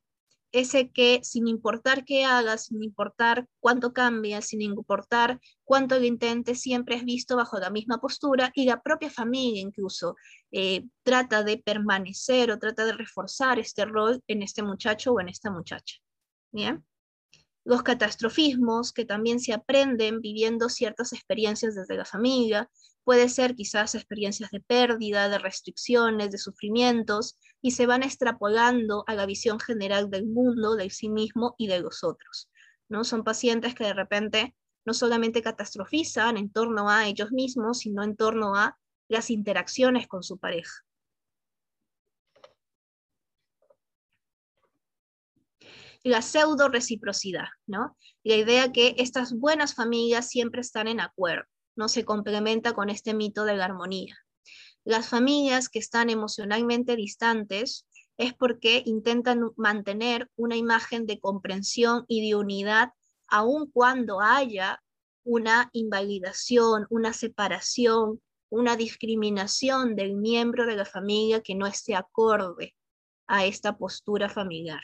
[0.52, 6.54] ese que sin importar qué haga, sin importar cuánto cambia, sin importar cuánto lo intente,
[6.54, 10.16] siempre es visto bajo la misma postura y la propia familia incluso
[10.52, 15.28] eh, trata de permanecer o trata de reforzar este rol en este muchacho o en
[15.28, 15.96] esta muchacha.
[16.52, 16.84] Bien
[17.66, 22.70] los catastrofismos que también se aprenden viviendo ciertas experiencias desde la familia,
[23.06, 29.14] puede ser quizás experiencias de pérdida, de restricciones, de sufrimientos, y se van extrapolando a
[29.14, 32.50] la visión general del mundo, de sí mismo y de los otros.
[32.88, 33.04] ¿no?
[33.04, 38.16] Son pacientes que de repente no solamente catastrofizan en torno a ellos mismos, sino en
[38.16, 38.76] torno a
[39.06, 40.72] las interacciones con su pareja.
[46.02, 47.96] la pseudo reciprocidad, ¿no?
[48.22, 53.14] La idea que estas buenas familias siempre están en acuerdo, no se complementa con este
[53.14, 54.16] mito de la armonía.
[54.84, 57.86] Las familias que están emocionalmente distantes
[58.16, 62.90] es porque intentan mantener una imagen de comprensión y de unidad
[63.28, 64.82] aun cuando haya
[65.24, 72.74] una invalidación, una separación, una discriminación del miembro de la familia que no esté acorde
[73.26, 74.80] a esta postura familiar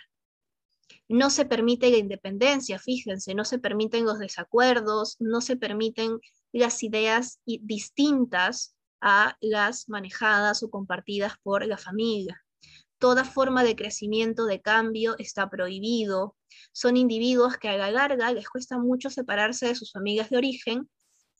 [1.09, 6.18] no se permite la independencia, fíjense, no se permiten los desacuerdos, no se permiten
[6.52, 12.42] las ideas distintas a las manejadas o compartidas por la familia.
[12.98, 16.36] Toda forma de crecimiento, de cambio, está prohibido.
[16.72, 20.88] Son individuos que a la larga les cuesta mucho separarse de sus familias de origen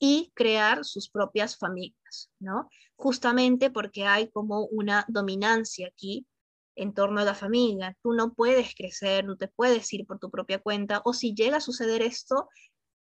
[0.01, 2.69] y crear sus propias familias, ¿no?
[2.97, 6.27] Justamente porque hay como una dominancia aquí
[6.77, 7.97] en torno a la familia.
[8.03, 11.59] Tú no puedes crecer, no te puedes ir por tu propia cuenta, o si llega
[11.59, 12.49] a suceder esto,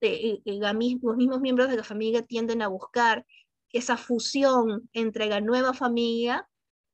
[0.01, 3.25] eh, eh, los mismos miembros de la familia tienden a buscar
[3.71, 6.47] esa fusión entre la nueva familia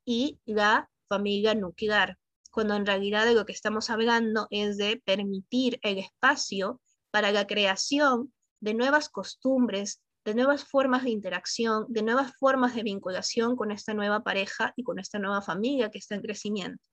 [0.06, 2.18] y la familia nuclear,
[2.52, 6.82] cuando en realidad de lo que estamos hablando es de permitir el espacio
[7.12, 12.84] para la creación de nuevas costumbres, de nuevas formas de interacción, de nuevas formas de
[12.84, 16.84] vinculación con esta nueva pareja y con esta nueva familia que está en crecimiento.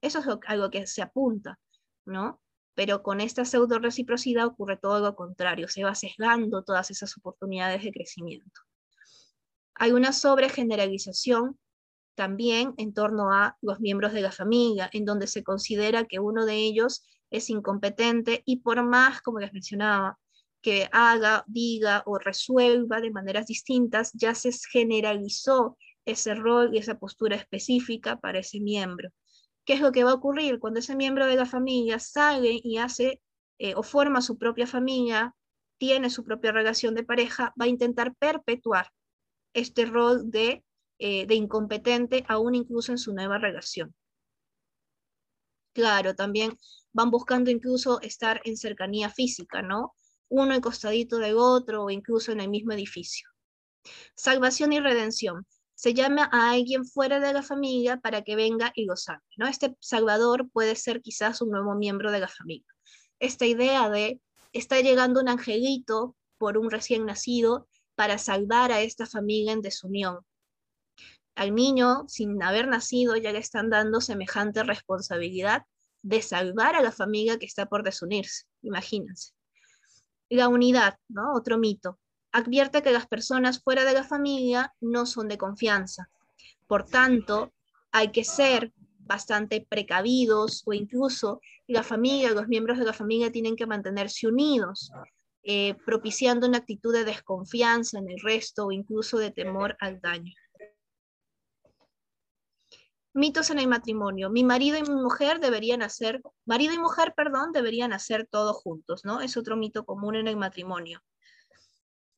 [0.00, 1.58] Eso es algo que se apunta,
[2.04, 2.40] ¿no?
[2.74, 7.82] Pero con esta pseudo reciprocidad ocurre todo lo contrario, se va sesgando todas esas oportunidades
[7.82, 8.60] de crecimiento.
[9.76, 11.58] Hay una sobregeneralización
[12.14, 16.44] también en torno a los miembros de la familia, en donde se considera que uno
[16.44, 20.18] de ellos es incompetente y por más, como les mencionaba,
[20.64, 25.76] que haga, diga o resuelva de maneras distintas, ya se generalizó
[26.06, 29.10] ese rol y esa postura específica para ese miembro.
[29.66, 32.78] ¿Qué es lo que va a ocurrir cuando ese miembro de la familia sale y
[32.78, 33.20] hace
[33.58, 35.34] eh, o forma su propia familia,
[35.76, 38.88] tiene su propia relación de pareja, va a intentar perpetuar
[39.52, 40.64] este rol de,
[40.98, 43.94] eh, de incompetente aún incluso en su nueva relación?
[45.74, 46.58] Claro, también
[46.94, 49.92] van buscando incluso estar en cercanía física, ¿no?
[50.28, 53.28] Uno en costadito del otro o incluso en el mismo edificio.
[54.16, 55.46] Salvación y redención.
[55.74, 59.22] Se llama a alguien fuera de la familia para que venga y lo salve.
[59.36, 59.46] ¿no?
[59.46, 62.66] Este salvador puede ser quizás un nuevo miembro de la familia.
[63.18, 64.20] Esta idea de
[64.52, 70.20] está llegando un angelito por un recién nacido para salvar a esta familia en desunión.
[71.34, 75.62] Al niño, sin haber nacido, ya le están dando semejante responsabilidad
[76.02, 79.32] de salvar a la familia que está por desunirse, imagínense.
[80.34, 81.32] La unidad, ¿no?
[81.32, 82.00] Otro mito.
[82.32, 86.10] Advierte que las personas fuera de la familia no son de confianza.
[86.66, 87.52] Por tanto,
[87.92, 93.54] hay que ser bastante precavidos o incluso la familia, los miembros de la familia tienen
[93.54, 94.90] que mantenerse unidos,
[95.44, 100.32] eh, propiciando una actitud de desconfianza en el resto o incluso de temor al daño.
[103.16, 104.28] Mitos en el matrimonio.
[104.28, 109.04] Mi marido y mi mujer deberían hacer, marido y mujer, perdón, deberían hacer todo juntos,
[109.04, 109.20] ¿no?
[109.20, 111.00] Es otro mito común en el matrimonio.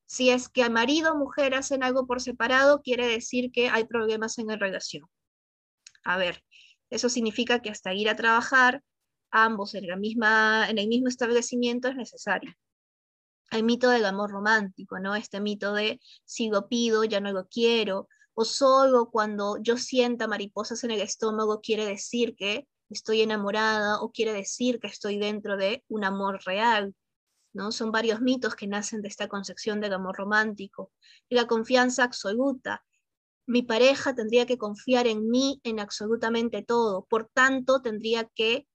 [0.06, 3.84] Si es que a marido o mujer hacen algo por separado, quiere decir que hay
[3.84, 5.06] problemas en la relación.
[6.02, 6.42] A ver,
[6.88, 8.82] eso significa que hasta ir a trabajar,
[9.30, 12.54] ambos en, la misma, en el mismo establecimiento es necesario.
[13.50, 15.14] El mito del amor romántico, ¿no?
[15.14, 20.28] Este mito de si lo pido, ya no lo quiero, o solo cuando yo sienta
[20.28, 25.56] mariposas en el estómago quiere decir que estoy enamorada o quiere decir que estoy dentro
[25.56, 26.94] de un amor real.
[27.54, 27.72] ¿no?
[27.72, 30.92] Son varios mitos que nacen de esta concepción del amor romántico.
[31.30, 32.84] Y la confianza absoluta,
[33.46, 38.66] mi pareja tendría que confiar en mí en absolutamente todo, por tanto tendría que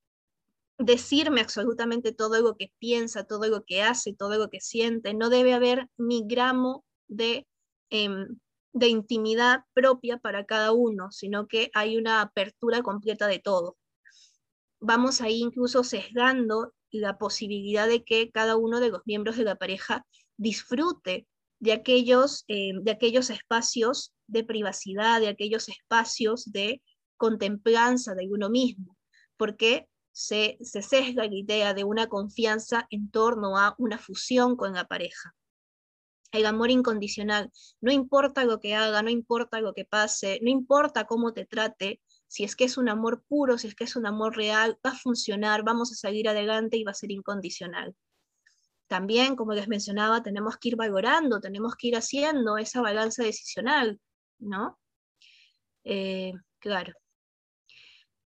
[0.79, 5.13] decirme absolutamente todo lo que piensa, todo lo que hace, todo lo que siente.
[5.13, 7.47] No debe haber ni gramo de,
[7.91, 8.39] em,
[8.73, 13.77] de intimidad propia para cada uno, sino que hay una apertura completa de todo.
[14.80, 19.56] Vamos ahí incluso sesgando la posibilidad de que cada uno de los miembros de la
[19.56, 20.06] pareja
[20.38, 21.27] disfrute
[21.60, 26.81] de aquellos, em, de aquellos espacios de privacidad, de aquellos espacios de
[27.18, 28.98] contemplanza de uno mismo,
[29.38, 34.73] porque se, se sesga la idea de una confianza en torno a una fusión con
[34.73, 35.35] la pareja.
[36.32, 37.52] El amor incondicional,
[37.82, 42.02] no importa lo que haga, no importa lo que pase, no importa cómo te trate,
[42.28, 44.91] si es que es un amor puro, si es que es un amor real, va
[44.91, 47.95] a funcionar, vamos a seguir adelante y va a ser incondicional.
[48.88, 53.99] También, como les mencionaba, tenemos que ir valorando, tenemos que ir haciendo esa balanza decisional.
[54.41, 54.80] ¿no?
[55.84, 56.94] Eh, claro.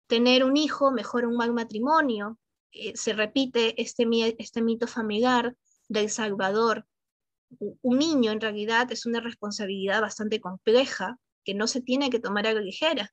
[0.07, 2.37] Tener un hijo mejora un mal matrimonio.
[2.71, 4.05] Eh, se repite este,
[4.37, 5.55] este mito familiar
[5.87, 6.85] del Salvador.
[7.59, 12.47] Un niño en realidad es una responsabilidad bastante compleja que no se tiene que tomar
[12.47, 13.11] a la ligera,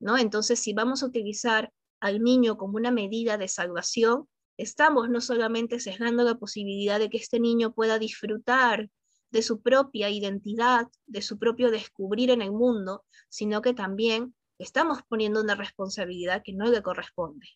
[0.00, 0.18] ¿no?
[0.18, 5.80] Entonces, si vamos a utilizar al niño como una medida de salvación, estamos no solamente
[5.80, 8.90] sesgando la posibilidad de que este niño pueda disfrutar
[9.30, 15.00] de su propia identidad, de su propio descubrir en el mundo, sino que también estamos
[15.08, 17.46] poniendo una responsabilidad que no le corresponde.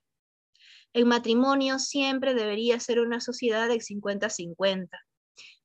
[0.92, 4.88] El matrimonio siempre debería ser una sociedad de 50-50.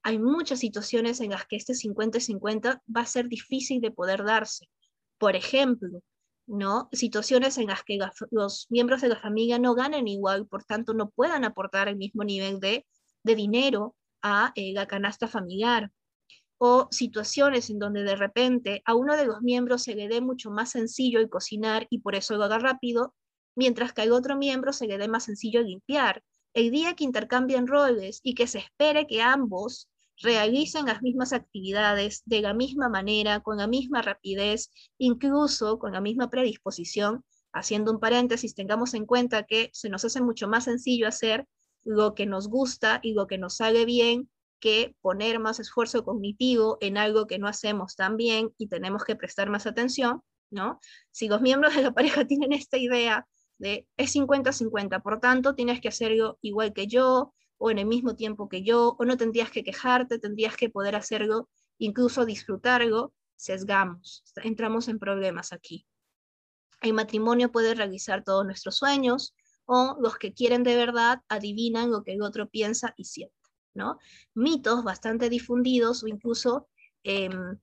[0.03, 4.69] Hay muchas situaciones en las que este 50-50 va a ser difícil de poder darse.
[5.17, 6.01] Por ejemplo,
[6.47, 6.87] ¿no?
[6.93, 7.99] situaciones en las que
[8.31, 12.23] los miembros de la familia no ganen igual, por tanto no puedan aportar el mismo
[12.23, 12.85] nivel de,
[13.23, 15.91] dinero a eh, la canasta familiar
[16.57, 20.49] o situaciones en donde de repente a uno de los miembros se le dé mucho
[20.49, 23.13] más sencillo el cocinar y por eso lo haga rápido,
[23.55, 26.23] mientras que al otro miembro se le dé más sencillo limpiar.
[26.57, 32.23] El día que intercambien roles y que se espere que ambos realicen las mismas actividades
[32.25, 37.23] de la misma manera, con la misma rapidez, incluso con la misma predisposición,
[37.53, 41.45] haciendo un paréntesis, tengamos en cuenta que se nos hace mucho más sencillo hacer
[41.83, 44.27] lo que nos gusta y lo que nos sale bien
[44.59, 49.15] que poner más esfuerzo cognitivo en algo que no hacemos tan bien y tenemos que
[49.15, 50.79] prestar más atención, ¿no?
[51.11, 53.27] Si los miembros de la pareja tienen esta idea
[53.57, 58.15] de es 50-50, por tanto tienes que hacerlo igual que yo o en el mismo
[58.15, 64.23] tiempo que yo, o no tendrías que quejarte, tendrías que poder hacerlo, incluso disfrutarlo, sesgamos,
[64.43, 65.87] entramos en problemas aquí.
[66.81, 69.33] El matrimonio puede realizar todos nuestros sueños
[69.65, 73.35] o los que quieren de verdad adivinan lo que el otro piensa y siente.
[74.33, 76.67] Mitos bastante difundidos o incluso
[77.03, 77.59] em,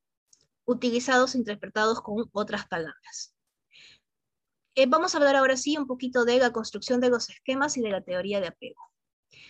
[0.64, 3.33] utilizados, interpretados con otras palabras.
[4.76, 7.80] Eh, vamos a hablar ahora sí un poquito de la construcción de los esquemas y
[7.80, 8.80] de la teoría de apego.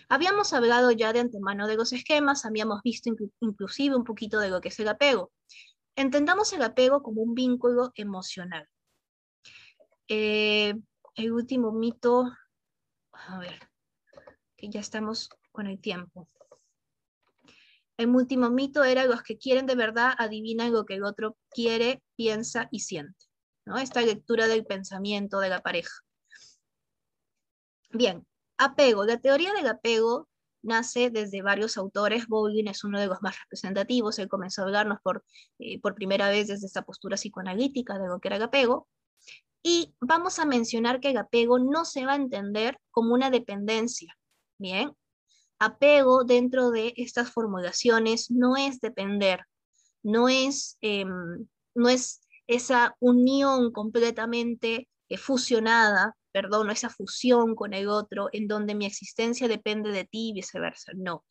[0.08, 3.10] Habíamos hablado ya de antemano de los esquemas, habíamos visto
[3.40, 5.32] inclusive un poquito de lo que es el apego.
[5.96, 8.68] Entendamos el apego como un vínculo emocional.
[10.08, 10.74] Eh,
[11.14, 12.30] el último mito,
[13.12, 13.70] a ver,
[14.56, 16.28] que ya estamos con el tiempo.
[17.96, 22.02] El último mito era los que quieren de verdad adivinan lo que el otro quiere,
[22.16, 23.23] piensa y siente.
[23.66, 23.78] ¿No?
[23.78, 25.92] Esta lectura del pensamiento de la pareja.
[27.90, 28.26] Bien,
[28.58, 29.04] apego.
[29.04, 30.28] La teoría del apego
[30.62, 32.26] nace desde varios autores.
[32.26, 34.18] Bowling es uno de los más representativos.
[34.18, 35.24] Él comenzó a hablarnos por,
[35.58, 38.88] eh, por primera vez desde esta postura psicoanalítica de lo que era el apego.
[39.62, 44.14] Y vamos a mencionar que el apego no se va a entender como una dependencia.
[44.58, 44.94] Bien,
[45.58, 49.44] apego dentro de estas formulaciones no es depender,
[50.02, 57.88] no es, em, no es esa unión completamente eh, fusionada, perdón, esa fusión con el
[57.88, 60.92] otro en donde mi existencia depende de ti y viceversa.
[60.96, 61.24] No,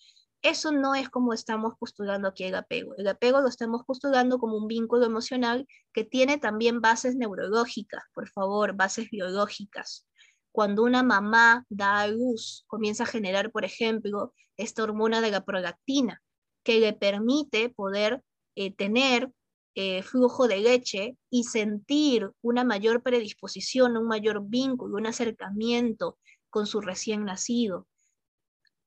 [0.43, 2.93] eso no es como estamos postulando aquí el apego.
[2.97, 8.29] El apego lo estamos postulando como un vínculo emocional que tiene también bases neurológicas, por
[8.29, 10.05] favor, bases biológicas.
[10.51, 15.45] Cuando una mamá da a luz, comienza a generar, por ejemplo, esta hormona de la
[15.45, 16.21] prolactina,
[16.63, 18.21] que le permite poder
[18.55, 19.31] eh, tener
[19.75, 26.17] eh, flujo de leche y sentir una mayor predisposición, un mayor vínculo, un acercamiento
[26.49, 27.87] con su recién nacido.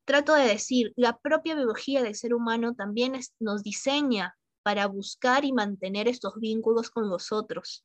[0.04, 5.52] Trato de decir, la propia biología del ser humano también nos diseña para buscar y
[5.52, 7.84] mantener estos vínculos con los otros.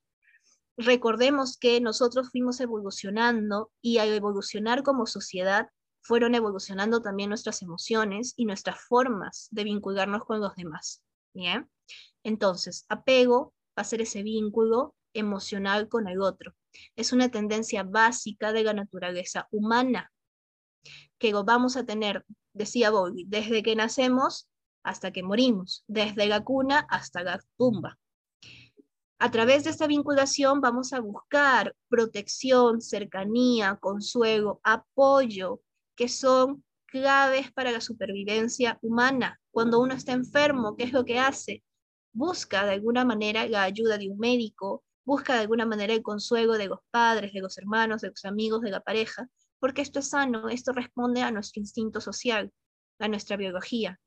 [0.77, 5.69] Recordemos que nosotros fuimos evolucionando y al evolucionar como sociedad,
[6.01, 11.03] fueron evolucionando también nuestras emociones y nuestras formas de vincularnos con los demás.
[11.33, 11.69] Bien.
[12.23, 16.53] Entonces, apego va a ser ese vínculo emocional con el otro.
[16.95, 20.11] Es una tendencia básica de la naturaleza humana
[21.17, 24.49] que vamos a tener, decía Bowlby, desde que nacemos
[24.83, 27.99] hasta que morimos, desde la cuna hasta la tumba.
[29.19, 35.61] A través de esta vinculación vamos a buscar protección, cercanía, consuelo, apoyo,
[35.95, 39.39] que son claves para la supervivencia humana.
[39.51, 41.63] Cuando uno está enfermo, ¿qué es lo que hace?
[42.13, 46.53] Busca de alguna manera la ayuda de un médico, busca de alguna manera el consuelo
[46.53, 49.27] de los padres, de los hermanos, de los amigos, de la pareja,
[49.59, 52.51] porque esto es sano, esto responde a nuestro instinto social,
[52.99, 53.99] a nuestra biología.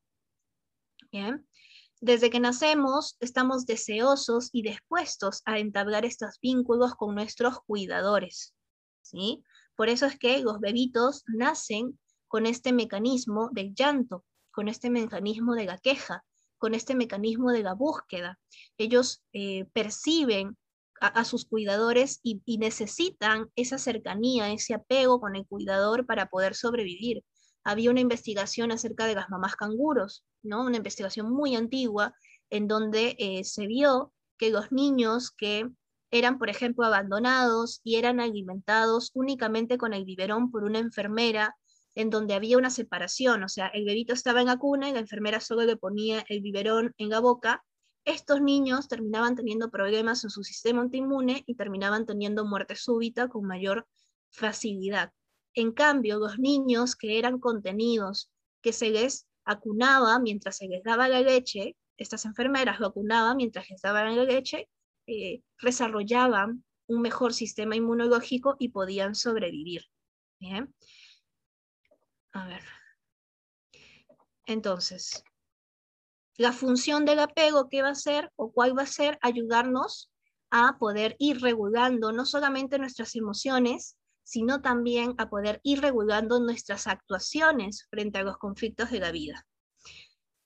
[2.01, 8.53] Desde que nacemos estamos deseosos y dispuestos a entablar estos vínculos con nuestros cuidadores.
[9.01, 9.43] ¿sí?
[9.75, 15.55] Por eso es que los bebitos nacen con este mecanismo del llanto, con este mecanismo
[15.55, 16.23] de la queja,
[16.65, 18.39] con este mecanismo de la búsqueda.
[18.79, 20.57] Ellos eh, perciben
[20.99, 27.23] a, sus cuidadores y, necesitan esa cercanía, ese apego con el cuidador para poder sobrevivir.
[27.63, 30.65] Había una investigación acerca de las mamás canguros, ¿no?
[30.65, 32.15] una investigación muy antigua,
[32.49, 35.69] en donde eh, se vio que los niños que
[36.09, 41.55] eran, por ejemplo, abandonados y eran alimentados únicamente con el biberón por una enfermera
[41.95, 44.99] en donde había una separación, o sea, el bebito estaba en la cuna y la
[44.99, 47.63] enfermera solo le ponía el biberón en la boca,
[48.03, 53.45] estos niños terminaban teniendo problemas en su sistema autoinmune y terminaban teniendo muerte súbita con
[53.45, 53.87] mayor
[54.29, 55.11] facilidad.
[55.55, 58.29] En cambio, los niños que eran contenidos,
[58.61, 63.69] que se les acunaba mientras se les daba la leche, estas enfermeras lo acunaban mientras
[63.69, 64.69] les daban la leche,
[65.07, 69.83] eh, desarrollaban un mejor sistema inmunológico y podían sobrevivir.
[70.39, 70.73] ¿bien?
[72.35, 72.61] A ver.
[74.45, 75.23] Entonces,
[76.35, 79.17] la función del apego, ¿qué va a ser o cuál va a ser?
[79.21, 80.11] Ayudarnos
[80.51, 86.87] a poder ir regulando no solamente nuestras emociones, sino también a poder ir regulando nuestras
[86.87, 89.47] actuaciones frente a los conflictos de la vida.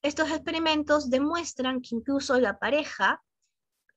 [0.04, 3.24] Estos experimentos demuestran que incluso la pareja,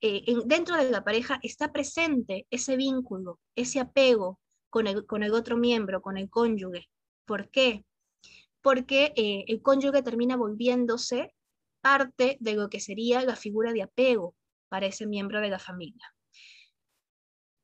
[0.01, 4.41] eh, dentro de la pareja está presente ese vínculo, ese apego
[4.71, 6.89] con el, con el otro miembro, con el cónyuge.
[7.25, 7.85] ¿Por qué?
[8.61, 11.35] Porque eh, el cónyuge termina volviéndose
[11.81, 14.35] parte de lo que sería la figura de apego
[14.69, 16.15] para ese miembro de la familia.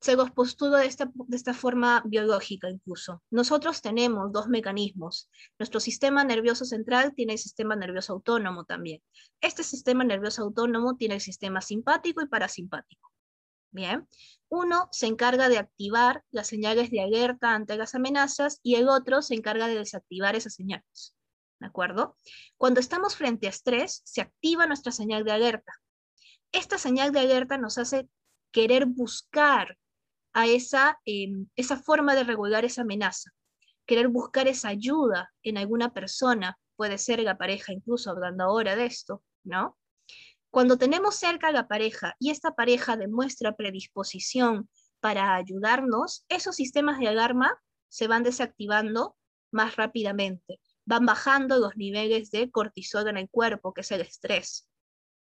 [0.01, 3.23] Se los de esta, de esta forma biológica incluso.
[3.31, 5.29] Nosotros tenemos dos mecanismos.
[5.59, 9.03] Nuestro sistema nervioso central tiene el sistema nervioso autónomo también.
[9.41, 13.11] Este sistema nervioso autónomo tiene el sistema simpático y parasimpático.
[13.71, 14.09] Bien,
[14.49, 19.21] uno se encarga de activar las señales de alerta ante las amenazas y el otro
[19.23, 21.15] se encarga de desactivar esas señales.
[21.61, 22.17] ¿De acuerdo?
[22.57, 25.73] Cuando estamos frente a estrés, se activa nuestra señal de alerta.
[26.53, 28.09] Esta señal de alerta nos hace
[28.53, 29.79] querer buscar
[30.33, 33.31] a esa, em, esa forma de regular esa amenaza,
[33.87, 38.87] querer buscar esa ayuda en alguna persona, puede ser la pareja, incluso hablando ahora de
[38.87, 39.78] esto, ¿no?
[40.51, 44.69] Cuando tenemos cerca a la pareja y esta pareja demuestra predisposición
[45.01, 49.17] para ayudarnos, esos sistemas de alarma se van desactivando
[49.51, 50.61] más rápidamente.
[50.85, 54.69] Van bajando los niveles de cortisol en el cuerpo, que es el estrés.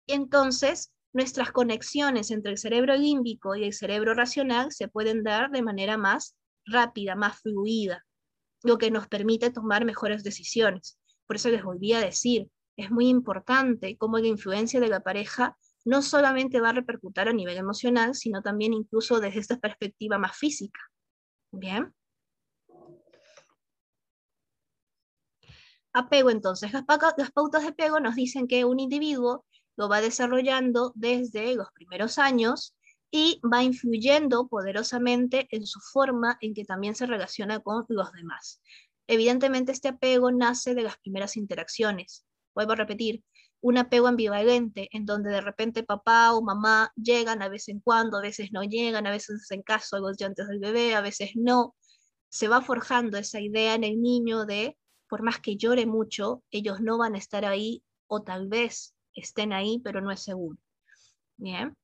[0.06, 5.50] Y entonces, nuestras conexiones entre el cerebro límbico y el cerebro racional se pueden dar
[5.50, 8.04] de manera más rápida, más fluida,
[8.62, 10.98] lo que nos permite tomar mejores decisiones.
[11.26, 15.56] Por eso les volví a decir, es muy importante cómo la influencia de la pareja
[15.84, 20.36] no solamente va a repercutir a nivel emocional, sino también incluso desde esta perspectiva más
[20.36, 20.80] física.
[21.52, 21.94] Bien.
[25.92, 26.72] Apego entonces.
[26.72, 29.46] Las, pautas de apego nos dicen que un individuo
[29.76, 32.74] lo va desarrollando desde los primeros años
[33.10, 38.60] y va influyendo poderosamente en su forma en que también se relaciona con los demás.
[39.06, 42.25] Evidentemente este apego nace de las primeras interacciones.
[42.56, 43.22] Vuelvo a repetir,
[43.60, 48.16] un apego ambivalente en donde de repente papá o mamá llegan a vez en cuando,
[48.16, 51.32] a veces no llegan, a veces hacen caso a los llantos del bebé, a veces
[51.34, 51.74] no.
[52.30, 54.78] Se va forjando esa idea en el niño de,
[55.08, 59.52] por más que llore mucho, ellos no van a estar ahí o tal vez estén
[59.52, 60.58] ahí, pero no es seguro.
[61.36, 61.76] Bien.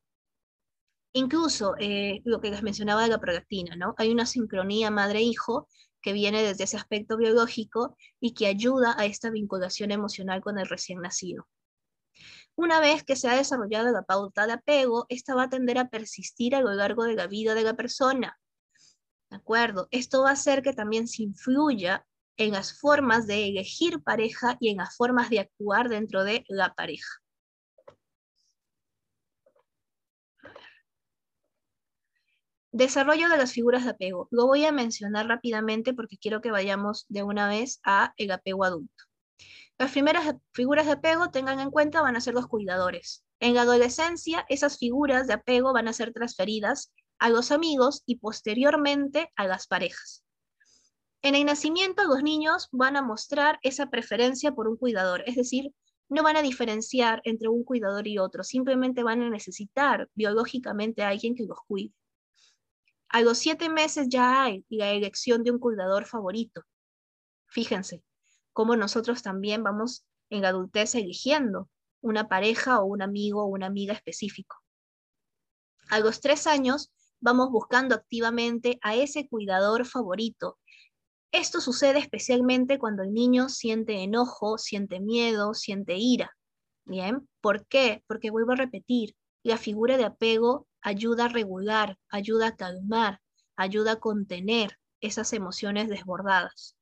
[1.15, 3.94] Incluso eh, lo que les mencionaba de la prolactina, ¿no?
[3.99, 5.69] Hay una sincronía madre-hijo
[6.02, 10.68] que viene desde ese aspecto biológico y que ayuda a esta vinculación emocional con el
[10.68, 11.48] recién nacido.
[12.54, 15.88] Una vez que se ha desarrollado la pauta de apego, esta va a tender a
[15.88, 18.38] persistir a lo largo de la vida de la persona.
[19.30, 19.88] ¿De acuerdo?
[19.90, 22.04] Esto va a hacer que también se influya
[22.36, 26.74] en las formas de elegir pareja y en las formas de actuar dentro de la
[26.74, 27.22] pareja.
[32.74, 34.28] Desarrollo de las figuras de apego.
[34.31, 38.65] Lo voy a mencionar rápidamente porque quiero que vayamos de una vez a el apego
[38.65, 39.05] adulto.
[39.77, 43.24] Las primeras figuras de apego, tengan en cuenta, van a ser los cuidadores.
[43.40, 48.16] En la adolescencia, esas figuras de apego van a ser transferidas a los amigos y
[48.16, 50.24] posteriormente a las parejas.
[51.20, 55.74] En el nacimiento, los niños van a mostrar esa preferencia por un cuidador, es decir,
[56.09, 61.09] no van a diferenciar entre un cuidador y otro, simplemente van a necesitar biológicamente a
[61.09, 61.93] alguien que los cuide.
[63.12, 66.62] A los siete meses ya hay la elección de un cuidador favorito.
[67.47, 68.02] Fíjense
[68.55, 71.68] cómo nosotros también vamos en la adultez eligiendo
[72.01, 74.56] una pareja o un amigo o una amiga específico.
[75.90, 76.90] A los tres años
[77.20, 80.59] vamos buscando activamente a ese cuidador favorito.
[81.32, 86.34] Esto sucede especialmente cuando el niño siente enojo, siente miedo, siente ira.
[86.86, 88.02] Bien, ¿por qué?
[88.06, 93.20] Porque vuelvo a repetir, la figura de apego ayuda a regular, ayuda a calmar,
[93.56, 96.77] ayuda a contener esas emociones desbordadas.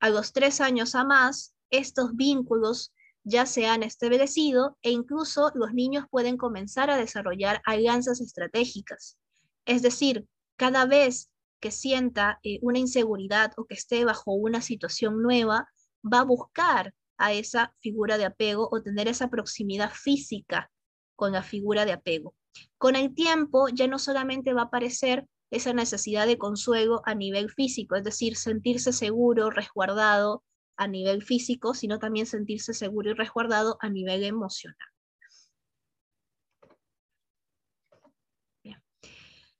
[0.00, 2.92] A los tres años a más, estos vínculos
[3.24, 9.16] ya se han establecido e incluso los niños pueden comenzar a desarrollar alianzas estratégicas.
[9.64, 10.26] Es decir,
[10.56, 11.30] cada vez
[11.60, 15.68] que sienta eh, una inseguridad o que esté bajo una situación nueva,
[16.04, 20.70] va a buscar a esa figura de apego o tener esa proximidad física
[21.16, 22.34] con la figura de apego.
[22.78, 27.50] Con el tiempo ya no solamente va a aparecer esa necesidad de consuelo a nivel
[27.50, 30.44] físico, es decir, sentirse seguro, resguardado
[30.76, 34.76] a nivel físico, sino también sentirse seguro y resguardado a nivel emocional.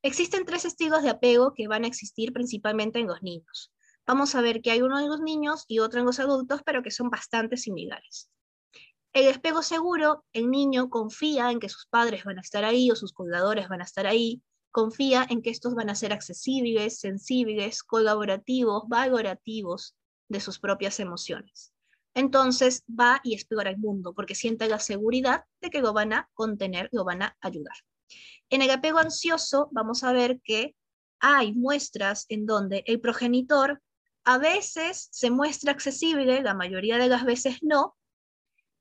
[0.02, 3.72] Existen tres estilos de apego que van a existir principalmente en los niños.
[4.06, 6.80] Vamos a ver que hay uno en los niños y otro en los adultos, pero
[6.84, 8.30] que son bastante similares.
[9.16, 12.94] El apego seguro, el niño confía en que sus padres van a estar ahí o
[12.94, 17.82] sus cuidadores van a estar ahí, confía en que estos van a ser accesibles, sensibles,
[17.82, 19.96] colaborativos, valorativos
[20.28, 21.72] de sus propias emociones.
[22.12, 26.28] Entonces va y explora el mundo porque siente la seguridad de que lo van a
[26.34, 27.76] contener, lo van a ayudar.
[28.50, 30.76] En el apego ansioso vamos a ver que
[31.20, 33.80] hay muestras en donde el progenitor
[34.24, 37.96] a veces se muestra accesible, la mayoría de las veces no,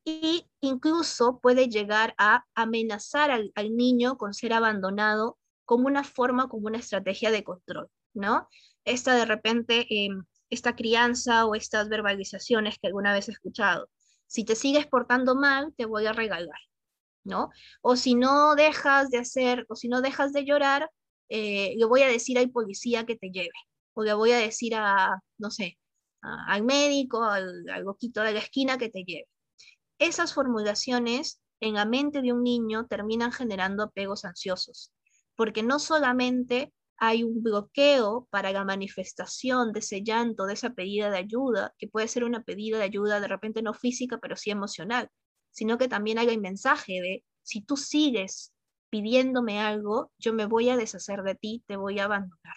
[0.06, 6.68] y incluso puede llegar a amenazar al, niño con ser abandonado como una forma, como
[6.68, 8.48] una estrategia de control, ¿no?
[8.86, 13.90] Esta de repente, em, esta crianza o estas verbalizaciones que alguna vez he escuchado,
[14.28, 16.60] si te sigues portando mal, te voy a regalar,
[17.24, 17.50] ¿no?
[17.82, 20.92] O si no dejas de hacer, o si no dejas de llorar,
[21.30, 23.52] eh, le voy a decir al policía que te lleve,
[23.94, 25.80] o le voy a decir a, no sé,
[26.22, 29.28] al médico, al boquito de la esquina que te lleve
[30.00, 34.94] esas formulaciones en la mente de un niño terminan generando apegos ansiosos,
[35.36, 41.10] porque no solamente hay un bloqueo para la manifestación de ese llanto, de esa pedida
[41.10, 44.50] de ayuda, que puede ser una pedida de ayuda de repente no física, pero sí
[44.50, 45.10] emocional,
[45.52, 48.54] sino que también hay el mensaje de, si tú sigues
[48.90, 52.56] pidiéndome algo, yo me voy a deshacer de ti, te voy a abandonar.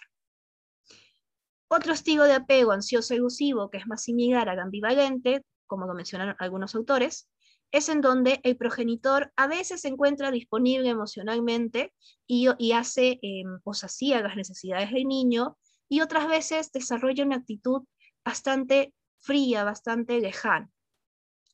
[1.67, 6.35] Otro estilo de apego ansioso elusivo, que es más similar al ambivalente, como lo mencionan
[6.39, 7.29] algunos autores,
[7.71, 11.93] es en donde el progenitor a veces se encuentra disponible emocionalmente
[12.25, 17.83] y, hace eh, o sacía las necesidades del niño, y otras veces desarrolla una actitud
[18.25, 20.69] bastante fría, bastante lejana.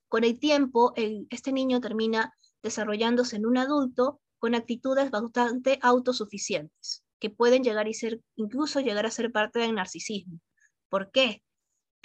[0.08, 0.94] Con el tiempo,
[1.30, 2.34] este niño termina
[2.64, 9.06] desarrollándose en un adulto con actitudes bastante autosuficientes, que pueden llegar y ser, incluso llegar
[9.06, 10.40] a ser parte del narcisismo.
[10.90, 11.44] ¿Por qué?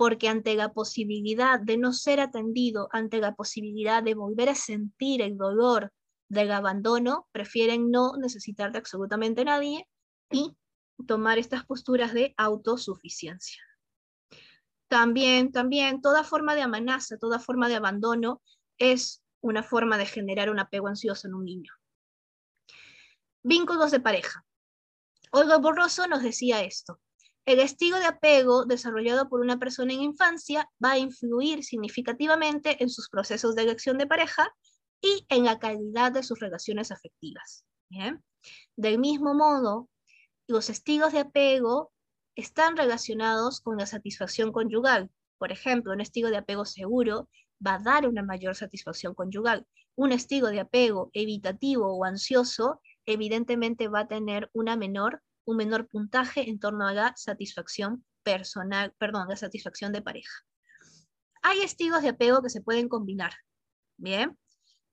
[0.01, 5.20] Porque ante la posibilidad de no ser atendido, ante la posibilidad de volver a sentir
[5.20, 5.93] el dolor
[6.31, 9.86] del abandono, prefieren no necesitar de absolutamente nadie
[10.31, 10.56] y
[11.06, 13.62] tomar estas posturas de autosuficiencia.
[14.89, 18.40] También, también, toda forma de amenaza, toda forma de abandono
[18.78, 21.74] es una forma de generar un apego ansioso en un niño.
[23.43, 24.47] Vínculos de pareja.
[25.31, 27.02] Olga Borroso nos decía esto.
[27.46, 32.90] El estilo de apego desarrollado por una persona en infancia va a influir significativamente en
[32.90, 34.54] sus procesos de elección de pareja
[35.00, 37.64] y en la calidad de sus relaciones afectivas.
[38.76, 39.88] Del mismo modo,
[40.46, 41.92] los estilos de apego
[42.36, 45.10] están relacionados con la satisfacción conyugal.
[45.38, 47.28] Por ejemplo, un estilo de apego seguro
[47.64, 49.66] va a dar una mayor satisfacción conyugal.
[49.96, 55.88] Un estilo de apego evitativo o ansioso evidentemente va a tener una menor, un menor
[55.88, 60.32] puntaje en torno a la satisfacción personal, perdón, la satisfacción de pareja.
[61.42, 63.32] Hay estilos de apego que se pueden combinar,
[63.96, 64.38] ¿bien?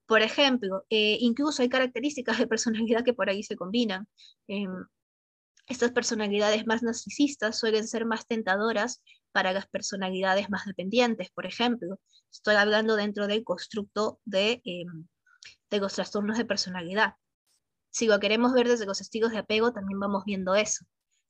[0.06, 4.08] Por ejemplo, eh, incluso hay características de personalidad que por ahí se combinan.
[4.46, 4.86] Em,
[5.66, 9.02] estas personalidades más narcisistas suelen ser más tentadoras
[9.32, 12.00] para las personalidades más dependientes, por ejemplo.
[12.32, 15.06] Estoy hablando dentro del constructo de, em,
[15.70, 17.14] de los trastornos de personalidad.
[17.98, 20.84] Si lo queremos ver desde los estilos de apego, también vamos viendo eso.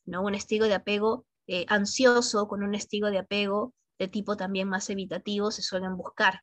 [0.05, 0.23] ¿no?
[0.23, 4.91] Un estilo de apego eh, ansioso con un estilo de apego de tipo también más
[4.91, 6.43] evitativo se suelen buscar.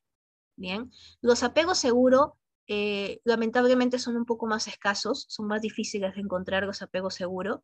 [0.56, 0.90] Bien,
[1.20, 2.30] los apegos seguros
[2.66, 7.60] eh, lamentablemente son un poco más escasos, son más difíciles de encontrar los apegos seguros,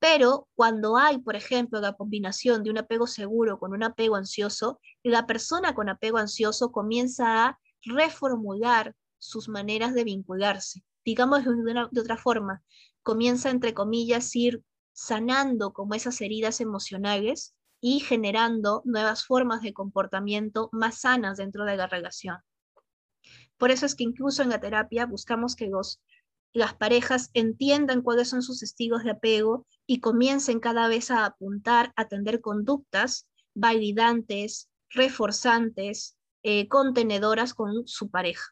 [0.00, 4.80] pero cuando hay, por ejemplo, la combinación de un apego seguro con un apego ansioso,
[5.04, 10.82] la persona con apego ansioso comienza a reformular sus maneras de vincularse.
[11.04, 12.62] Digamos de, otra forma,
[13.02, 14.62] comienza, entre comillas, ir
[14.92, 21.76] sanando como esas heridas emocionales y generando nuevas formas de comportamiento más sanas dentro de
[21.76, 22.38] la relación.
[23.56, 26.00] Por eso es que incluso en la terapia buscamos que los
[26.52, 31.92] las parejas entiendan cuáles son sus estilos de apego y comiencen cada vez a apuntar
[31.96, 38.44] a tener conductas validantes, reforzantes, eh, contenedoras con su pareja.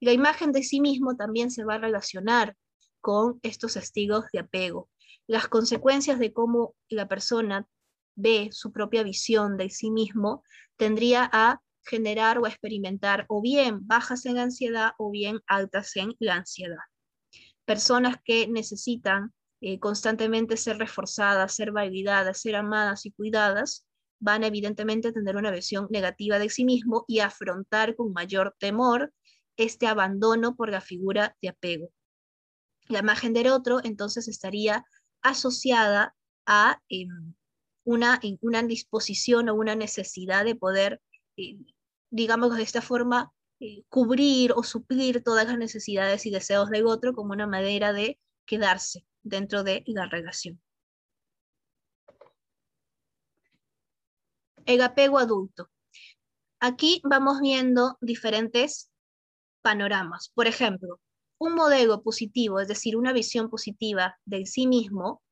[0.00, 2.56] La imagen de sí mismo también se va a relacionar
[3.00, 4.88] con estos estilos de apego.
[5.26, 7.66] Las consecuencias de cómo la persona
[8.16, 10.42] ve su propia visión de sí mismo
[10.76, 16.36] tendría a generar o experimentar o bien bajas en ansiedad o bien altas en la
[16.36, 16.78] ansiedad
[17.66, 23.86] personas que necesitan eh, constantemente ser reforzadas, ser validadas, ser amadas y cuidadas,
[24.18, 29.12] van evidentemente a tener una visión negativa de sí mismo y afrontar con mayor temor
[29.56, 31.90] este abandono por la figura de apego.
[32.88, 34.84] La imagen del otro entonces estaría
[35.22, 36.14] asociada
[36.46, 37.34] a em,
[37.84, 41.00] una, una disposición o una necesidad de poder,
[41.36, 41.56] eh,
[42.10, 47.14] digamos de esta forma, eh, cubrir o suplir todas las necesidades y deseos del otro
[47.14, 50.60] como una manera de quedarse dentro de la relación.
[54.66, 55.70] El apego adulto.
[56.60, 58.90] Aquí vamos viendo diferentes
[59.66, 60.30] panoramas.
[60.32, 61.00] Por ejemplo,
[61.38, 65.24] un modelo positivo, es decir, una visión positiva de sí mismo,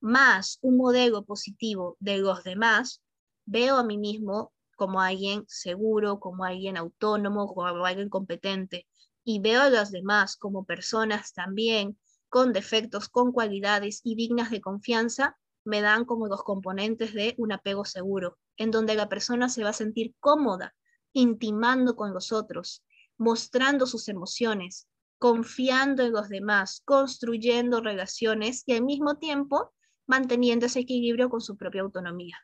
[0.00, 3.02] más un modelo positivo de los demás,
[3.46, 8.86] veo a mí mismo como alguien seguro, como alguien autónomo, como alguien competente.
[9.24, 11.98] Y veo a los demás como personas también
[12.28, 17.50] con defectos, con cualidades y dignas de confianza, me dan como los componentes de un
[17.50, 20.76] apego seguro, en donde la persona se va a sentir cómoda,
[21.12, 22.84] intimando con los otros,
[23.20, 24.88] mostrando sus emociones,
[25.18, 29.74] confiando en los demás, construyendo relaciones y al mismo tiempo
[30.06, 32.38] manteniendo ese equilibrio con su propia autonomía.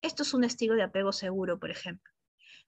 [0.00, 2.10] Esto es un estilo de apego seguro, por ejemplo.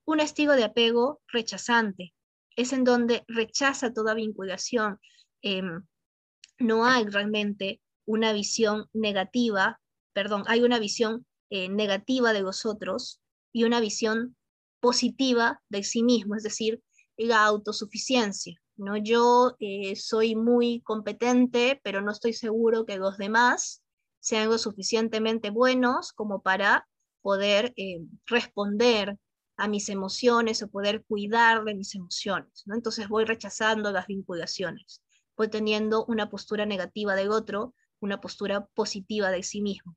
[0.04, 2.14] Un estilo de apego rechazante
[2.54, 5.00] es en donde rechaza toda vinculación.
[5.40, 5.86] Em,
[6.58, 9.80] no hay realmente una visión negativa,
[10.12, 13.22] perdón, hay una visión eh, negativa de los otros
[13.54, 14.36] y una visión
[14.80, 16.82] positiva de sí mismo, es decir,
[17.18, 18.60] la autosuficiencia.
[18.76, 18.96] ¿no?
[18.96, 23.82] Yo eh, soy muy competente, pero no estoy seguro que los demás
[24.20, 26.88] sean lo suficientemente buenos como para
[27.20, 29.18] poder eh, responder
[29.56, 32.62] a mis emociones o poder cuidar de mis emociones.
[32.66, 32.74] ¿no?
[32.74, 35.02] Entonces voy rechazando las vinculaciones,
[35.36, 39.96] voy teniendo una postura negativa del otro, una postura positiva de sí mismo.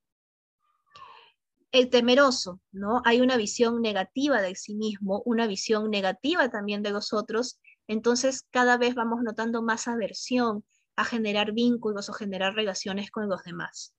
[1.72, 3.02] El temeroso, ¿no?
[3.06, 8.45] Hay una visión negativa de sí mismo, una visión negativa también de los otros, Entonces,
[8.52, 10.64] cada vez vamos notando más aversión
[10.95, 13.93] a generar vínculos o generar relaciones con los demás.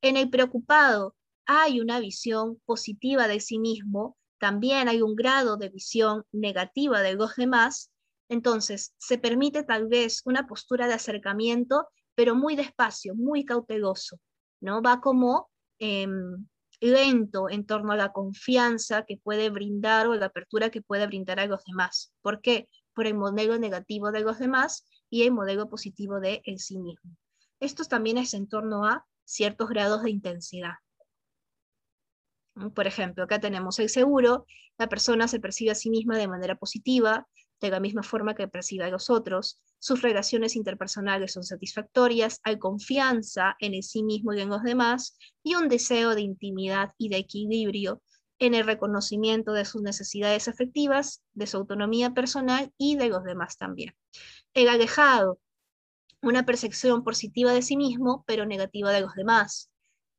[0.00, 1.16] En el preocupado
[1.46, 7.14] hay una visión positiva de sí mismo, también hay un grado de visión negativa de
[7.14, 7.90] los demás,
[8.28, 14.20] entonces se permite tal vez una postura de acercamiento, pero muy despacio, muy cauteloso,
[14.60, 14.82] ¿no?
[14.82, 16.46] Va como em,
[16.82, 21.40] lento en torno a la confianza que puede brindar o la apertura que puede brindar
[21.40, 22.12] a los demás.
[22.20, 22.68] ¿Por qué?
[22.92, 27.16] Por el modelo negativo de los demás y el modelo positivo de el sí mismo.
[27.60, 30.74] Esto también es en torno a ciertos grados de intensidad.
[32.74, 34.44] Por ejemplo, acá tenemos el seguro,
[34.76, 37.26] la persona se percibe a sí misma de manera positiva,
[37.62, 42.58] de la misma forma que percibe a los otros, sus relaciones interpersonales son satisfactorias, hay
[42.58, 47.08] confianza en el sí mismo y en los demás, y un deseo de intimidad y
[47.08, 48.02] de equilibrio
[48.38, 53.56] en el reconocimiento de sus necesidades afectivas, de su autonomía personal y de los demás
[53.56, 53.94] también.
[54.52, 55.38] El alejado,
[56.20, 59.72] una percepción positiva de sí mismo, pero negativa de los demás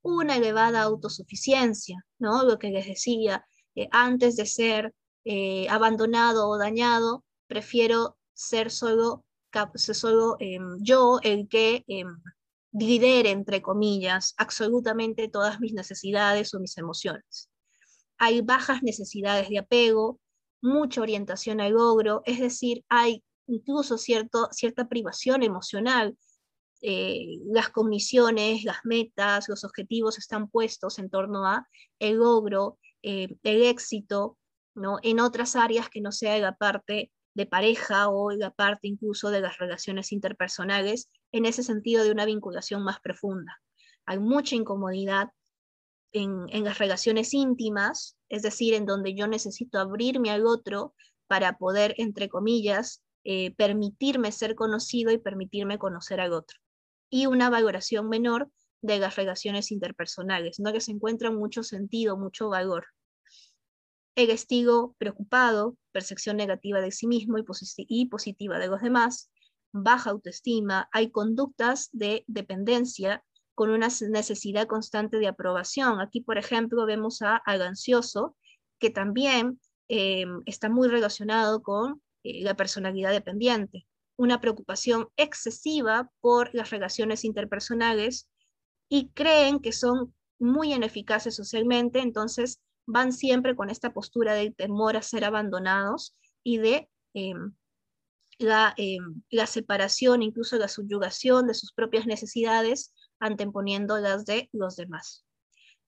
[0.03, 2.43] una elevada autosuficiencia, ¿no?
[2.43, 3.45] Lo que les decía,
[3.75, 4.93] eh, antes de ser
[5.25, 9.25] eh, abandonado o dañado, prefiero ser solo,
[9.77, 12.03] solo em, yo el que eh,
[12.71, 17.49] lidere, entre comillas, absolutamente todas mis necesidades o mis emociones.
[18.17, 20.19] Hay bajas necesidades de apego,
[20.61, 26.15] mucha orientación al logro, es decir, hay incluso cierto, cierta privación emocional
[26.85, 31.65] eh, las cogniciones, las metas, los objetivos están puestos en torno a
[31.97, 34.37] el logro, eh, el éxito,
[34.75, 34.97] ¿no?
[35.01, 39.41] en otras áreas que no sea la parte de pareja o la parte incluso de
[39.41, 43.61] las relaciones interpersonales, en ese sentido de una vinculación más profunda.
[44.05, 45.30] Hay mucha incomodidad
[46.11, 50.93] en, en las relaciones íntimas, es decir, en donde yo necesito abrirme al otro
[51.27, 56.60] para poder, entre comillas, eh, permitirme ser conocido y permitirme conocer al otro
[57.14, 58.49] y una valoración menor
[58.81, 62.88] de las relaciones interpersonales, no que se encuentra mucho sentido, mucho valor.
[64.15, 69.31] El estilo preocupado, percepción negativa de sí mismo y, positiva de los demás,
[69.71, 73.23] baja autoestima, hay conductas de dependencia
[73.55, 76.01] con una necesidad constante de aprobación.
[76.01, 77.61] Aquí, por ejemplo, vemos a, al
[78.79, 86.53] que también eh, está muy relacionado con eh, la personalidad dependiente una preocupación excesiva por
[86.53, 88.27] las relaciones interpersonales
[88.89, 94.97] y creen que son muy ineficaces socialmente, entonces van siempre con esta postura de temor
[94.97, 97.53] a ser abandonados y de em,
[98.38, 104.76] la, em, la, separación, incluso la subyugación de sus propias necesidades, anteponiendo las de los
[104.76, 105.26] demás.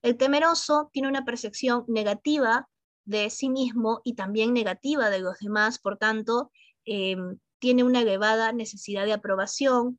[0.02, 2.68] El temeroso tiene una percepción negativa
[3.04, 6.50] de sí mismo y también negativa de los demás, por tanto,
[6.84, 9.98] em, tiene una elevada necesidad de aprobación,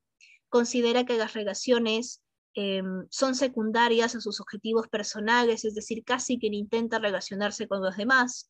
[0.49, 2.21] considera que las relaciones
[2.59, 7.95] em, son secundarias a sus objetivos personales, es decir, casi que intenta relacionarse con los
[7.95, 8.49] demás,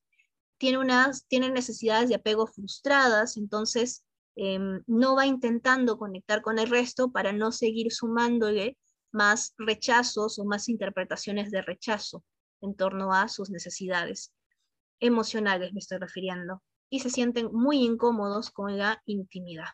[0.58, 4.06] tiene, unas, tiene necesidades de apego frustradas, entonces
[4.38, 8.78] em, no va intentando conectar con el resto para no seguir sumándole
[9.12, 12.24] más rechazos o más interpretaciones de rechazo
[12.62, 14.32] en torno a sus necesidades
[15.02, 19.68] emocionales, me estoy refiriendo y se sienten muy incómodos con la intimidad.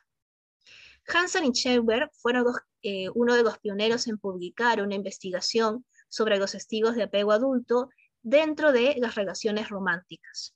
[1.08, 2.46] Hansen y Schreiber fueron
[2.82, 7.90] eh, uno de los pioneros en publicar una investigación sobre los testigos de apego adulto
[8.22, 10.56] dentro de las relaciones románticas.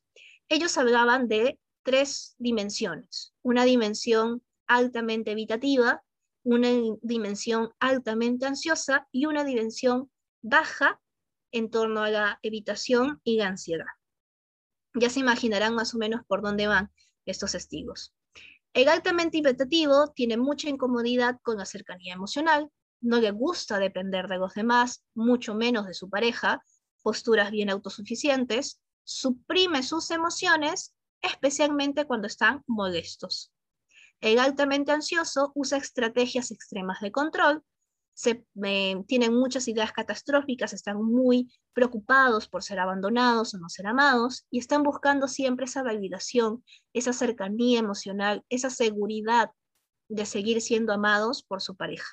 [0.50, 6.04] Ellos hablaban de tres dimensiones, una dimensión altamente evitativa,
[6.44, 6.70] una
[7.02, 10.10] dimensión altamente ansiosa y una dimensión
[10.42, 11.02] baja
[11.52, 13.86] en torno a la evitación y la ansiedad.
[14.94, 16.92] Ya se imaginarán más o menos por dónde van
[17.26, 18.14] estos testigos.
[18.78, 22.70] El altamente inventativo tiene mucha incomodidad con la cercanía emocional,
[23.02, 26.64] no le gusta depender de los demás, mucho menos de su pareja,
[27.02, 30.94] posturas bien autosuficientes, suprime sus emociones,
[31.24, 33.52] especialmente cuando están molestos.
[34.22, 37.64] El altamente ansioso usa estrategias extremas de control,
[38.18, 43.86] se, eh, tienen muchas ideas catastróficas, están muy preocupados por ser abandonados o no ser
[43.86, 46.64] amados y están buscando siempre esa validación,
[46.94, 49.52] esa cercanía emocional, esa seguridad
[50.10, 52.08] de seguir siendo amados por su pareja.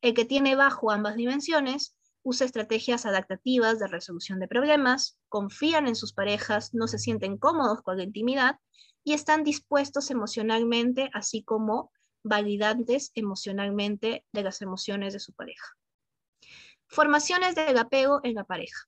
[0.00, 5.96] El que tiene bajo ambas dimensiones usa estrategias adaptativas de resolución de problemas, confían en
[5.96, 8.58] sus parejas, no se sienten cómodos con la intimidad
[9.04, 11.92] y están dispuestos emocionalmente, así como
[12.26, 15.66] validantes emocionalmente de las emociones de su pareja.
[16.88, 18.86] Formaciones del apego en la pareja.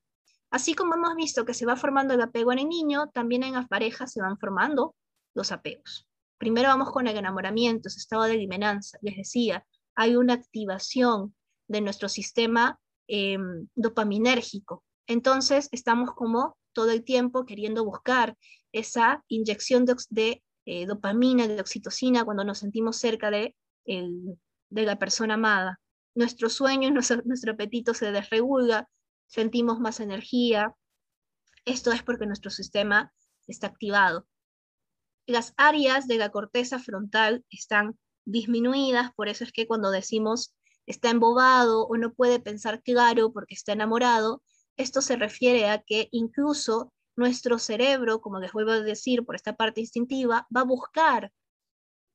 [0.51, 3.55] Así como hemos visto que se va formando el apego en el niño, también en
[3.55, 4.94] las parejas se van formando
[5.35, 6.06] los apegos.
[6.39, 8.98] Primero vamos con el enamoramiento, ese estado de limenanza.
[9.02, 11.35] Les decía, hay una activación
[11.69, 12.78] de nuestro sistema
[13.09, 14.85] em, dopaminérgico.
[15.06, 18.36] Entonces, estamos como todo el tiempo queriendo buscar
[18.73, 25.35] esa inyección de, eh, dopamina, de oxitocina, cuando nos sentimos cerca de, de la persona
[25.35, 25.81] amada.
[26.15, 28.86] Nuestro sueño, nuestro, nuestro apetito se desregula,
[29.27, 30.74] sentimos más energía.
[31.65, 33.15] Esto es porque nuestro sistema
[33.47, 34.28] está activado.
[35.27, 40.55] Las áreas de la corteza frontal están disminuidas, por eso es que cuando decimos
[40.85, 44.43] está embobado o no puede pensar claro porque está enamorado,
[44.77, 49.57] esto se refiere a que incluso nuestro cerebro, como les vuelvo a decir por esta
[49.57, 51.32] parte instintiva, va a buscar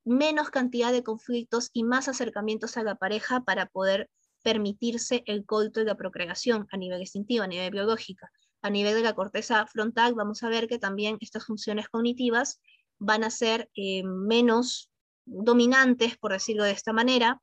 [0.06, 4.10] menos cantidad de conflictos y más acercamientos a la pareja para poder
[4.44, 8.28] permitirse el coito y la procreación a nivel instintivo, a nivel biológico.
[8.62, 12.62] A nivel de la corteza frontal vamos a ver que también estas funciones cognitivas
[12.98, 14.90] van a ser eh, menos
[15.26, 17.42] dominantes, por decirlo de esta manera,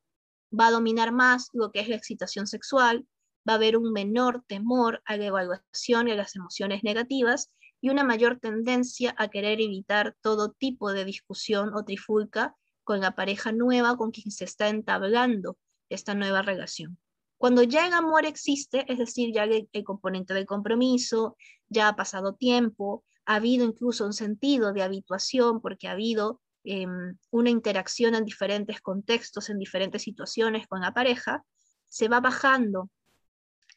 [0.59, 3.07] va a dominar más lo que es la excitación sexual,
[3.51, 7.51] a haber un menor temor a la evaluación y a las emociones negativas
[7.81, 12.55] y una mayor tendencia a querer evitar todo tipo de discusión o trifulca
[12.85, 15.59] con la pareja nueva con quien se está entablando
[15.89, 16.99] esta nueva relación.
[17.39, 21.37] Cuando ya el amor existe, es decir, ya el, el componente del compromiso,
[21.69, 27.17] ya ha pasado tiempo, ha habido incluso un sentido de habituación porque ha habido em,
[27.31, 31.45] una interacción en diferentes contextos, en diferentes situaciones con la pareja,
[31.89, 32.91] se va bajando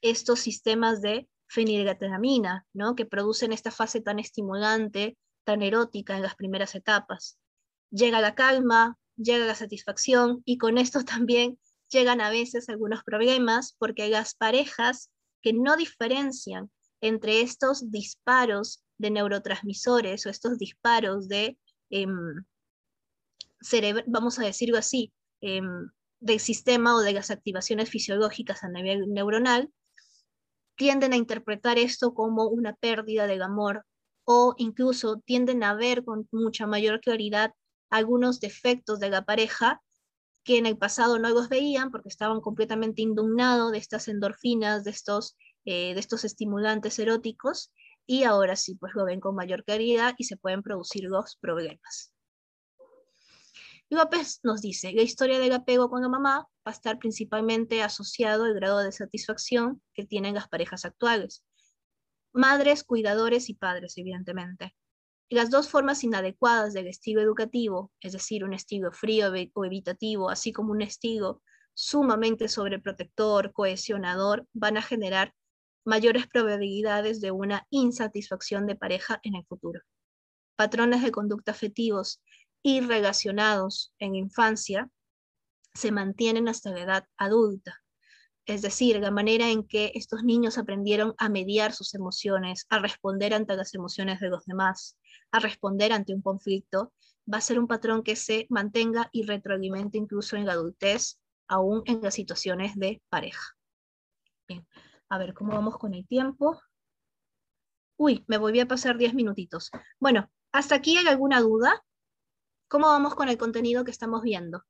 [0.03, 2.95] estos sistemas de fenilgetaramina, ¿no?
[2.95, 7.39] que producen esta fase tan estimulante, tan erótica en las primeras etapas.
[7.89, 11.57] Llega la calma, llega la satisfacción y con esto también
[11.89, 15.09] llegan a veces algunos problemas porque las parejas
[15.41, 16.69] que no diferencian
[17.01, 21.57] entre estos disparos de neurotransmisores o estos disparos de,
[21.89, 22.43] em,
[24.07, 25.89] vamos a decirlo así, em,
[26.19, 29.69] del sistema o de las activaciones fisiológicas a nivel neuronal,
[30.75, 33.85] tienden a interpretar esto como una pérdida del amor
[34.25, 37.53] o incluso tienden a ver con mucha mayor claridad
[37.89, 39.81] algunos defectos de la pareja
[40.43, 44.91] que en el pasado no los veían porque estaban completamente indignados de estas endorfinas, de
[44.91, 47.71] estos, eh, de estos estimulantes eróticos,
[48.05, 52.12] y ahora sí, pues lo ven con mayor claridad y se pueden producir los problemas.
[53.93, 58.43] López nos dice, la historia del apego con la mamá va a estar principalmente asociado
[58.45, 61.43] al grado de satisfacción que tienen las parejas actuales.
[62.33, 64.75] Madres, cuidadores y padres, evidentemente.
[65.29, 70.29] Y las dos formas inadecuadas del estilo educativo, es decir, un estilo frío o evitativo,
[70.29, 71.41] así como un estilo
[71.73, 75.33] sumamente sobreprotector, cohesionador, van a generar
[75.85, 79.81] mayores probabilidades de una insatisfacción de pareja en el futuro.
[80.55, 82.21] Patrones de conducta afectivos
[82.63, 84.89] y relacionados en infancia
[85.73, 87.83] se mantienen hasta la edad adulta.
[88.45, 93.33] Es decir, la manera en que estos niños aprendieron a mediar sus emociones, a responder
[93.33, 94.97] ante las emociones de los demás,
[95.31, 96.93] a responder ante un conflicto,
[97.31, 101.83] va a ser un patrón que se mantenga y retroalimente incluso en la adultez, aún
[101.85, 103.55] en las situaciones de pareja.
[104.47, 104.67] Bien.
[105.09, 106.59] A ver, ¿cómo vamos con el tiempo?
[107.97, 109.69] Uy, me volví a pasar 10 minutitos.
[109.99, 111.81] Bueno, ¿hasta aquí hay alguna duda?
[112.73, 114.63] ¿Cómo vamos con el contenido que estamos viendo?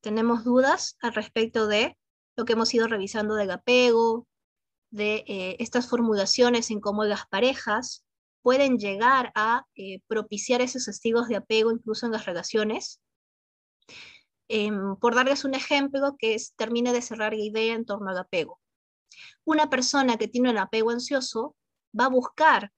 [0.00, 1.98] ¿Tenemos dudas al respecto de
[2.36, 4.28] lo que hemos ido revisando del apego,
[4.90, 8.04] de eh, estas formulaciones en cómo las parejas
[8.40, 13.00] pueden llegar a eh, propiciar esos testigos de apego incluso en las relaciones.
[14.46, 18.18] Em, por darles un ejemplo que es, termine de cerrar la idea en torno al
[18.18, 18.60] apego.
[19.44, 21.56] Una persona que tiene un apego ansioso
[21.98, 22.72] va a buscar,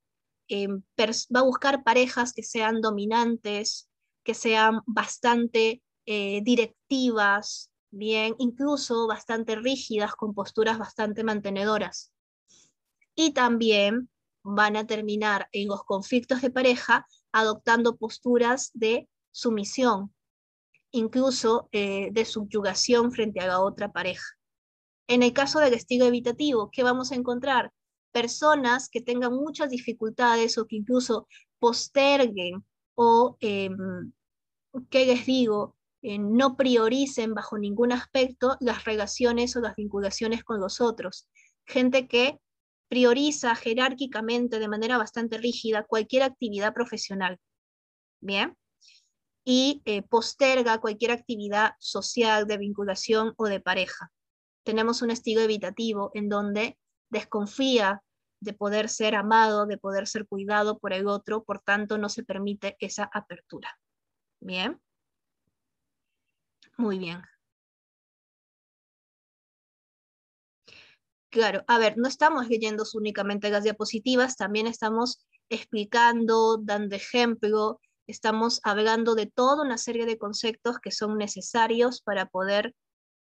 [0.48, 3.88] em, va a buscar parejas que sean dominantes,
[4.24, 12.12] que sean bastante eh, directivas, bien, incluso bastante rígidas, con posturas bastante mantenedoras.
[13.14, 14.08] Y también
[14.42, 20.12] van a terminar en los conflictos de pareja adoptando posturas de sumisión,
[20.90, 24.24] incluso eh, de subyugación frente a la otra pareja.
[25.12, 27.70] En el caso del estilo evitativo, ¿qué vamos a encontrar?
[28.12, 31.28] Personas que tengan muchas dificultades o que incluso
[31.58, 32.64] posterguen
[32.94, 34.10] o, em,
[34.88, 35.76] ¿qué les digo?
[36.00, 41.28] Eh, no prioricen bajo ningún aspecto las relaciones o las vinculaciones con los otros.
[41.66, 42.40] Gente que
[42.88, 47.38] prioriza jerárquicamente de manera bastante rígida cualquier actividad profesional,
[48.22, 48.56] ¿bien?
[49.44, 54.10] Y eh, posterga cualquier actividad social de vinculación o de pareja.
[54.64, 56.78] Tenemos un estilo evitativo en donde
[57.10, 58.02] desconfía
[58.40, 62.24] de poder ser amado, de poder ser cuidado por el otro, por tanto no se
[62.24, 63.78] permite esa apertura.
[64.40, 64.80] Bien.
[66.76, 67.22] Muy bien.
[71.30, 78.60] Claro, a ver, no estamos leyendo únicamente las diapositivas, también estamos explicando, dando ejemplo, estamos
[78.64, 82.74] hablando de toda una serie de conceptos que son necesarios para poder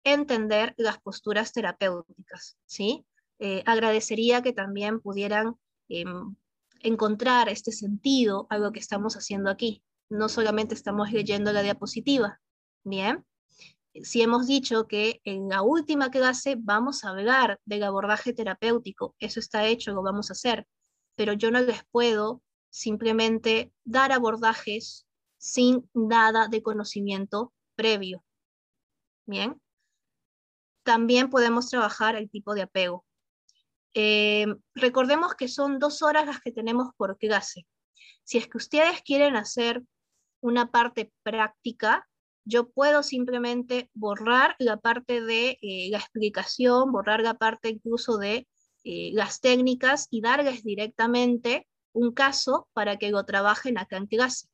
[0.04, 3.04] entender las posturas terapéuticas, ¿sí?
[3.38, 5.56] Eh, agradecería que también pudieran
[5.88, 6.36] em,
[6.80, 9.82] encontrar este sentido a lo que estamos haciendo aquí.
[10.08, 12.40] No solamente estamos leyendo la diapositiva,
[12.84, 13.24] ¿bien?
[14.02, 19.38] si hemos dicho que en la última clase vamos a hablar del abordaje terapéutico, eso
[19.40, 20.66] está hecho, lo vamos a hacer,
[21.14, 25.06] pero yo no les puedo simplemente dar abordajes
[25.36, 28.24] sin nada de conocimiento previo.
[29.26, 29.60] Bien.
[30.82, 33.04] También podemos trabajar el tipo de apego.
[33.94, 37.66] Eh, recordemos que son dos horas las que tenemos por clase.
[38.24, 39.82] Si es que ustedes quieren hacer
[40.40, 42.08] una parte práctica,
[42.44, 48.48] yo puedo simplemente borrar la parte de eh, la explicación, borrar la parte incluso de
[48.84, 54.48] eh, las técnicas y darles directamente un caso para que lo trabajen acá en clase.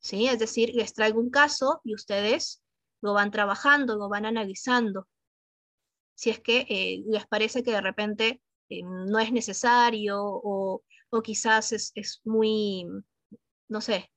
[0.00, 0.26] ¿Sí?
[0.26, 2.62] Es decir, les traigo un caso y ustedes
[3.00, 5.08] lo van trabajando, lo van analizando.
[6.14, 11.72] Si es que eh, les parece que de repente no es necesario o, o quizás
[11.72, 12.86] es, es muy,
[13.68, 14.10] no sé,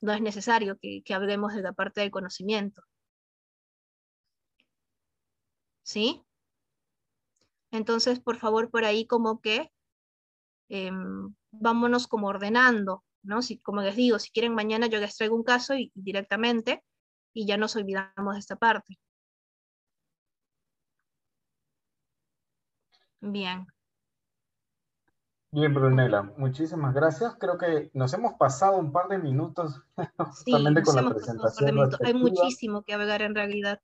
[0.00, 2.82] no es necesario que, hablemos de la parte del conocimiento.
[5.82, 6.22] ¿Sí?
[7.70, 9.70] Entonces, por favor, por ahí como que
[10.68, 13.42] em, vámonos como ordenando, ¿no?
[13.42, 16.82] Si, como les digo, si quieren mañana yo les traigo un caso y, directamente
[17.36, 18.98] y ya nos olvidamos de esta parte.
[23.20, 23.66] Bien.
[25.50, 27.36] Bien, Brunella, muchísimas gracias.
[27.38, 29.82] Creo que nos hemos pasado un par de minutos
[30.16, 31.90] justamente con la presentación.
[32.04, 33.80] Hay muchísimo que hablar en realidad.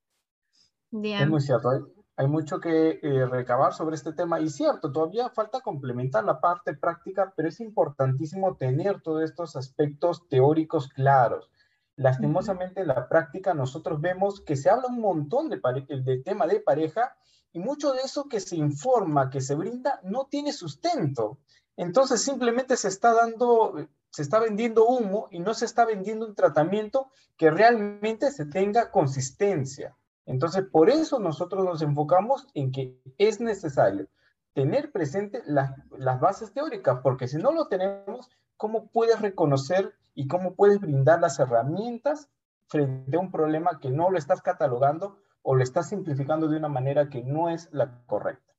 [0.91, 1.23] Bien.
[1.23, 1.71] Es muy cierto,
[2.17, 6.75] hay, mucho que eh, recabar sobre este tema y cierto, todavía falta complementar la parte
[6.75, 11.52] práctica, pero es importantísimo tener todos estos aspectos teóricos claros.
[11.97, 15.61] Lastimosamente en la práctica nosotros vemos que se habla un montón de,
[16.03, 17.17] de tema de pareja
[17.53, 21.39] y mucho de eso que se informa, que se brinda, no tiene sustento.
[21.77, 23.75] Entonces simplemente se está dando,
[24.11, 28.91] se está vendiendo humo y no se está vendiendo un tratamiento que realmente se tenga
[28.91, 29.97] consistencia.
[30.25, 34.09] Entonces por eso nosotros nos enfocamos en que es necesario
[34.55, 40.55] tener presente las bases teóricas, porque si no lo tenemos, ¿cómo puedes reconocer y cómo
[40.55, 42.29] puedes brindar las herramientas
[42.69, 46.69] frente a un problema que no lo estás catalogando o lo estás simplificando de una
[46.69, 48.53] manera que no es la correcta?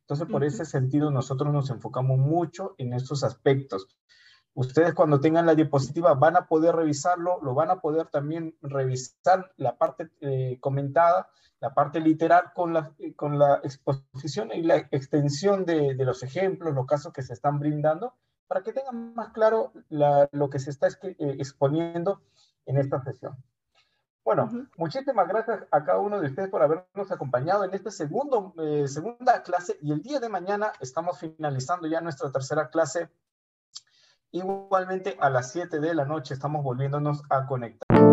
[0.00, 3.86] Entonces, por ese sentido, nosotros nos enfocamos mucho en estos aspectos.
[4.54, 9.52] Ustedes cuando tengan la diapositiva van a poder revisarlo, lo van a poder también revisar
[9.56, 11.28] la parte eh, comentada,
[11.60, 16.86] la parte literal con la, con la exposición y la extensión de, los ejemplos, los
[16.86, 18.14] casos que se están brindando,
[18.50, 22.20] para que tengan más claro lo que se está eh, exponiendo
[22.66, 23.36] en esta sesión.
[24.24, 28.88] Bueno, muchísimas gracias a cada uno de ustedes por habernos acompañado en esta segundo, eh,
[28.88, 33.08] segunda clase y el día de mañana estamos finalizando ya nuestra tercera clase.
[34.32, 38.09] Igualmente a las 7 de la noche estamos volviéndonos a conectar.